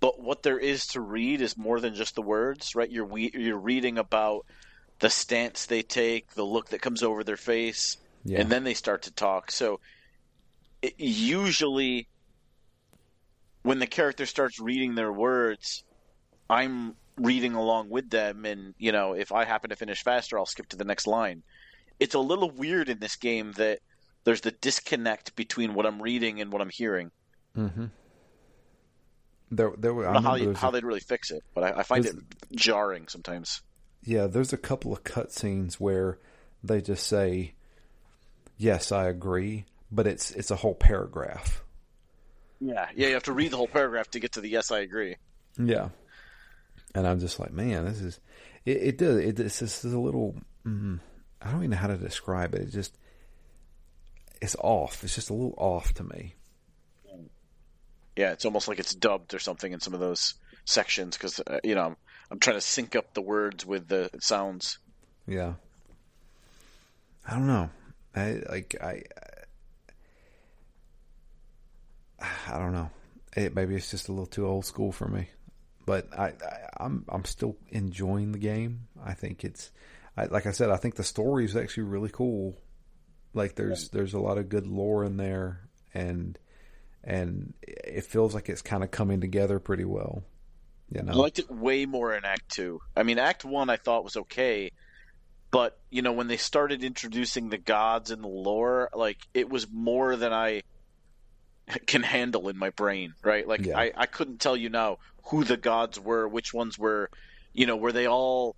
But 0.01 0.21
what 0.21 0.43
there 0.43 0.59
is 0.59 0.85
to 0.87 1.01
read 1.01 1.41
is 1.41 1.57
more 1.57 1.79
than 1.79 1.95
just 1.95 2.13
the 2.13 2.21
words, 2.21 2.75
right? 2.75 2.91
You're 2.91 3.05
we- 3.05 3.31
you're 3.33 3.57
reading 3.57 3.97
about 3.97 4.45
the 4.99 5.09
stance 5.09 5.65
they 5.65 5.81
take, 5.81 6.35
the 6.35 6.45
look 6.45 6.69
that 6.69 6.81
comes 6.83 7.01
over 7.01 7.23
their 7.23 7.37
face, 7.37 7.97
Yeah. 8.23 8.41
and 8.41 8.51
then 8.51 8.63
they 8.65 8.75
start 8.75 9.03
to 9.03 9.11
talk. 9.11 9.49
So 9.51 9.79
it, 10.81 10.95
usually, 10.99 12.07
when 13.63 13.79
the 13.79 13.87
character 13.87 14.25
starts 14.25 14.59
reading 14.59 14.95
their 14.95 15.11
words, 15.11 15.83
I'm 16.49 16.95
reading 17.17 17.53
along 17.53 17.89
with 17.89 18.09
them, 18.09 18.45
and 18.45 18.73
you 18.77 18.91
know, 18.91 19.13
if 19.13 19.31
I 19.31 19.45
happen 19.45 19.69
to 19.69 19.75
finish 19.75 20.03
faster, 20.03 20.37
I'll 20.39 20.45
skip 20.45 20.69
to 20.69 20.77
the 20.77 20.85
next 20.85 21.07
line. 21.07 21.43
It's 21.99 22.15
a 22.15 22.19
little 22.19 22.49
weird 22.49 22.89
in 22.89 22.99
this 22.99 23.15
game 23.15 23.51
that 23.53 23.79
there's 24.23 24.41
the 24.41 24.51
disconnect 24.51 25.35
between 25.35 25.73
what 25.73 25.85
I'm 25.85 26.01
reading 26.01 26.41
and 26.41 26.51
what 26.51 26.61
I'm 26.61 26.69
hearing. 26.69 27.11
Mm-hmm. 27.55 27.85
There, 29.51 29.71
there 29.77 29.93
were. 29.93 30.07
I 30.07 30.11
I 30.11 30.13
don't 30.13 30.23
know 30.23 30.29
how, 30.29 30.35
you, 30.35 30.53
how 30.53 30.69
a- 30.69 30.71
they'd 30.71 30.83
really 30.83 30.99
fix 31.01 31.29
it, 31.31 31.43
but 31.53 31.63
I, 31.63 31.79
I 31.79 31.83
find 31.83 32.05
it 32.05 32.15
jarring 32.53 33.07
sometimes. 33.07 33.61
yeah, 34.03 34.27
there's 34.27 34.53
a 34.53 34.57
couple 34.57 34.93
of 34.93 35.03
cutscenes 35.03 35.75
where 35.75 36.17
they 36.63 36.81
just 36.81 37.05
say, 37.05 37.53
"Yes, 38.57 38.91
I 38.91 39.07
agree," 39.09 39.65
but 39.91 40.07
it's 40.07 40.31
it's 40.31 40.51
a 40.51 40.55
whole 40.55 40.75
paragraph. 40.75 41.63
Yeah, 42.59 42.87
yeah, 42.95 43.07
you 43.07 43.13
have 43.15 43.23
to 43.23 43.33
read 43.33 43.51
the 43.51 43.57
whole 43.57 43.67
paragraph 43.67 44.09
to 44.11 44.19
get 44.19 44.33
to 44.33 44.41
the 44.41 44.49
yes, 44.49 44.71
I 44.71 44.79
agree. 44.79 45.17
Yeah, 45.57 45.89
and 46.93 47.07
I'm 47.07 47.19
just 47.19 47.39
like, 47.39 47.51
man, 47.51 47.85
this 47.85 48.01
is 48.01 48.19
it. 48.65 48.77
It 48.77 48.97
does. 48.97 49.17
It, 49.17 49.39
it's 49.39 49.59
just 49.59 49.83
a 49.83 49.99
little. 49.99 50.35
Mm, 50.65 50.99
I 51.41 51.51
don't 51.51 51.61
even 51.61 51.71
know 51.71 51.77
how 51.77 51.87
to 51.87 51.97
describe 51.97 52.53
it. 52.53 52.61
It 52.61 52.71
just 52.71 52.97
it's 54.41 54.55
off. 54.59 55.03
It's 55.03 55.15
just 55.15 55.29
a 55.29 55.33
little 55.33 55.55
off 55.57 55.93
to 55.95 56.03
me. 56.03 56.35
Yeah, 58.15 58.31
it's 58.33 58.45
almost 58.45 58.67
like 58.67 58.79
it's 58.79 58.93
dubbed 58.93 59.33
or 59.33 59.39
something 59.39 59.71
in 59.71 59.79
some 59.79 59.93
of 59.93 59.99
those 59.99 60.35
sections 60.65 61.17
because 61.17 61.39
uh, 61.39 61.59
you 61.63 61.75
know 61.75 61.85
I'm, 61.85 61.97
I'm 62.29 62.39
trying 62.39 62.57
to 62.57 62.61
sync 62.61 62.95
up 62.95 63.13
the 63.13 63.21
words 63.21 63.65
with 63.65 63.87
the 63.87 64.09
sounds. 64.19 64.77
Yeah. 65.27 65.53
I 67.27 67.33
don't 67.33 67.47
know. 67.47 67.69
I 68.15 68.41
like 68.49 68.75
I 68.81 69.03
I 72.47 72.57
don't 72.57 72.73
know. 72.73 72.89
It, 73.35 73.55
maybe 73.55 73.75
it's 73.75 73.91
just 73.91 74.09
a 74.09 74.11
little 74.11 74.25
too 74.25 74.45
old 74.45 74.65
school 74.65 74.91
for 74.91 75.07
me, 75.07 75.29
but 75.85 76.07
I, 76.17 76.27
I 76.27 76.33
I'm 76.77 77.05
I'm 77.07 77.25
still 77.25 77.55
enjoying 77.69 78.31
the 78.31 78.39
game. 78.39 78.87
I 79.03 79.13
think 79.13 79.43
it's 79.43 79.71
I, 80.17 80.25
like 80.25 80.45
I 80.45 80.51
said. 80.51 80.69
I 80.69 80.77
think 80.77 80.95
the 80.95 81.03
story 81.03 81.45
is 81.45 81.55
actually 81.55 81.83
really 81.83 82.09
cool. 82.09 82.57
Like 83.33 83.55
there's 83.55 83.89
there's 83.89 84.13
a 84.13 84.19
lot 84.19 84.37
of 84.37 84.49
good 84.49 84.67
lore 84.67 85.05
in 85.05 85.17
there, 85.17 85.61
and 85.93 86.37
and 87.03 87.53
it 87.61 88.05
feels 88.05 88.33
like 88.35 88.49
it's 88.49 88.61
kind 88.61 88.83
of 88.83 88.91
coming 88.91 89.21
together 89.21 89.59
pretty 89.59 89.85
well. 89.85 90.23
You 90.89 91.03
know, 91.03 91.13
I 91.13 91.15
liked 91.15 91.39
it 91.39 91.49
way 91.49 91.85
more 91.85 92.13
in 92.13 92.25
Act 92.25 92.49
Two. 92.49 92.81
I 92.95 93.03
mean, 93.03 93.17
Act 93.17 93.45
One 93.45 93.69
I 93.69 93.77
thought 93.77 94.03
was 94.03 94.17
okay, 94.17 94.71
but 95.49 95.79
you 95.89 96.01
know 96.01 96.11
when 96.11 96.27
they 96.27 96.37
started 96.37 96.83
introducing 96.83 97.49
the 97.49 97.57
gods 97.57 98.11
and 98.11 98.21
the 98.21 98.27
lore, 98.27 98.89
like 98.93 99.17
it 99.33 99.49
was 99.49 99.67
more 99.71 100.17
than 100.17 100.33
I 100.33 100.63
can 101.87 102.03
handle 102.03 102.49
in 102.49 102.57
my 102.57 102.69
brain. 102.71 103.13
Right? 103.23 103.47
Like 103.47 103.65
Yeah. 103.65 103.77
I 103.77 103.91
I 103.95 104.05
couldn't 104.05 104.39
tell 104.39 104.57
you 104.57 104.69
now 104.69 104.97
who 105.25 105.43
the 105.43 105.57
gods 105.57 105.99
were, 105.99 106.27
which 106.27 106.53
ones 106.53 106.77
were, 106.77 107.09
you 107.53 107.65
know, 107.65 107.77
were 107.77 107.91
they 107.91 108.07
all 108.07 108.55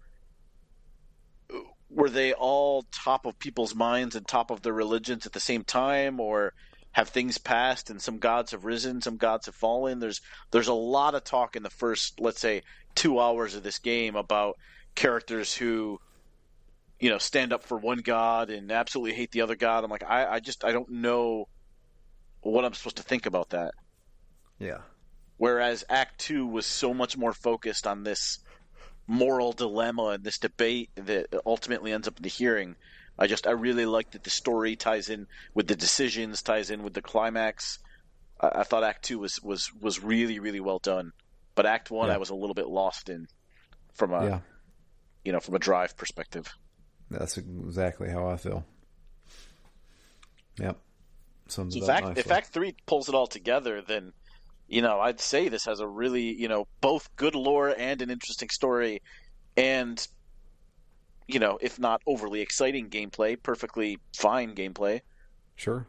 were 1.89 2.09
they 2.09 2.33
all 2.33 2.85
top 2.91 3.25
of 3.25 3.37
people's 3.37 3.75
minds 3.75 4.15
and 4.15 4.27
top 4.27 4.51
of 4.51 4.61
their 4.61 4.73
religions 4.73 5.25
at 5.25 5.31
the 5.31 5.39
same 5.39 5.63
time 5.63 6.19
or 6.19 6.53
have 6.91 7.09
things 7.09 7.37
passed 7.37 7.89
and 7.89 8.01
some 8.01 8.17
gods 8.17 8.51
have 8.51 8.65
risen 8.65 9.01
some 9.01 9.17
gods 9.17 9.45
have 9.45 9.55
fallen 9.55 9.99
there's 9.99 10.21
there's 10.51 10.67
a 10.67 10.73
lot 10.73 11.15
of 11.15 11.23
talk 11.23 11.55
in 11.55 11.63
the 11.63 11.69
first 11.69 12.19
let's 12.19 12.39
say 12.39 12.61
2 12.95 13.19
hours 13.19 13.55
of 13.55 13.63
this 13.63 13.79
game 13.79 14.15
about 14.15 14.57
characters 14.95 15.53
who 15.55 15.99
you 16.99 17.09
know 17.09 17.17
stand 17.17 17.53
up 17.53 17.63
for 17.63 17.77
one 17.77 17.99
god 17.99 18.49
and 18.49 18.71
absolutely 18.71 19.13
hate 19.13 19.31
the 19.31 19.41
other 19.41 19.55
god 19.55 19.83
i'm 19.83 19.91
like 19.91 20.03
i, 20.03 20.25
I 20.35 20.39
just 20.39 20.63
i 20.63 20.71
don't 20.71 20.89
know 20.89 21.47
what 22.43 22.65
i'm 22.65 22.73
supposed 22.73 22.97
to 22.97 23.03
think 23.03 23.25
about 23.25 23.49
that 23.49 23.73
yeah, 24.59 24.77
whereas 25.37 25.83
act 25.89 26.19
2 26.21 26.45
was 26.47 26.65
so 26.65 26.93
much 26.93 27.17
more 27.17 27.33
focused 27.33 27.87
on 27.87 28.03
this 28.03 28.39
moral 29.07 29.51
dilemma 29.51 30.09
and 30.09 30.23
this 30.23 30.37
debate 30.37 30.89
that 30.95 31.27
ultimately 31.45 31.91
ends 31.91 32.07
up 32.07 32.15
in 32.17 32.23
the 32.23 32.29
hearing 32.29 32.75
i 33.19 33.27
just 33.27 33.47
i 33.47 33.51
really 33.51 33.85
like 33.85 34.11
that 34.11 34.23
the 34.23 34.29
story 34.29 34.75
ties 34.75 35.09
in 35.09 35.27
with 35.53 35.67
the 35.67 35.75
decisions 35.75 36.41
ties 36.41 36.69
in 36.69 36.83
with 36.83 36.93
the 36.93 37.01
climax 37.01 37.79
i, 38.39 38.59
I 38.59 38.63
thought 38.63 38.83
act 38.83 39.03
2 39.05 39.19
was 39.19 39.41
was 39.43 39.71
was 39.81 40.01
really 40.01 40.39
really 40.39 40.61
well 40.61 40.79
done 40.79 41.11
but 41.55 41.65
act 41.65 41.91
1 41.91 42.07
Yeah. 42.07 42.13
i 42.15 42.17
was 42.17 42.29
a 42.29 42.35
little 42.35 42.53
bit 42.55 42.67
lost 42.67 43.09
in 43.09 43.27
from 43.93 44.13
a 44.13 44.25
yeah. 44.25 44.39
you 45.25 45.31
know 45.33 45.39
from 45.41 45.55
a 45.55 45.59
drive 45.59 45.97
perspective 45.97 46.53
That's 47.11 47.37
exactly 47.37 48.09
how 48.09 48.25
I 48.27 48.37
feel. 48.37 48.65
Yep. 50.59 50.77
Sums 51.47 51.75
if 51.75 51.89
act, 51.89 52.17
if 52.17 52.31
act 52.31 52.47
3 52.47 52.75
pulls 52.85 53.09
it 53.09 53.15
all 53.15 53.27
together 53.27 53.81
then 53.81 54.13
you 54.67 54.81
know 54.81 54.99
i'd 55.01 55.19
say 55.19 55.49
this 55.49 55.65
has 55.65 55.79
a 55.79 55.87
really 55.87 56.33
you 56.33 56.47
know 56.47 56.67
both 56.81 57.13
good 57.15 57.35
lore 57.35 57.73
and 57.77 58.01
an 58.01 58.09
interesting 58.09 58.49
story 58.49 59.01
and 59.57 60.07
you 61.27 61.39
know 61.39 61.57
if 61.61 61.79
not 61.79 62.01
overly 62.07 62.41
exciting 62.41 62.89
gameplay 62.89 63.41
perfectly 63.41 63.99
fine 64.15 64.55
gameplay 64.55 65.01
sure. 65.55 65.87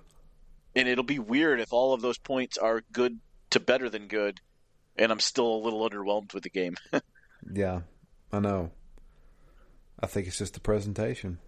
and 0.74 0.88
it'll 0.88 1.04
be 1.04 1.18
weird 1.18 1.60
if 1.60 1.72
all 1.72 1.94
of 1.94 2.02
those 2.02 2.18
points 2.18 2.58
are 2.58 2.82
good 2.92 3.18
to 3.50 3.60
better 3.60 3.88
than 3.88 4.08
good 4.08 4.40
and 4.96 5.12
i'm 5.12 5.20
still 5.20 5.54
a 5.54 5.62
little 5.62 5.88
underwhelmed 5.88 6.34
with 6.34 6.42
the 6.42 6.50
game 6.50 6.74
Yeah, 7.52 7.80
I 8.32 8.40
know. 8.40 8.70
I 10.00 10.06
think 10.06 10.26
it's 10.26 10.38
just 10.38 10.54
the 10.54 10.60
presentation. 10.60 11.38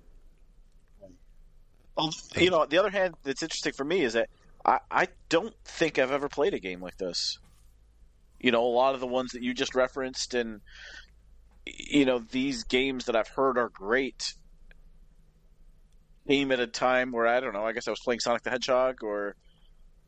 You 2.37 2.51
know 2.51 2.67
the 2.67 2.79
other 2.79 2.91
hand 2.91 3.15
that's 3.23 3.43
interesting 3.43 3.73
for 3.73 3.85
me 3.85 4.03
is 4.03 4.13
that 4.15 4.29
I, 4.65 4.81
I 4.91 5.09
don't 5.29 5.55
think 5.65 5.99
i've 5.99 6.13
ever 6.13 6.29
played 6.29 6.55
a 6.55 6.59
game 6.59 6.81
like 6.81 6.99
this. 6.99 7.39
You 8.39 8.51
know 8.51 8.65
a 8.65 8.69
lot 8.69 8.95
of 8.95 9.01
the 9.01 9.07
ones 9.07 9.33
that 9.33 9.43
you 9.43 9.55
just 9.55 9.75
referenced 9.75 10.35
and 10.35 10.61
you 11.67 12.05
know 12.05 12.19
these 12.19 12.65
games 12.65 13.07
that 13.07 13.17
i've 13.17 13.29
heard 13.29 13.59
are 13.59 13.71
great. 13.71 14.35
Came 16.29 16.53
at 16.53 16.61
a 16.61 16.67
time 16.67 17.13
where 17.13 17.27
i 17.27 17.41
don't 17.41 17.55
know 17.55 17.65
i 17.65 17.73
guess 17.73 17.87
i 17.87 17.91
was 17.91 18.01
playing 18.01 18.21
sonic 18.21 18.43
the 18.43 18.51
hedgehog 18.51 19.03
or 19.03 19.37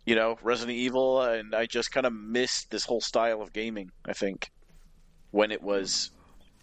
you 0.04 0.16
know 0.16 0.36
resident 0.42 0.76
evil 0.76 1.22
and 1.22 1.54
i 1.54 1.64
just 1.64 1.92
kind 1.92 2.06
of 2.06 2.12
missed 2.12 2.70
this 2.70 2.84
whole 2.84 3.00
style 3.00 3.40
of 3.40 3.52
gaming 3.52 3.90
i 4.04 4.12
think 4.12 4.50
when 5.30 5.52
it 5.52 5.62
was 5.62 6.10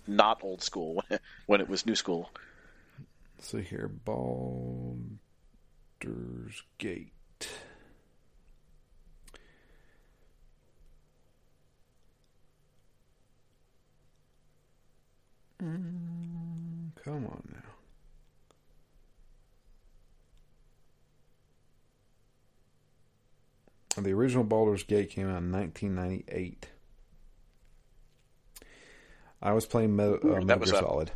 not 0.08 0.44
old 0.44 0.62
school 0.62 1.04
when 1.46 1.62
it 1.62 1.70
was 1.70 1.86
new 1.86 1.96
school 1.96 2.30
Let's 3.38 3.50
see 3.52 3.62
here, 3.62 3.88
Baldur's 3.88 5.10
Gate. 6.78 7.12
Mm, 15.62 16.92
come 17.04 17.26
on 17.26 17.44
now. 17.52 17.62
The 24.02 24.12
original 24.12 24.44
Baldur's 24.44 24.84
Gate 24.84 25.10
came 25.10 25.28
out 25.28 25.42
in 25.42 25.52
1998. 25.52 26.70
I 29.42 29.54
was 29.54 29.66
playing 29.66 29.96
Metal, 29.96 30.20
uh, 30.24 30.42
Metal 30.42 30.66
Gear 30.66 30.76
Solid. 30.76 31.12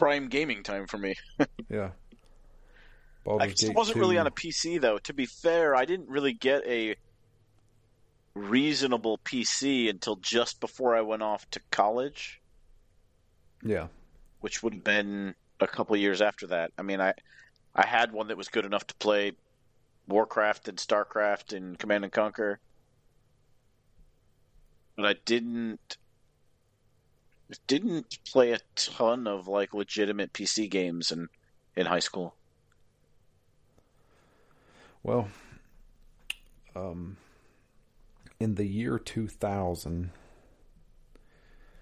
Prime 0.00 0.28
gaming 0.28 0.62
time 0.64 0.86
for 0.86 0.98
me 0.98 1.14
Yeah. 1.68 1.90
I 1.90 3.22
Baldur's 3.24 3.50
just 3.52 3.66
Gate 3.68 3.76
wasn't 3.76 3.94
2. 3.96 4.00
really 4.00 4.18
on 4.18 4.26
a 4.26 4.30
PC 4.30 4.80
though. 4.80 4.98
To 4.98 5.12
be 5.12 5.26
fair, 5.26 5.76
I 5.76 5.84
didn't 5.84 6.08
really 6.08 6.32
get 6.32 6.66
a 6.66 6.96
reasonable 8.34 9.18
PC 9.18 9.90
until 9.90 10.16
just 10.16 10.58
before 10.60 10.96
I 10.96 11.02
went 11.02 11.22
off 11.22 11.48
to 11.50 11.60
college, 11.70 12.40
Yeah. 13.62 13.88
which 14.40 14.62
would 14.62 14.72
have 14.72 14.84
been 14.84 15.34
a 15.60 15.66
couple 15.66 15.94
years 15.96 16.22
after 16.22 16.46
that. 16.48 16.72
I 16.78 16.82
mean, 16.82 17.00
I 17.00 17.12
I 17.74 17.86
had 17.86 18.10
one 18.12 18.28
that 18.28 18.36
was 18.38 18.48
good 18.48 18.64
enough 18.64 18.86
to 18.88 18.94
play 18.96 19.32
Warcraft 20.08 20.68
and 20.68 20.78
Starcraft 20.78 21.54
and 21.56 21.78
Command 21.78 22.04
and 22.04 22.12
Conquer, 22.12 22.58
but 24.96 25.04
I 25.04 25.14
didn't 25.24 25.98
didn't 27.66 28.18
play 28.26 28.52
a 28.52 28.60
ton 28.74 29.26
of 29.26 29.48
like 29.48 29.74
legitimate 29.74 30.32
PC 30.32 30.70
games 30.70 31.10
in 31.10 31.28
in 31.76 31.86
high 31.86 32.00
school. 32.00 32.34
Well, 35.02 35.28
um, 36.76 37.16
in 38.38 38.56
the 38.56 38.66
year 38.66 38.98
2000, 38.98 40.10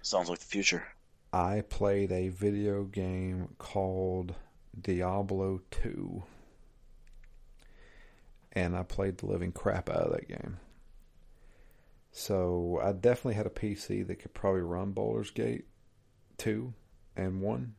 Sounds 0.01 0.29
like 0.29 0.39
the 0.39 0.45
future. 0.45 0.83
I 1.31 1.63
played 1.69 2.11
a 2.11 2.29
video 2.29 2.83
game 2.85 3.49
called 3.57 4.33
Diablo 4.79 5.61
2. 5.71 6.23
And 8.53 8.75
I 8.75 8.83
played 8.83 9.17
the 9.17 9.27
living 9.27 9.51
crap 9.51 9.89
out 9.89 9.97
of 9.97 10.11
that 10.13 10.27
game. 10.27 10.57
So 12.11 12.79
I 12.83 12.91
definitely 12.91 13.35
had 13.35 13.45
a 13.45 13.51
PC 13.51 14.05
that 14.07 14.17
could 14.17 14.33
probably 14.33 14.61
run 14.61 14.91
Baldur's 14.91 15.31
Gate 15.31 15.65
2 16.37 16.73
and 17.15 17.41
1. 17.41 17.75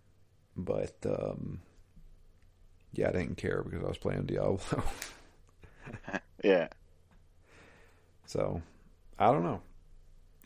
But, 0.57 0.97
um, 1.05 1.61
yeah, 2.93 3.09
I 3.09 3.13
didn't 3.13 3.37
care 3.37 3.63
because 3.63 3.83
I 3.85 3.89
was 3.89 3.99
playing 3.99 4.27
Diablo. 4.27 4.59
Yeah. 6.43 6.69
So, 8.27 8.63
I 9.19 9.31
don't 9.33 9.43
know. 9.43 9.61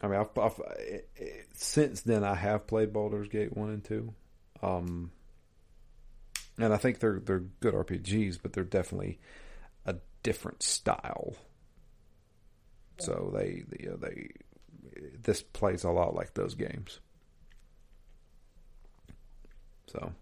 I 0.03 0.09
mean, 0.09 0.21
I've, 0.21 0.39
I've 0.39 0.61
it, 0.79 1.09
it, 1.17 1.49
since 1.55 2.01
then 2.03 2.25
I 2.25 2.35
have 2.35 2.67
played 2.67 2.93
Baldur's 2.93 3.29
Gate 3.29 3.57
one 3.57 3.71
and 3.71 3.85
two, 3.85 4.13
um, 4.63 5.13
and 6.59 6.73
I 6.73 6.77
think 6.77 6.99
they're 6.99 7.21
they're 7.21 7.45
good 7.61 7.75
RPGs, 7.75 8.39
but 8.43 8.53
they're 8.53 8.65
definitely 8.65 9.19
a 9.87 9.97
different 10.23 10.63
style. 10.63 11.35
So 12.99 13.33
they 13.35 13.65
they, 13.69 13.89
uh, 13.89 13.97
they 13.97 14.31
this 15.23 15.43
plays 15.43 15.85
a 15.85 15.91
lot 15.91 16.15
like 16.15 16.35
those 16.35 16.55
games. 16.55 17.01
So, 19.87 20.13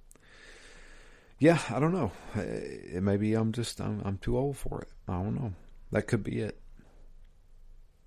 yeah, 1.38 1.58
I 1.70 1.78
don't 1.78 1.92
know. 1.92 2.12
Uh, 2.34 3.00
Maybe 3.00 3.34
I'm 3.34 3.52
just 3.52 3.80
I'm 3.80 4.02
I'm 4.04 4.18
too 4.18 4.36
old 4.36 4.56
for 4.56 4.82
it. 4.82 4.88
I 5.08 5.14
don't 5.14 5.34
know. 5.34 5.52
That 5.90 6.06
could 6.06 6.24
be 6.24 6.40
it. 6.40 6.58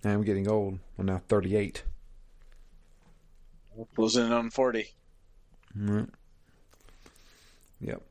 I'm 0.04 0.24
getting 0.24 0.48
old. 0.48 0.80
I'm 1.00 1.08
now 1.08 1.22
38. 1.28 1.84
Closing 3.96 4.28
in 4.28 4.32
on 4.32 4.50
40. 4.50 4.94
Mm. 5.78 6.10
Yep. 7.82 8.02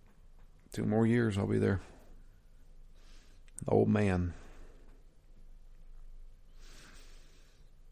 Two 0.72 0.84
more 0.84 1.06
years, 1.06 1.38
I'll 1.38 1.46
be 1.46 1.58
there. 1.58 1.80
Old 3.66 3.88
man. 3.88 4.34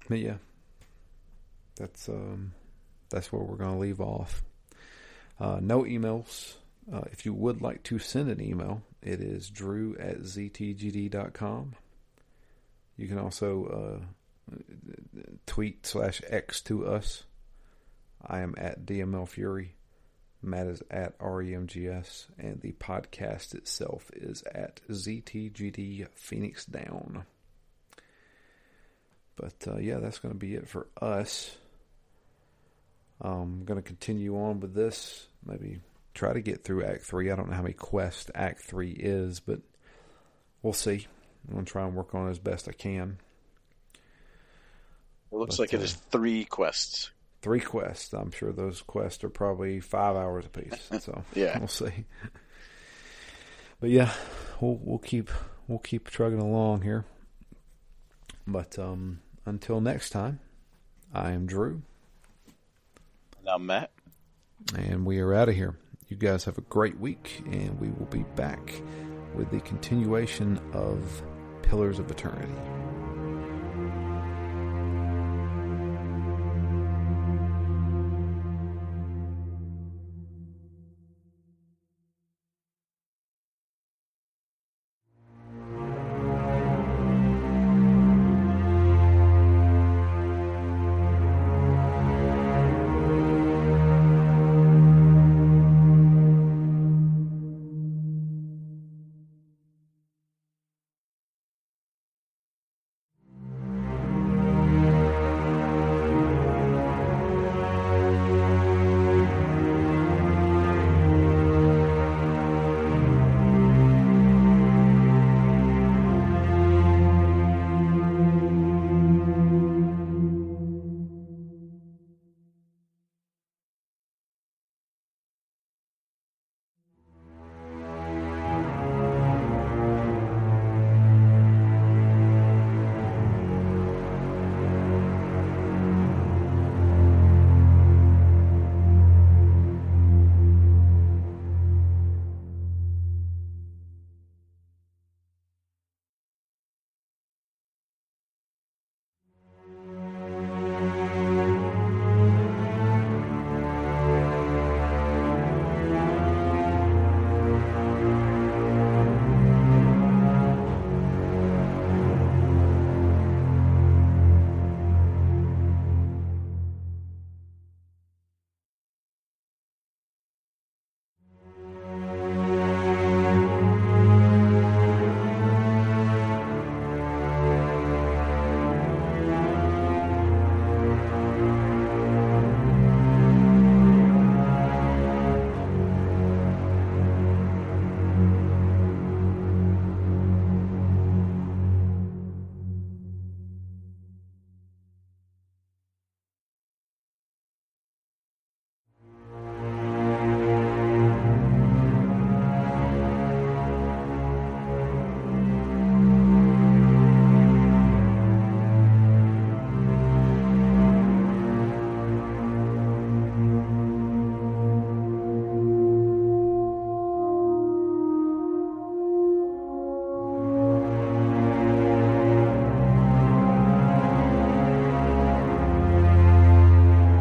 But 0.09 0.19
yeah, 0.19 0.37
that's 1.77 2.09
um, 2.09 2.53
that's 3.11 3.33
where 3.33 3.43
we're 3.43 3.57
gonna 3.57 3.79
leave 3.79 4.01
off. 4.01 4.43
Uh, 5.41 5.59
no 5.61 5.83
emails 5.83 6.55
Uh, 6.93 7.03
if 7.13 7.25
you 7.25 7.33
would 7.33 7.63
like 7.63 7.83
to 7.85 7.99
send 7.99 8.29
an 8.29 8.41
email, 8.41 8.83
it 9.03 9.21
is 9.21 9.49
drew 9.51 9.97
at 9.99 10.21
ztgd.com. 10.23 11.75
You 12.97 13.09
can 13.09 13.19
also 13.19 14.01
uh, 14.51 14.57
tweet 15.47 15.87
slash 15.87 16.21
X 16.29 16.61
to 16.63 16.87
us. 16.87 17.23
I 18.25 18.41
am 18.41 18.55
at 18.59 18.85
DML 18.85 19.29
Fury. 19.29 19.75
Matt 20.43 20.67
is 20.67 20.83
at 20.91 21.17
REMGS. 21.19 22.27
And 22.39 22.61
the 22.61 22.73
podcast 22.73 23.55
itself 23.55 24.11
is 24.15 24.43
at 24.53 24.81
ZTGD 24.89 26.09
Phoenix 26.15 26.65
Down. 26.67 27.25
But 29.37 29.55
uh, 29.67 29.79
yeah, 29.79 29.99
that's 29.99 30.19
going 30.19 30.35
to 30.35 30.39
be 30.39 30.55
it 30.55 30.69
for 30.69 30.87
us. 31.01 31.57
Um, 33.21 33.61
I'm 33.61 33.65
going 33.65 33.81
to 33.81 33.87
continue 33.87 34.37
on 34.37 34.61
with 34.61 34.75
this. 34.75 35.27
Maybe 35.47 35.81
try 36.15 36.33
to 36.33 36.41
get 36.41 36.65
through 36.65 36.85
Act 36.85 37.05
3. 37.05 37.31
I 37.31 37.37
don't 37.37 37.49
know 37.49 37.57
how 37.57 37.63
many 37.63 37.75
quests 37.75 38.31
Act 38.35 38.63
3 38.63 38.91
is, 38.91 39.41
but 39.41 39.61
we'll 40.63 40.73
see. 40.73 41.07
I'm 41.47 41.55
going 41.55 41.65
to 41.65 41.71
try 41.71 41.85
and 41.85 41.95
work 41.95 42.15
on 42.15 42.29
it 42.29 42.31
as 42.31 42.39
best 42.39 42.69
I 42.69 42.73
can. 42.73 43.19
It 45.33 45.37
looks 45.37 45.57
but, 45.57 45.63
like 45.63 45.73
it 45.73 45.81
uh, 45.81 45.85
is 45.85 45.95
three 45.95 46.45
quests. 46.45 47.11
Three 47.41 47.61
quests. 47.61 48.13
I'm 48.13 48.31
sure 48.31 48.53
those 48.53 48.83
quests 48.83 49.25
are 49.25 49.31
probably 49.31 49.81
five 49.81 50.15
hours 50.15 50.47
apiece. 50.47 50.89
So 51.01 51.25
yeah, 51.35 51.59
we'll 51.59 51.69
see. 51.69 52.05
But 53.81 53.91
yeah, 53.91 54.13
we'll 54.61 54.79
we'll 54.81 54.99
keep 54.99 55.31
we'll 55.67 55.81
keep 55.81 56.09
trugging 56.09 56.39
along 56.39 56.83
here. 56.83 57.05
But 58.47 58.79
um, 58.79 59.21
until 59.47 59.81
next 59.81 60.11
time, 60.11 60.41
I 61.15 61.33
am 61.33 61.47
Drew. 61.47 61.83
And 63.39 63.49
I'm 63.49 63.67
Matt. 63.67 63.91
And 64.77 65.05
we 65.05 65.19
are 65.21 65.35
out 65.35 65.49
of 65.49 65.55
here. 65.55 65.77
You 66.09 66.17
guys 66.17 66.45
have 66.45 66.59
a 66.59 66.63
great 66.63 66.99
week, 66.99 67.43
and 67.47 67.81
we 67.81 67.89
will 67.89 68.07
be 68.07 68.25
back 68.37 68.83
with 69.35 69.51
the 69.51 69.61
continuation 69.61 70.61
of 70.73 71.23
Pillars 71.63 71.99
of 71.99 72.11
Eternity. 72.11 72.53